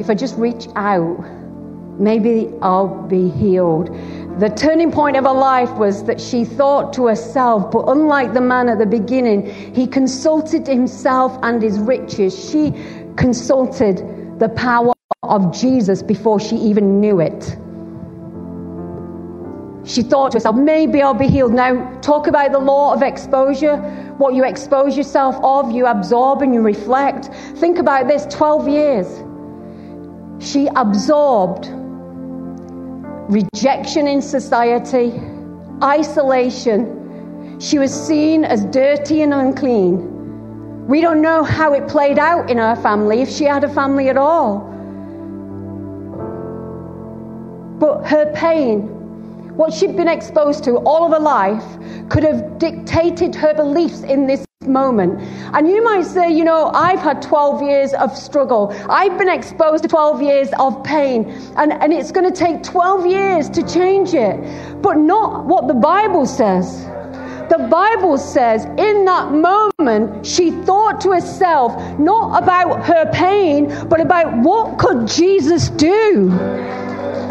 If 0.00 0.10
I 0.10 0.14
just 0.14 0.36
reach 0.36 0.66
out, 0.74 1.24
maybe 1.98 2.52
I'll 2.62 3.02
be 3.02 3.28
healed. 3.28 3.88
The 4.38 4.50
turning 4.50 4.92
point 4.92 5.16
of 5.16 5.24
her 5.24 5.32
life 5.32 5.70
was 5.72 6.04
that 6.04 6.20
she 6.20 6.44
thought 6.44 6.92
to 6.94 7.06
herself, 7.06 7.70
but 7.70 7.88
unlike 7.88 8.34
the 8.34 8.40
man 8.40 8.68
at 8.68 8.78
the 8.78 8.86
beginning, 8.86 9.46
he 9.74 9.86
consulted 9.86 10.66
himself 10.66 11.38
and 11.42 11.62
his 11.62 11.78
riches. 11.78 12.50
She 12.50 12.72
consulted 13.16 14.38
the 14.38 14.50
power 14.50 14.92
of 15.22 15.58
Jesus 15.58 16.02
before 16.02 16.38
she 16.38 16.56
even 16.56 17.00
knew 17.00 17.20
it. 17.20 17.56
She 19.86 20.02
thought 20.02 20.32
to 20.32 20.36
herself, 20.36 20.56
maybe 20.56 21.00
I'll 21.00 21.14
be 21.14 21.28
healed. 21.28 21.54
Now, 21.54 21.98
talk 22.00 22.26
about 22.26 22.52
the 22.52 22.58
law 22.58 22.92
of 22.92 23.02
exposure. 23.02 23.76
What 24.18 24.34
you 24.34 24.44
expose 24.44 24.96
yourself 24.96 25.36
of, 25.42 25.70
you 25.70 25.86
absorb 25.86 26.42
and 26.42 26.52
you 26.52 26.60
reflect. 26.60 27.30
Think 27.58 27.78
about 27.78 28.08
this 28.08 28.26
12 28.26 28.68
years. 28.68 29.06
She 30.44 30.66
absorbed 30.74 31.68
rejection 33.28 34.06
in 34.06 34.22
society, 34.22 35.12
isolation. 35.82 37.58
She 37.60 37.78
was 37.78 37.92
seen 37.92 38.44
as 38.44 38.64
dirty 38.66 39.22
and 39.22 39.34
unclean. 39.34 40.86
We 40.86 41.00
don't 41.00 41.20
know 41.20 41.42
how 41.42 41.72
it 41.72 41.88
played 41.88 42.18
out 42.18 42.50
in 42.50 42.58
her 42.58 42.76
family, 42.76 43.22
if 43.22 43.28
she 43.30 43.44
had 43.44 43.64
a 43.64 43.68
family 43.68 44.08
at 44.08 44.16
all. 44.16 44.60
But 47.78 48.06
her 48.06 48.32
pain 48.34 48.96
what 49.56 49.72
she'd 49.72 49.96
been 49.96 50.08
exposed 50.08 50.64
to 50.64 50.76
all 50.76 51.06
of 51.06 51.12
her 51.12 51.18
life 51.18 51.64
could 52.10 52.22
have 52.22 52.58
dictated 52.58 53.34
her 53.34 53.54
beliefs 53.54 54.02
in 54.02 54.26
this 54.26 54.45
moment. 54.66 55.20
And 55.54 55.68
you 55.68 55.84
might 55.84 56.04
say, 56.04 56.32
you 56.32 56.44
know, 56.44 56.70
I've 56.74 56.98
had 56.98 57.20
12 57.20 57.62
years 57.62 57.92
of 57.94 58.16
struggle. 58.16 58.74
I've 58.88 59.18
been 59.18 59.28
exposed 59.28 59.82
to 59.82 59.88
12 59.88 60.22
years 60.22 60.48
of 60.58 60.82
pain. 60.82 61.24
And, 61.56 61.72
and 61.72 61.92
it's 61.92 62.10
going 62.10 62.30
to 62.30 62.36
take 62.36 62.62
12 62.62 63.06
years 63.06 63.50
to 63.50 63.62
change 63.62 64.14
it. 64.14 64.82
But 64.82 64.96
not 64.96 65.44
what 65.44 65.68
the 65.68 65.74
Bible 65.74 66.26
says. 66.26 66.84
The 67.48 67.68
Bible 67.70 68.18
says 68.18 68.64
in 68.64 69.04
that 69.04 69.30
moment, 69.30 70.26
she 70.26 70.50
thought 70.50 71.00
to 71.02 71.12
herself, 71.12 71.76
not 71.98 72.42
about 72.42 72.84
her 72.86 73.10
pain, 73.12 73.68
but 73.88 74.00
about 74.00 74.36
what 74.38 74.78
could 74.78 75.06
Jesus 75.06 75.68
do? 75.68 76.30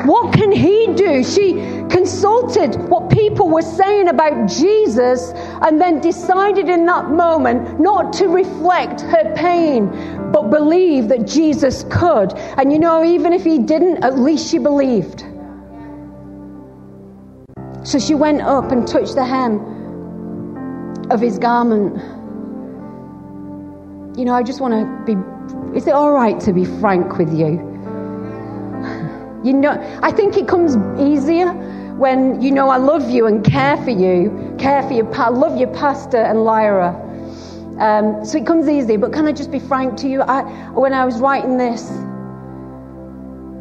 What 0.05 0.33
can 0.33 0.51
he 0.51 0.93
do? 0.95 1.23
She 1.23 1.53
consulted 1.89 2.75
what 2.89 3.09
people 3.09 3.49
were 3.49 3.61
saying 3.61 4.07
about 4.07 4.47
Jesus 4.47 5.31
and 5.61 5.79
then 5.79 6.01
decided 6.01 6.69
in 6.69 6.85
that 6.85 7.09
moment 7.09 7.79
not 7.79 8.13
to 8.13 8.27
reflect 8.27 9.01
her 9.01 9.33
pain, 9.35 9.87
but 10.31 10.49
believe 10.49 11.07
that 11.09 11.27
Jesus 11.27 11.85
could. 11.89 12.33
And 12.57 12.71
you 12.71 12.79
know, 12.79 13.03
even 13.03 13.33
if 13.33 13.43
he 13.43 13.59
didn't, 13.59 14.03
at 14.03 14.19
least 14.19 14.49
she 14.49 14.57
believed. 14.57 15.25
So 17.83 17.99
she 17.99 18.15
went 18.15 18.41
up 18.41 18.71
and 18.71 18.87
touched 18.87 19.15
the 19.15 19.25
hem 19.25 19.59
of 21.11 21.21
his 21.21 21.37
garment. 21.37 21.97
You 24.17 24.25
know, 24.25 24.33
I 24.33 24.43
just 24.43 24.59
want 24.59 24.73
to 24.73 25.05
be. 25.05 25.77
Is 25.77 25.87
it 25.87 25.93
all 25.93 26.11
right 26.11 26.39
to 26.41 26.53
be 26.53 26.65
frank 26.65 27.17
with 27.17 27.31
you? 27.33 27.74
You 29.45 29.53
know, 29.53 29.99
I 30.01 30.11
think 30.11 30.37
it 30.37 30.47
comes 30.47 30.75
easier 30.99 31.53
when 31.99 32.41
you 32.41 32.49
know 32.49 32.69
I 32.69 32.77
love 32.77 33.11
you 33.11 33.27
and 33.27 33.45
care 33.45 33.77
for 33.77 33.91
you, 33.91 34.55
care 34.57 34.81
for 34.81 34.93
your, 34.93 35.15
I 35.15 35.29
love 35.29 35.55
your 35.59 35.71
pastor 35.71 36.17
and 36.17 36.43
Lyra. 36.43 36.95
Um, 37.79 38.25
so 38.25 38.39
it 38.39 38.47
comes 38.47 38.67
easy. 38.67 38.97
But 38.97 39.13
can 39.13 39.27
I 39.27 39.31
just 39.31 39.51
be 39.51 39.59
frank 39.59 39.97
to 39.97 40.07
you? 40.07 40.23
I, 40.23 40.41
when 40.71 40.93
I 40.93 41.05
was 41.05 41.19
writing 41.19 41.59
this, 41.59 41.91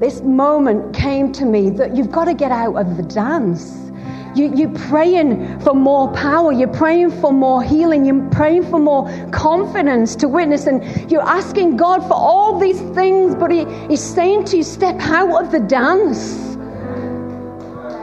this 0.01 0.23
moment 0.23 0.95
came 0.97 1.33
to 1.33 1.45
me 1.45 1.69
that 1.71 1.95
you've 1.95 2.11
got 2.11 2.25
to 2.25 2.35
get 2.35 2.51
out 2.51 2.77
of 2.77 2.97
the 2.97 3.03
dance. 3.03 3.93
You, 4.35 4.53
you're 4.55 4.79
praying 4.89 5.61
for 5.61 5.75
more 5.75 6.13
power. 6.13 6.53
You're 6.53 6.69
praying 6.69 7.13
for 7.21 7.33
more 7.33 7.63
healing. 7.63 8.05
You're 8.05 8.29
praying 8.31 8.65
for 8.65 8.81
more 8.81 9.09
confidence 9.31 10.17
to 10.17 10.29
witness. 10.29 10.67
And 10.67 11.11
you're 11.11 11.23
asking 11.23 11.77
God 11.77 12.03
for 12.03 12.15
all 12.15 12.59
these 12.59 12.81
things, 12.95 13.35
but 13.35 13.51
he, 13.51 13.65
He's 13.89 14.03
saying 14.03 14.45
to 14.47 14.57
you, 14.57 14.63
step 14.63 14.97
out 15.01 15.45
of 15.45 15.53
the 15.53 15.61
dance. 15.61 16.57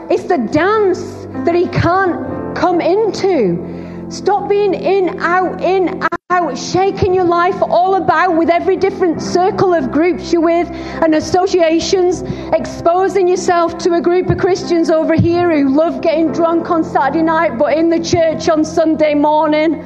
It's 0.09 0.23
the 0.23 0.38
dance 0.51 1.01
that 1.45 1.55
He 1.55 1.67
can't 1.67 2.55
come 2.55 2.79
into. 2.79 4.07
Stop 4.09 4.49
being 4.49 4.73
in, 4.73 5.19
out, 5.19 5.61
in, 5.61 6.03
out, 6.03 6.11
shaking 6.55 7.13
your 7.13 7.25
life 7.25 7.61
all 7.61 7.95
about 7.95 8.38
with 8.38 8.49
every 8.49 8.77
different 8.77 9.21
circle 9.21 9.73
of 9.73 9.91
groups 9.91 10.32
you're 10.32 10.41
with 10.41 10.67
and 10.69 11.15
associations, 11.15 12.21
exposing 12.53 13.27
yourself 13.27 13.77
to 13.79 13.93
a 13.93 14.01
group 14.01 14.29
of 14.29 14.38
Christians 14.38 14.89
over 14.89 15.15
here 15.15 15.51
who 15.51 15.75
love 15.75 16.01
getting 16.01 16.32
drunk 16.32 16.69
on 16.69 16.84
Saturday 16.84 17.21
night 17.21 17.57
but 17.57 17.77
in 17.77 17.89
the 17.89 17.99
church 18.01 18.47
on 18.49 18.63
Sunday 18.63 19.13
morning. 19.13 19.82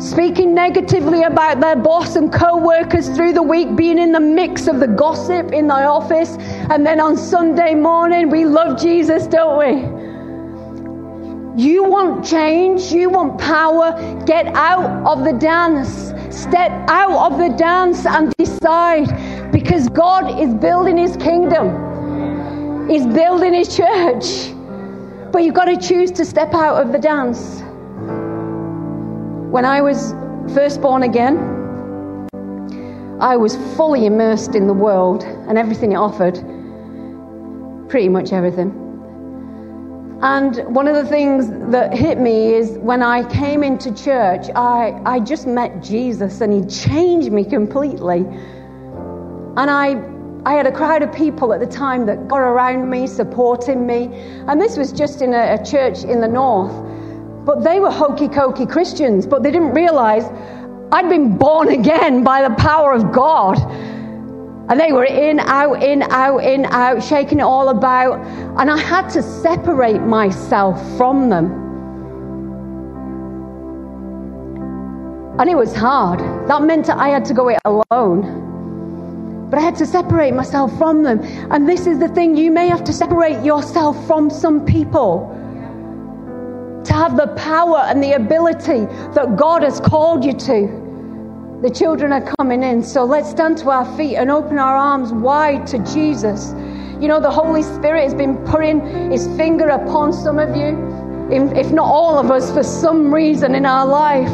Speaking 0.00 0.54
negatively 0.54 1.24
about 1.24 1.60
their 1.60 1.76
boss 1.76 2.16
and 2.16 2.32
co 2.32 2.56
workers 2.56 3.08
through 3.10 3.34
the 3.34 3.42
week, 3.42 3.76
being 3.76 3.98
in 3.98 4.12
the 4.12 4.20
mix 4.20 4.66
of 4.66 4.80
the 4.80 4.88
gossip 4.88 5.52
in 5.52 5.66
the 5.66 5.74
office, 5.74 6.36
and 6.70 6.86
then 6.86 7.00
on 7.00 7.18
Sunday 7.18 7.74
morning, 7.74 8.30
we 8.30 8.46
love 8.46 8.80
Jesus, 8.80 9.26
don't 9.26 9.58
we? 9.58 9.99
You 11.60 11.84
want 11.84 12.24
change, 12.24 12.90
you 12.90 13.10
want 13.10 13.38
power, 13.38 13.92
get 14.24 14.46
out 14.56 15.06
of 15.06 15.24
the 15.24 15.34
dance. 15.34 16.14
Step 16.34 16.70
out 16.88 17.30
of 17.30 17.38
the 17.38 17.54
dance 17.54 18.06
and 18.06 18.32
decide 18.38 19.52
because 19.52 19.90
God 19.90 20.40
is 20.40 20.54
building 20.54 20.96
his 20.96 21.18
kingdom, 21.18 22.88
He's 22.88 23.04
building 23.04 23.52
his 23.52 23.76
church. 23.76 24.54
But 25.32 25.42
you've 25.42 25.54
got 25.54 25.66
to 25.66 25.76
choose 25.76 26.10
to 26.12 26.24
step 26.24 26.54
out 26.54 26.80
of 26.80 26.92
the 26.92 26.98
dance. 26.98 27.60
When 29.52 29.66
I 29.66 29.82
was 29.82 30.14
first 30.54 30.80
born 30.80 31.02
again, 31.02 31.36
I 33.20 33.36
was 33.36 33.56
fully 33.76 34.06
immersed 34.06 34.54
in 34.54 34.66
the 34.66 34.72
world 34.72 35.24
and 35.24 35.58
everything 35.58 35.92
it 35.92 35.96
offered. 35.96 36.36
Pretty 37.90 38.08
much 38.08 38.32
everything. 38.32 38.89
And 40.22 40.58
one 40.74 40.86
of 40.86 40.94
the 40.94 41.06
things 41.06 41.48
that 41.72 41.94
hit 41.94 42.18
me 42.18 42.52
is 42.52 42.72
when 42.72 43.02
I 43.02 43.26
came 43.30 43.64
into 43.64 43.90
church, 43.94 44.48
I, 44.54 45.00
I 45.06 45.18
just 45.18 45.46
met 45.46 45.82
Jesus 45.82 46.42
and 46.42 46.52
he 46.52 46.68
changed 46.68 47.32
me 47.32 47.42
completely. 47.42 48.26
And 49.56 49.70
I, 49.70 49.98
I 50.44 50.52
had 50.52 50.66
a 50.66 50.72
crowd 50.72 51.02
of 51.02 51.10
people 51.14 51.54
at 51.54 51.60
the 51.60 51.66
time 51.66 52.04
that 52.04 52.28
got 52.28 52.40
around 52.40 52.90
me, 52.90 53.06
supporting 53.06 53.86
me. 53.86 54.10
And 54.46 54.60
this 54.60 54.76
was 54.76 54.92
just 54.92 55.22
in 55.22 55.32
a, 55.32 55.54
a 55.58 55.64
church 55.64 56.04
in 56.04 56.20
the 56.20 56.28
north. 56.28 56.74
But 57.46 57.64
they 57.64 57.80
were 57.80 57.90
hokey 57.90 58.28
cokey 58.28 58.70
Christians, 58.70 59.26
but 59.26 59.42
they 59.42 59.50
didn't 59.50 59.72
realize 59.72 60.24
I'd 60.92 61.08
been 61.08 61.38
born 61.38 61.68
again 61.68 62.24
by 62.24 62.46
the 62.46 62.54
power 62.56 62.92
of 62.92 63.10
God. 63.10 63.56
And 64.70 64.78
they 64.78 64.92
were 64.92 65.04
in, 65.04 65.40
out, 65.40 65.82
in, 65.82 66.02
out, 66.04 66.38
in, 66.44 66.64
out, 66.66 67.02
shaking 67.02 67.40
it 67.40 67.42
all 67.42 67.70
about. 67.70 68.20
And 68.60 68.70
I 68.70 68.78
had 68.78 69.08
to 69.10 69.22
separate 69.22 70.00
myself 70.00 70.78
from 70.96 71.28
them. 71.28 71.50
And 75.40 75.50
it 75.50 75.56
was 75.56 75.74
hard. 75.74 76.20
That 76.48 76.62
meant 76.62 76.86
that 76.86 76.98
I 76.98 77.08
had 77.08 77.24
to 77.24 77.34
go 77.34 77.48
it 77.48 77.58
alone. 77.64 79.48
But 79.50 79.58
I 79.58 79.62
had 79.62 79.74
to 79.76 79.86
separate 79.86 80.34
myself 80.34 80.70
from 80.78 81.02
them. 81.02 81.18
And 81.50 81.68
this 81.68 81.88
is 81.88 81.98
the 81.98 82.08
thing 82.08 82.36
you 82.36 82.52
may 82.52 82.68
have 82.68 82.84
to 82.84 82.92
separate 82.92 83.44
yourself 83.44 84.06
from 84.06 84.30
some 84.30 84.64
people 84.64 85.36
to 86.84 86.92
have 86.92 87.16
the 87.16 87.26
power 87.36 87.78
and 87.86 88.00
the 88.00 88.12
ability 88.12 88.86
that 89.14 89.34
God 89.36 89.64
has 89.64 89.80
called 89.80 90.24
you 90.24 90.32
to. 90.32 90.89
The 91.62 91.70
children 91.70 92.10
are 92.10 92.32
coming 92.38 92.62
in, 92.62 92.82
so 92.82 93.04
let's 93.04 93.28
stand 93.28 93.58
to 93.58 93.68
our 93.68 93.84
feet 93.98 94.16
and 94.16 94.30
open 94.30 94.58
our 94.58 94.74
arms 94.74 95.12
wide 95.12 95.66
to 95.66 95.78
Jesus. 95.80 96.54
You 97.02 97.06
know, 97.06 97.20
the 97.20 97.30
Holy 97.30 97.62
Spirit 97.62 98.04
has 98.04 98.14
been 98.14 98.38
putting 98.46 99.10
his 99.10 99.26
finger 99.36 99.68
upon 99.68 100.14
some 100.14 100.38
of 100.38 100.56
you, 100.56 101.28
if 101.30 101.70
not 101.70 101.84
all 101.84 102.18
of 102.18 102.30
us, 102.30 102.50
for 102.50 102.62
some 102.62 103.12
reason 103.12 103.54
in 103.54 103.66
our 103.66 103.84
life. 103.84 104.30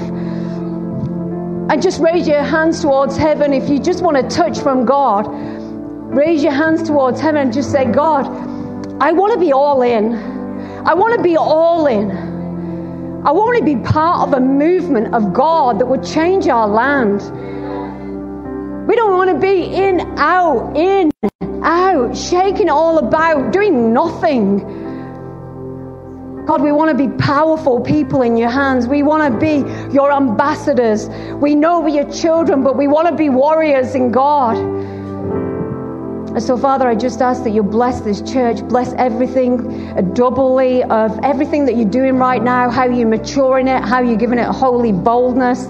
And 1.68 1.82
just 1.82 2.00
raise 2.00 2.28
your 2.28 2.44
hands 2.44 2.80
towards 2.80 3.16
heaven 3.16 3.52
if 3.52 3.68
you 3.68 3.80
just 3.80 4.04
want 4.04 4.16
to 4.16 4.22
touch 4.36 4.60
from 4.60 4.84
God. 4.84 5.26
Raise 5.28 6.44
your 6.44 6.52
hands 6.52 6.84
towards 6.84 7.20
heaven 7.20 7.40
and 7.42 7.52
just 7.52 7.72
say, 7.72 7.86
God, 7.86 8.26
I 9.02 9.10
want 9.10 9.32
to 9.34 9.40
be 9.40 9.52
all 9.52 9.82
in. 9.82 10.14
I 10.86 10.94
want 10.94 11.16
to 11.16 11.22
be 11.24 11.36
all 11.36 11.88
in. 11.88 12.25
I 13.26 13.32
want 13.32 13.58
to 13.58 13.64
be 13.64 13.74
part 13.74 14.28
of 14.28 14.34
a 14.34 14.40
movement 14.40 15.12
of 15.12 15.32
God 15.32 15.80
that 15.80 15.86
would 15.86 16.04
change 16.04 16.46
our 16.46 16.68
land. 16.68 17.22
We 18.86 18.94
don't 18.94 19.14
want 19.14 19.30
to 19.30 19.38
be 19.40 19.64
in, 19.64 20.00
out, 20.16 20.76
in, 20.76 21.10
out, 21.64 22.16
shaking 22.16 22.70
all 22.70 22.98
about, 22.98 23.52
doing 23.52 23.92
nothing. 23.92 24.58
God, 26.46 26.62
we 26.62 26.70
want 26.70 26.96
to 26.96 27.08
be 27.08 27.12
powerful 27.16 27.80
people 27.80 28.22
in 28.22 28.36
your 28.36 28.48
hands. 28.48 28.86
We 28.86 29.02
want 29.02 29.34
to 29.34 29.40
be 29.40 29.56
your 29.92 30.12
ambassadors. 30.12 31.08
We 31.34 31.56
know 31.56 31.80
we're 31.80 32.00
your 32.00 32.12
children, 32.12 32.62
but 32.62 32.76
we 32.76 32.86
want 32.86 33.08
to 33.08 33.16
be 33.16 33.28
warriors 33.28 33.96
in 33.96 34.12
God. 34.12 34.56
And 36.37 36.45
so, 36.45 36.55
Father, 36.55 36.87
I 36.87 36.95
just 36.95 37.22
ask 37.22 37.45
that 37.45 37.53
you 37.53 37.62
bless 37.62 38.03
this 38.03 38.20
church, 38.20 38.61
bless 38.68 38.93
everything 38.99 40.12
doubly 40.12 40.82
of 40.82 41.18
everything 41.22 41.64
that 41.64 41.76
you're 41.76 41.89
doing 41.89 42.16
right 42.16 42.43
now, 42.43 42.68
how 42.68 42.84
you're 42.84 43.09
maturing 43.09 43.68
it, 43.68 43.82
how 43.82 44.03
you're 44.03 44.18
giving 44.18 44.39
it 44.39 44.45
holy 44.45 44.93
boldness. 44.93 45.64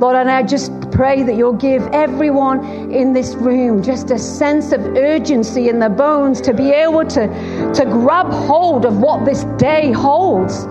Lord, 0.00 0.16
and 0.16 0.28
I 0.28 0.42
just 0.42 0.72
pray 0.90 1.22
that 1.22 1.36
you'll 1.36 1.52
give 1.52 1.86
everyone 1.92 2.90
in 2.90 3.12
this 3.12 3.36
room 3.36 3.80
just 3.80 4.10
a 4.10 4.18
sense 4.18 4.72
of 4.72 4.80
urgency 4.96 5.68
in 5.68 5.78
their 5.78 5.88
bones 5.88 6.40
to 6.40 6.52
be 6.52 6.70
able 6.70 7.04
to, 7.04 7.72
to 7.74 7.84
grab 7.84 8.26
hold 8.32 8.86
of 8.86 8.98
what 8.98 9.24
this 9.24 9.44
day 9.56 9.92
holds. 9.92 10.66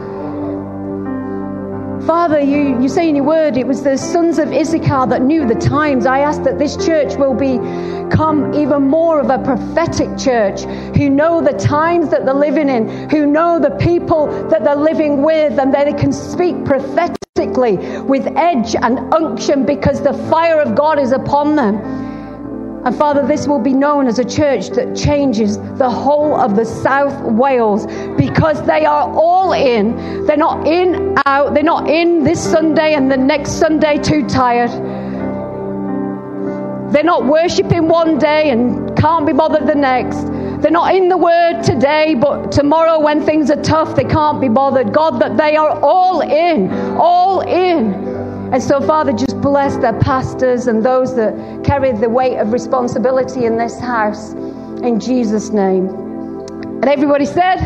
Father, 2.08 2.40
you, 2.40 2.82
you 2.82 2.88
say 2.88 3.10
in 3.10 3.18
your 3.18 3.26
word 3.26 3.58
it 3.58 3.68
was 3.68 3.84
the 3.84 3.98
sons 3.98 4.40
of 4.40 4.54
Issachar 4.54 5.08
that 5.08 5.24
knew 5.24 5.46
the 5.46 5.56
times. 5.56 6.06
I 6.06 6.20
ask 6.20 6.42
that 6.44 6.58
this 6.58 6.78
church 6.78 7.18
will 7.18 7.34
become 7.34 8.54
even 8.54 8.84
more 8.84 9.20
of 9.20 9.30
a 9.30 9.38
prophetic 9.40 10.18
church 10.18 10.62
who 10.96 11.10
know 11.10 11.42
the 11.42 11.52
times 11.52 12.10
that 12.12 12.24
they're 12.24 12.34
living 12.34 12.70
in, 12.70 13.10
who 13.10 13.26
know 13.26 13.60
the 13.60 13.72
people 13.72 14.28
that 14.48 14.64
they're 14.64 14.78
living 14.78 15.22
with, 15.22 15.60
and 15.60 15.74
that 15.74 15.84
they 15.84 16.00
can 16.00 16.14
speak 16.14 16.64
prophetically 16.64 17.76
with 18.04 18.26
edge 18.38 18.74
and 18.74 19.14
unction 19.14 19.66
because 19.66 20.02
the 20.02 20.14
fire 20.30 20.62
of 20.62 20.76
God 20.76 21.00
is 21.00 21.12
upon 21.12 21.58
them. 21.58 22.17
And 22.88 22.96
Father, 22.96 23.28
this 23.28 23.50
will 23.50 23.60
be 23.60 23.74
known 23.74 24.08
as 24.08 24.18
a 24.18 24.24
church 24.24 24.70
that 24.70 24.96
changes 24.96 25.58
the 25.78 25.90
whole 25.90 26.40
of 26.40 26.56
the 26.56 26.64
South 26.64 27.22
Wales 27.22 27.86
because 28.16 28.66
they 28.66 28.86
are 28.86 29.14
all 29.14 29.52
in. 29.52 30.26
They're 30.26 30.38
not 30.38 30.66
in, 30.66 31.14
out, 31.26 31.54
they're 31.54 31.64
not 31.64 31.90
in 31.90 32.24
this 32.24 32.42
Sunday 32.42 32.94
and 32.94 33.12
the 33.12 33.18
next 33.18 33.60
Sunday 33.60 33.98
too 33.98 34.26
tired. 34.26 34.72
They're 36.94 37.04
not 37.04 37.26
worshipping 37.26 37.90
one 37.90 38.20
day 38.20 38.52
and 38.52 38.96
can't 38.96 39.28
be 39.28 39.34
bothered 39.34 39.68
the 39.68 39.76
next. 39.76 40.24
They're 40.62 40.72
not 40.72 40.96
in 40.96 41.10
the 41.10 41.18
word 41.18 41.64
today, 41.64 42.16
but 42.16 42.54
tomorrow 42.54 43.02
when 43.02 43.22
things 43.22 43.52
are 43.52 43.62
tough, 43.62 43.98
they 43.98 44.06
can't 44.06 44.40
be 44.40 44.48
bothered. 44.48 44.94
God, 44.94 45.20
that 45.20 45.36
they 45.36 45.58
are 45.58 45.78
all 45.82 46.22
in, 46.22 46.72
all 46.96 47.42
in. 47.42 48.17
And 48.52 48.64
so, 48.64 48.80
Father, 48.80 49.12
just 49.12 49.42
bless 49.42 49.76
the 49.76 49.92
pastors 50.02 50.68
and 50.68 50.84
those 50.84 51.16
that 51.18 51.64
carry 51.66 51.92
the 51.92 52.10
weight 52.10 52.38
of 52.38 52.54
responsibility 52.54 53.44
in 53.44 53.58
this 53.58 53.78
house. 53.78 54.32
In 54.84 55.02
Jesus' 55.02 55.50
name. 55.50 55.90
And 55.90 56.86
everybody 56.86 57.26
said, 57.26 57.58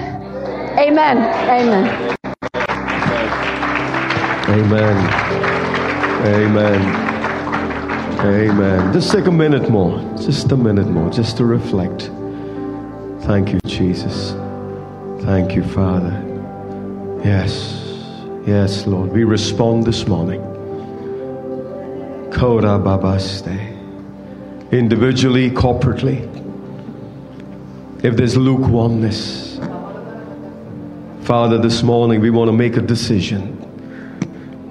Amen. 0.79 1.17
Amen. 1.49 2.17
Amen. 4.49 4.97
Amen. 6.25 7.11
Amen. 8.19 8.93
Just 8.93 9.11
take 9.11 9.27
a 9.27 9.31
minute 9.31 9.69
more. 9.69 9.99
Just 10.17 10.51
a 10.51 10.57
minute 10.57 10.87
more, 10.87 11.11
just 11.11 11.37
to 11.37 11.45
reflect. 11.45 12.09
Thank 13.27 13.53
you, 13.53 13.59
Jesus. 13.65 14.31
Thank 15.25 15.55
you, 15.55 15.63
Father. 15.63 16.11
Yes. 17.23 17.77
Yes, 18.47 18.87
Lord. 18.87 19.11
We 19.11 19.25
respond 19.25 19.85
this 19.85 20.07
morning. 20.07 20.50
Kora 22.31 22.79
Babaste. 22.79 23.69
Individually, 24.71 25.51
corporately. 25.51 26.27
If 28.03 28.15
there's 28.15 28.35
lukewarmness, 28.35 29.59
Father, 31.23 31.57
this 31.57 31.83
morning 31.83 32.19
we 32.19 32.29
want 32.29 32.47
to 32.47 32.53
make 32.53 32.77
a 32.77 32.81
decision 32.81 33.57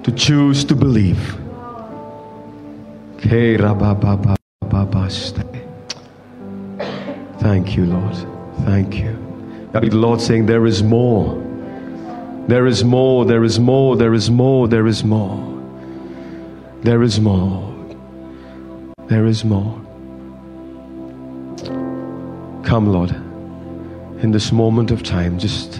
to 0.03 0.11
choose 0.11 0.65
to 0.65 0.75
believe. 0.75 1.37
Thank 7.39 7.77
you, 7.77 7.85
Lord. 7.85 8.15
Thank 8.65 8.97
you. 8.97 9.17
the 9.71 9.89
Lord 9.91 10.19
saying, 10.19 10.45
There 10.45 10.65
is 10.65 10.83
more. 10.83 11.35
There 12.47 12.67
is 12.67 12.83
more, 12.83 13.23
there 13.25 13.43
is 13.43 13.59
more, 13.59 13.95
there 13.95 14.13
is 14.13 14.29
more, 14.29 14.67
there 14.67 14.87
is 14.87 15.03
more. 15.03 15.50
There 16.83 17.03
is 17.03 17.19
more. 17.19 17.71
There 19.05 19.27
is 19.27 19.45
more. 19.45 19.79
Come, 22.63 22.87
Lord, 22.87 23.11
in 24.23 24.31
this 24.31 24.51
moment 24.51 24.89
of 24.89 25.03
time, 25.03 25.37
just, 25.37 25.79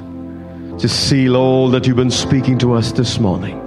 just 0.78 1.10
seal 1.10 1.36
all 1.36 1.70
that 1.72 1.88
you've 1.88 1.96
been 1.96 2.12
speaking 2.12 2.60
to 2.60 2.74
us 2.74 2.92
this 2.92 3.20
morning. 3.20 3.58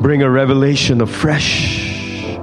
Bring 0.00 0.22
a 0.22 0.30
revelation 0.30 1.00
of 1.00 1.10
fresh. 1.10 2.36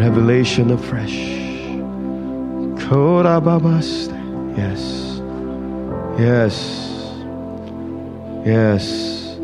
Revelation 0.00 0.70
of 0.70 0.82
fresh. 0.82 1.16
Yes. 4.56 5.20
Yes. 6.18 6.91
Yes. 8.44 9.36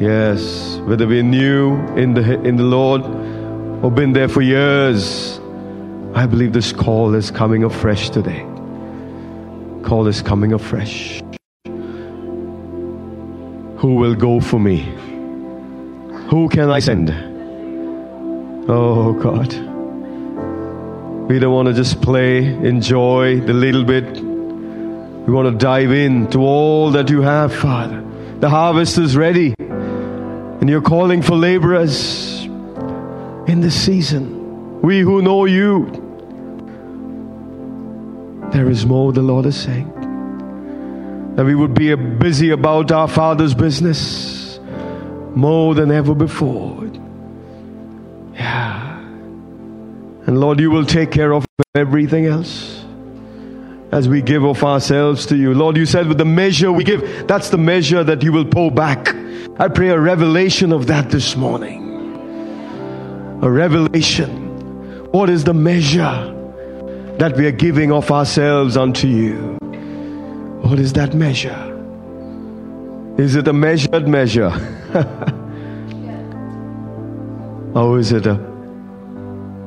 Yes. 0.00 0.78
Whether 0.80 1.06
we're 1.06 1.22
new 1.22 1.76
in 1.94 2.14
the, 2.14 2.42
in 2.42 2.56
the 2.56 2.64
Lord 2.64 3.02
or 3.84 3.90
been 3.90 4.12
there 4.14 4.28
for 4.28 4.42
years, 4.42 5.38
I 6.12 6.26
believe 6.26 6.52
this 6.52 6.72
call 6.72 7.14
is 7.14 7.30
coming 7.30 7.62
afresh 7.62 8.10
today. 8.10 8.40
Call 9.84 10.08
is 10.08 10.22
coming 10.22 10.52
afresh. 10.52 11.22
Who 13.76 13.94
will 13.94 14.16
go 14.16 14.40
for 14.40 14.58
me? 14.58 14.80
Who 16.28 16.48
can 16.48 16.68
I 16.68 16.80
send? 16.80 17.10
Oh 18.68 19.12
God. 19.12 19.52
We 21.28 21.38
don't 21.38 21.52
want 21.52 21.68
to 21.68 21.74
just 21.74 22.02
play, 22.02 22.44
enjoy 22.44 23.38
the 23.40 23.52
little 23.52 23.84
bit. 23.84 24.20
We 24.20 25.32
want 25.32 25.48
to 25.48 25.56
dive 25.56 25.92
into 25.92 26.40
all 26.40 26.90
that 26.90 27.08
you 27.08 27.20
have, 27.20 27.54
Father. 27.54 28.02
The 28.40 28.50
harvest 28.50 28.98
is 28.98 29.16
ready. 29.16 29.54
And 29.58 30.68
you're 30.68 30.82
calling 30.82 31.22
for 31.22 31.36
laborers 31.36 32.44
in 33.46 33.60
this 33.60 33.74
season. 33.74 34.82
We 34.82 35.00
who 35.00 35.22
know 35.22 35.46
you, 35.46 35.86
there 38.52 38.68
is 38.68 38.84
more, 38.84 39.12
the 39.12 39.22
Lord 39.22 39.46
is 39.46 39.56
saying. 39.56 39.90
That 41.36 41.46
we 41.46 41.54
would 41.54 41.72
be 41.72 41.94
busy 41.94 42.50
about 42.50 42.92
our 42.92 43.08
Father's 43.08 43.54
business 43.54 44.60
more 45.34 45.74
than 45.74 45.90
ever 45.90 46.14
before. 46.14 46.84
Yeah. 48.34 48.98
And 50.26 50.40
Lord, 50.40 50.60
you 50.60 50.70
will 50.70 50.84
take 50.84 51.10
care 51.10 51.32
of 51.32 51.46
everything 51.74 52.26
else 52.26 52.75
as 53.96 54.10
we 54.10 54.20
give 54.20 54.44
of 54.44 54.62
ourselves 54.62 55.24
to 55.24 55.36
you. 55.36 55.54
Lord, 55.54 55.78
you 55.78 55.86
said 55.86 56.06
with 56.06 56.18
the 56.18 56.24
measure 56.26 56.70
we 56.70 56.84
give, 56.84 57.26
that's 57.26 57.48
the 57.48 57.56
measure 57.56 58.04
that 58.04 58.22
you 58.22 58.30
will 58.30 58.44
pull 58.44 58.70
back. 58.70 59.08
I 59.58 59.68
pray 59.68 59.88
a 59.88 59.98
revelation 59.98 60.70
of 60.70 60.86
that 60.88 61.08
this 61.08 61.34
morning. 61.34 61.80
A 63.42 63.50
revelation. 63.50 65.10
What 65.12 65.30
is 65.30 65.44
the 65.44 65.54
measure 65.54 66.34
that 67.18 67.38
we 67.38 67.46
are 67.46 67.52
giving 67.52 67.90
of 67.90 68.10
ourselves 68.10 68.76
unto 68.76 69.08
you? 69.08 69.56
What 70.60 70.78
is 70.78 70.92
that 70.92 71.14
measure? 71.14 71.56
Is 73.16 73.34
it 73.34 73.48
a 73.48 73.54
measured 73.54 74.06
measure? 74.06 74.52
or 77.74 77.98
is 77.98 78.12
it 78.12 78.26
a 78.26 78.34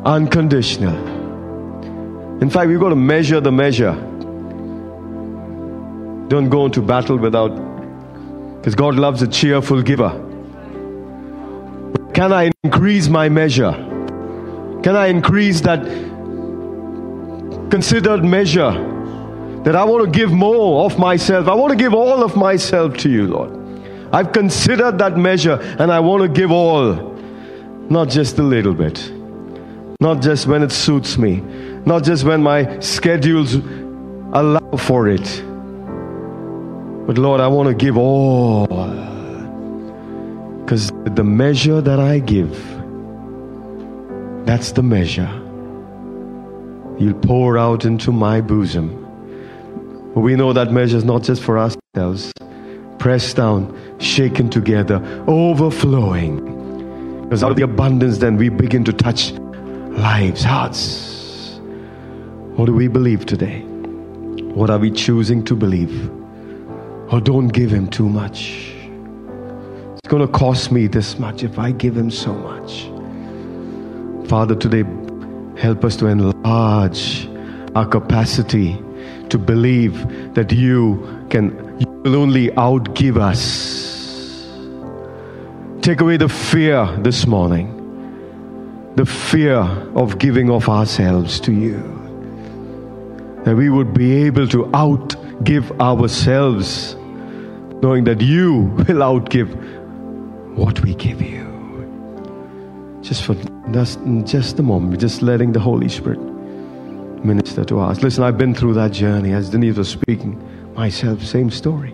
unconditional? 0.05 1.17
In 2.43 2.51
fact, 2.51 2.67
we've 2.67 2.79
got 2.79 2.89
to 2.89 2.95
measure 2.95 3.39
the 3.41 3.51
measure. 3.51 4.05
Don't 6.29 6.49
go 6.49 6.65
into 6.65 6.81
battle 6.81 7.17
without, 7.17 7.49
because 8.57 8.75
God 8.75 8.95
loves 8.95 9.21
a 9.21 9.27
cheerful 9.27 9.81
giver. 9.81 10.11
Can 12.13 12.31
I 12.31 12.51
increase 12.63 13.07
my 13.09 13.29
measure? 13.29 13.71
Can 14.83 14.95
I 14.95 15.07
increase 15.07 15.61
that 15.61 15.83
considered 17.69 18.23
measure 18.23 18.71
that 19.63 19.75
I 19.75 19.83
want 19.83 20.05
to 20.05 20.19
give 20.19 20.31
more 20.31 20.85
of 20.85 20.97
myself. 20.97 21.47
I 21.47 21.53
want 21.53 21.71
to 21.71 21.77
give 21.77 21.93
all 21.93 22.23
of 22.23 22.35
myself 22.35 22.97
to 22.97 23.09
you, 23.09 23.27
Lord. 23.27 23.57
I've 24.11 24.31
considered 24.31 24.97
that 24.99 25.17
measure 25.17 25.59
and 25.79 25.91
I 25.91 25.99
want 25.99 26.23
to 26.23 26.29
give 26.29 26.51
all, 26.51 26.93
not 27.89 28.09
just 28.09 28.39
a 28.39 28.43
little 28.43 28.73
bit, 28.73 29.11
not 29.99 30.21
just 30.21 30.47
when 30.47 30.63
it 30.63 30.71
suits 30.71 31.17
me, 31.17 31.41
not 31.85 32.03
just 32.03 32.23
when 32.23 32.41
my 32.41 32.79
schedules 32.79 33.55
allow 34.33 34.77
for 34.77 35.09
it. 35.09 35.43
But 37.09 37.17
Lord, 37.17 37.41
I 37.41 37.47
want 37.47 37.67
to 37.69 37.73
give 37.73 37.97
all. 37.97 38.67
Because 40.59 40.91
the 41.15 41.23
measure 41.23 41.81
that 41.81 41.99
I 41.99 42.19
give, 42.19 42.55
that's 44.45 44.73
the 44.73 44.83
measure 44.83 45.27
you'll 46.99 47.19
pour 47.21 47.57
out 47.57 47.83
into 47.83 48.11
my 48.11 48.41
bosom 48.41 49.07
we 50.13 50.35
know 50.35 50.53
that 50.53 50.71
measure 50.71 50.97
is 50.97 51.03
not 51.03 51.23
just 51.23 51.41
for 51.41 51.57
ourselves. 51.57 52.31
Pressed 52.99 53.37
down, 53.37 53.75
shaken 53.99 54.51
together, 54.51 55.01
overflowing. 55.27 57.23
Because 57.23 57.43
out 57.43 57.49
of 57.49 57.57
the 57.57 57.63
abundance, 57.63 58.19
then 58.19 58.37
we 58.37 58.49
begin 58.49 58.83
to 58.83 58.93
touch 58.93 59.31
lives, 59.31 60.43
hearts. 60.43 61.59
What 62.55 62.65
do 62.65 62.73
we 62.73 62.87
believe 62.87 63.25
today? 63.25 63.61
What 64.53 64.69
are 64.69 64.77
we 64.77 64.91
choosing 64.91 65.43
to 65.45 65.55
believe? 65.55 66.18
Or 67.11 67.19
don't 67.19 67.47
give 67.47 67.71
Him 67.71 67.87
too 67.89 68.07
much. 68.07 68.73
It's 69.97 70.07
going 70.07 70.25
to 70.25 70.31
cost 70.31 70.71
me 70.71 70.87
this 70.87 71.17
much 71.19 71.43
if 71.43 71.57
I 71.57 71.71
give 71.71 71.97
Him 71.97 72.11
so 72.11 72.33
much. 72.33 72.89
Father, 74.29 74.55
today, 74.55 74.83
help 75.59 75.83
us 75.83 75.95
to 75.97 76.07
enlarge 76.07 77.27
our 77.75 77.85
capacity 77.85 78.77
to 79.29 79.37
believe 79.37 80.33
that 80.33 80.51
you 80.51 81.25
can 81.29 81.51
you 81.79 81.87
will 82.03 82.15
only 82.15 82.49
outgive 82.49 83.17
us. 83.17 83.99
Take 85.81 86.01
away 86.01 86.17
the 86.17 86.29
fear 86.29 86.85
this 87.01 87.25
morning. 87.25 87.75
The 88.95 89.05
fear 89.05 89.59
of 89.95 90.19
giving 90.19 90.49
of 90.49 90.67
ourselves 90.67 91.39
to 91.41 91.53
you. 91.53 91.77
That 93.45 93.55
we 93.55 93.69
would 93.69 93.93
be 93.93 94.23
able 94.23 94.47
to 94.49 94.65
outgive 94.65 95.79
ourselves, 95.79 96.95
knowing 97.81 98.03
that 98.05 98.21
you 98.21 98.73
will 98.77 99.01
outgive 99.01 99.49
what 100.55 100.81
we 100.83 100.95
give 100.95 101.21
you. 101.21 101.47
Just 103.01 103.23
for 103.23 103.35
just, 103.71 103.99
just 104.25 104.59
a 104.59 104.63
moment, 104.63 104.99
just 104.99 105.21
letting 105.21 105.51
the 105.53 105.59
Holy 105.59 105.89
Spirit 105.89 106.19
minister 107.23 107.63
to 107.65 107.79
us. 107.79 108.01
Listen, 108.01 108.23
I've 108.23 108.37
been 108.37 108.53
through 108.53 108.73
that 108.75 108.91
journey 108.91 109.33
as 109.33 109.49
Denise 109.49 109.77
was 109.77 109.89
speaking. 109.89 110.41
Myself, 110.73 111.21
same 111.23 111.49
story. 111.49 111.91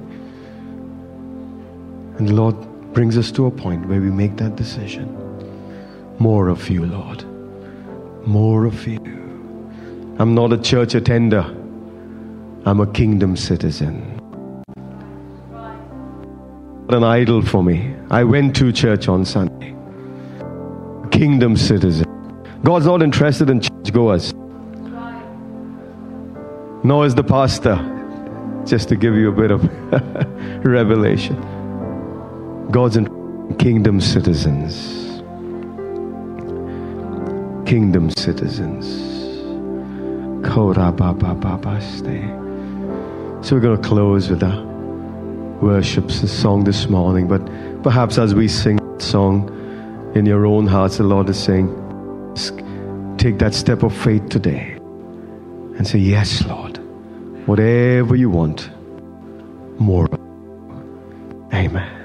And 2.17 2.29
the 2.29 2.33
Lord 2.33 2.55
brings 2.93 3.17
us 3.17 3.31
to 3.31 3.45
a 3.45 3.51
point 3.51 3.87
where 3.87 3.99
we 3.99 4.09
make 4.09 4.37
that 4.37 4.55
decision. 4.55 5.15
More 6.17 6.47
of 6.47 6.69
you, 6.69 6.85
Lord. 6.85 7.25
More 8.25 8.65
of 8.65 8.87
you. 8.87 8.99
I'm 10.17 10.33
not 10.33 10.53
a 10.53 10.57
church 10.57 10.95
attender, 10.95 11.43
I'm 12.65 12.79
a 12.79 12.87
kingdom 12.87 13.35
citizen. 13.35 14.14
An 16.89 17.03
idol 17.03 17.41
for 17.41 17.63
me. 17.63 17.95
I 18.09 18.23
went 18.23 18.55
to 18.57 18.71
church 18.71 19.07
on 19.07 19.25
Sunday. 19.25 19.75
Kingdom 21.11 21.57
citizen. 21.57 22.05
God's 22.63 22.85
not 22.85 23.01
interested 23.01 23.49
in 23.49 23.61
churchgoers 23.61 24.33
nor 26.85 27.03
is 27.03 27.15
the 27.15 27.23
pastor, 27.23 27.75
just 28.63 28.89
to 28.89 28.95
give 28.95 29.15
you 29.15 29.29
a 29.29 29.31
bit 29.31 29.49
of 29.49 29.63
revelation. 30.63 31.35
God's 32.69 32.95
in 32.95 33.07
kingdom 33.57 33.99
citizens. 33.99 34.75
Kingdom 37.67 38.11
citizens. 38.11 38.85
So 40.45 40.67
we're 43.55 43.61
going 43.61 43.81
to 43.81 43.87
close 43.87 44.29
with 44.29 44.41
a 45.65 45.67
worship 45.67 46.11
song 46.11 46.63
this 46.63 46.87
morning, 46.87 47.27
but 47.27 47.43
perhaps 47.83 48.17
as 48.17 48.35
we 48.35 48.47
sing 48.47 48.77
that 48.77 49.01
song 49.01 49.49
in 50.15 50.25
your 50.25 50.45
own 50.45 50.67
hearts, 50.67 50.97
the 50.97 51.03
Lord 51.03 51.29
is 51.29 51.41
saying, 51.41 51.67
take 53.17 53.39
that 53.39 53.53
step 53.53 53.83
of 53.83 53.95
faith 53.95 54.29
today 54.29 54.73
and 55.77 55.87
say, 55.87 55.99
Yes, 55.99 56.45
Lord 56.45 56.75
whatever 57.45 58.15
you 58.15 58.29
want, 58.29 58.69
more. 59.79 60.07
Amen. 61.53 62.04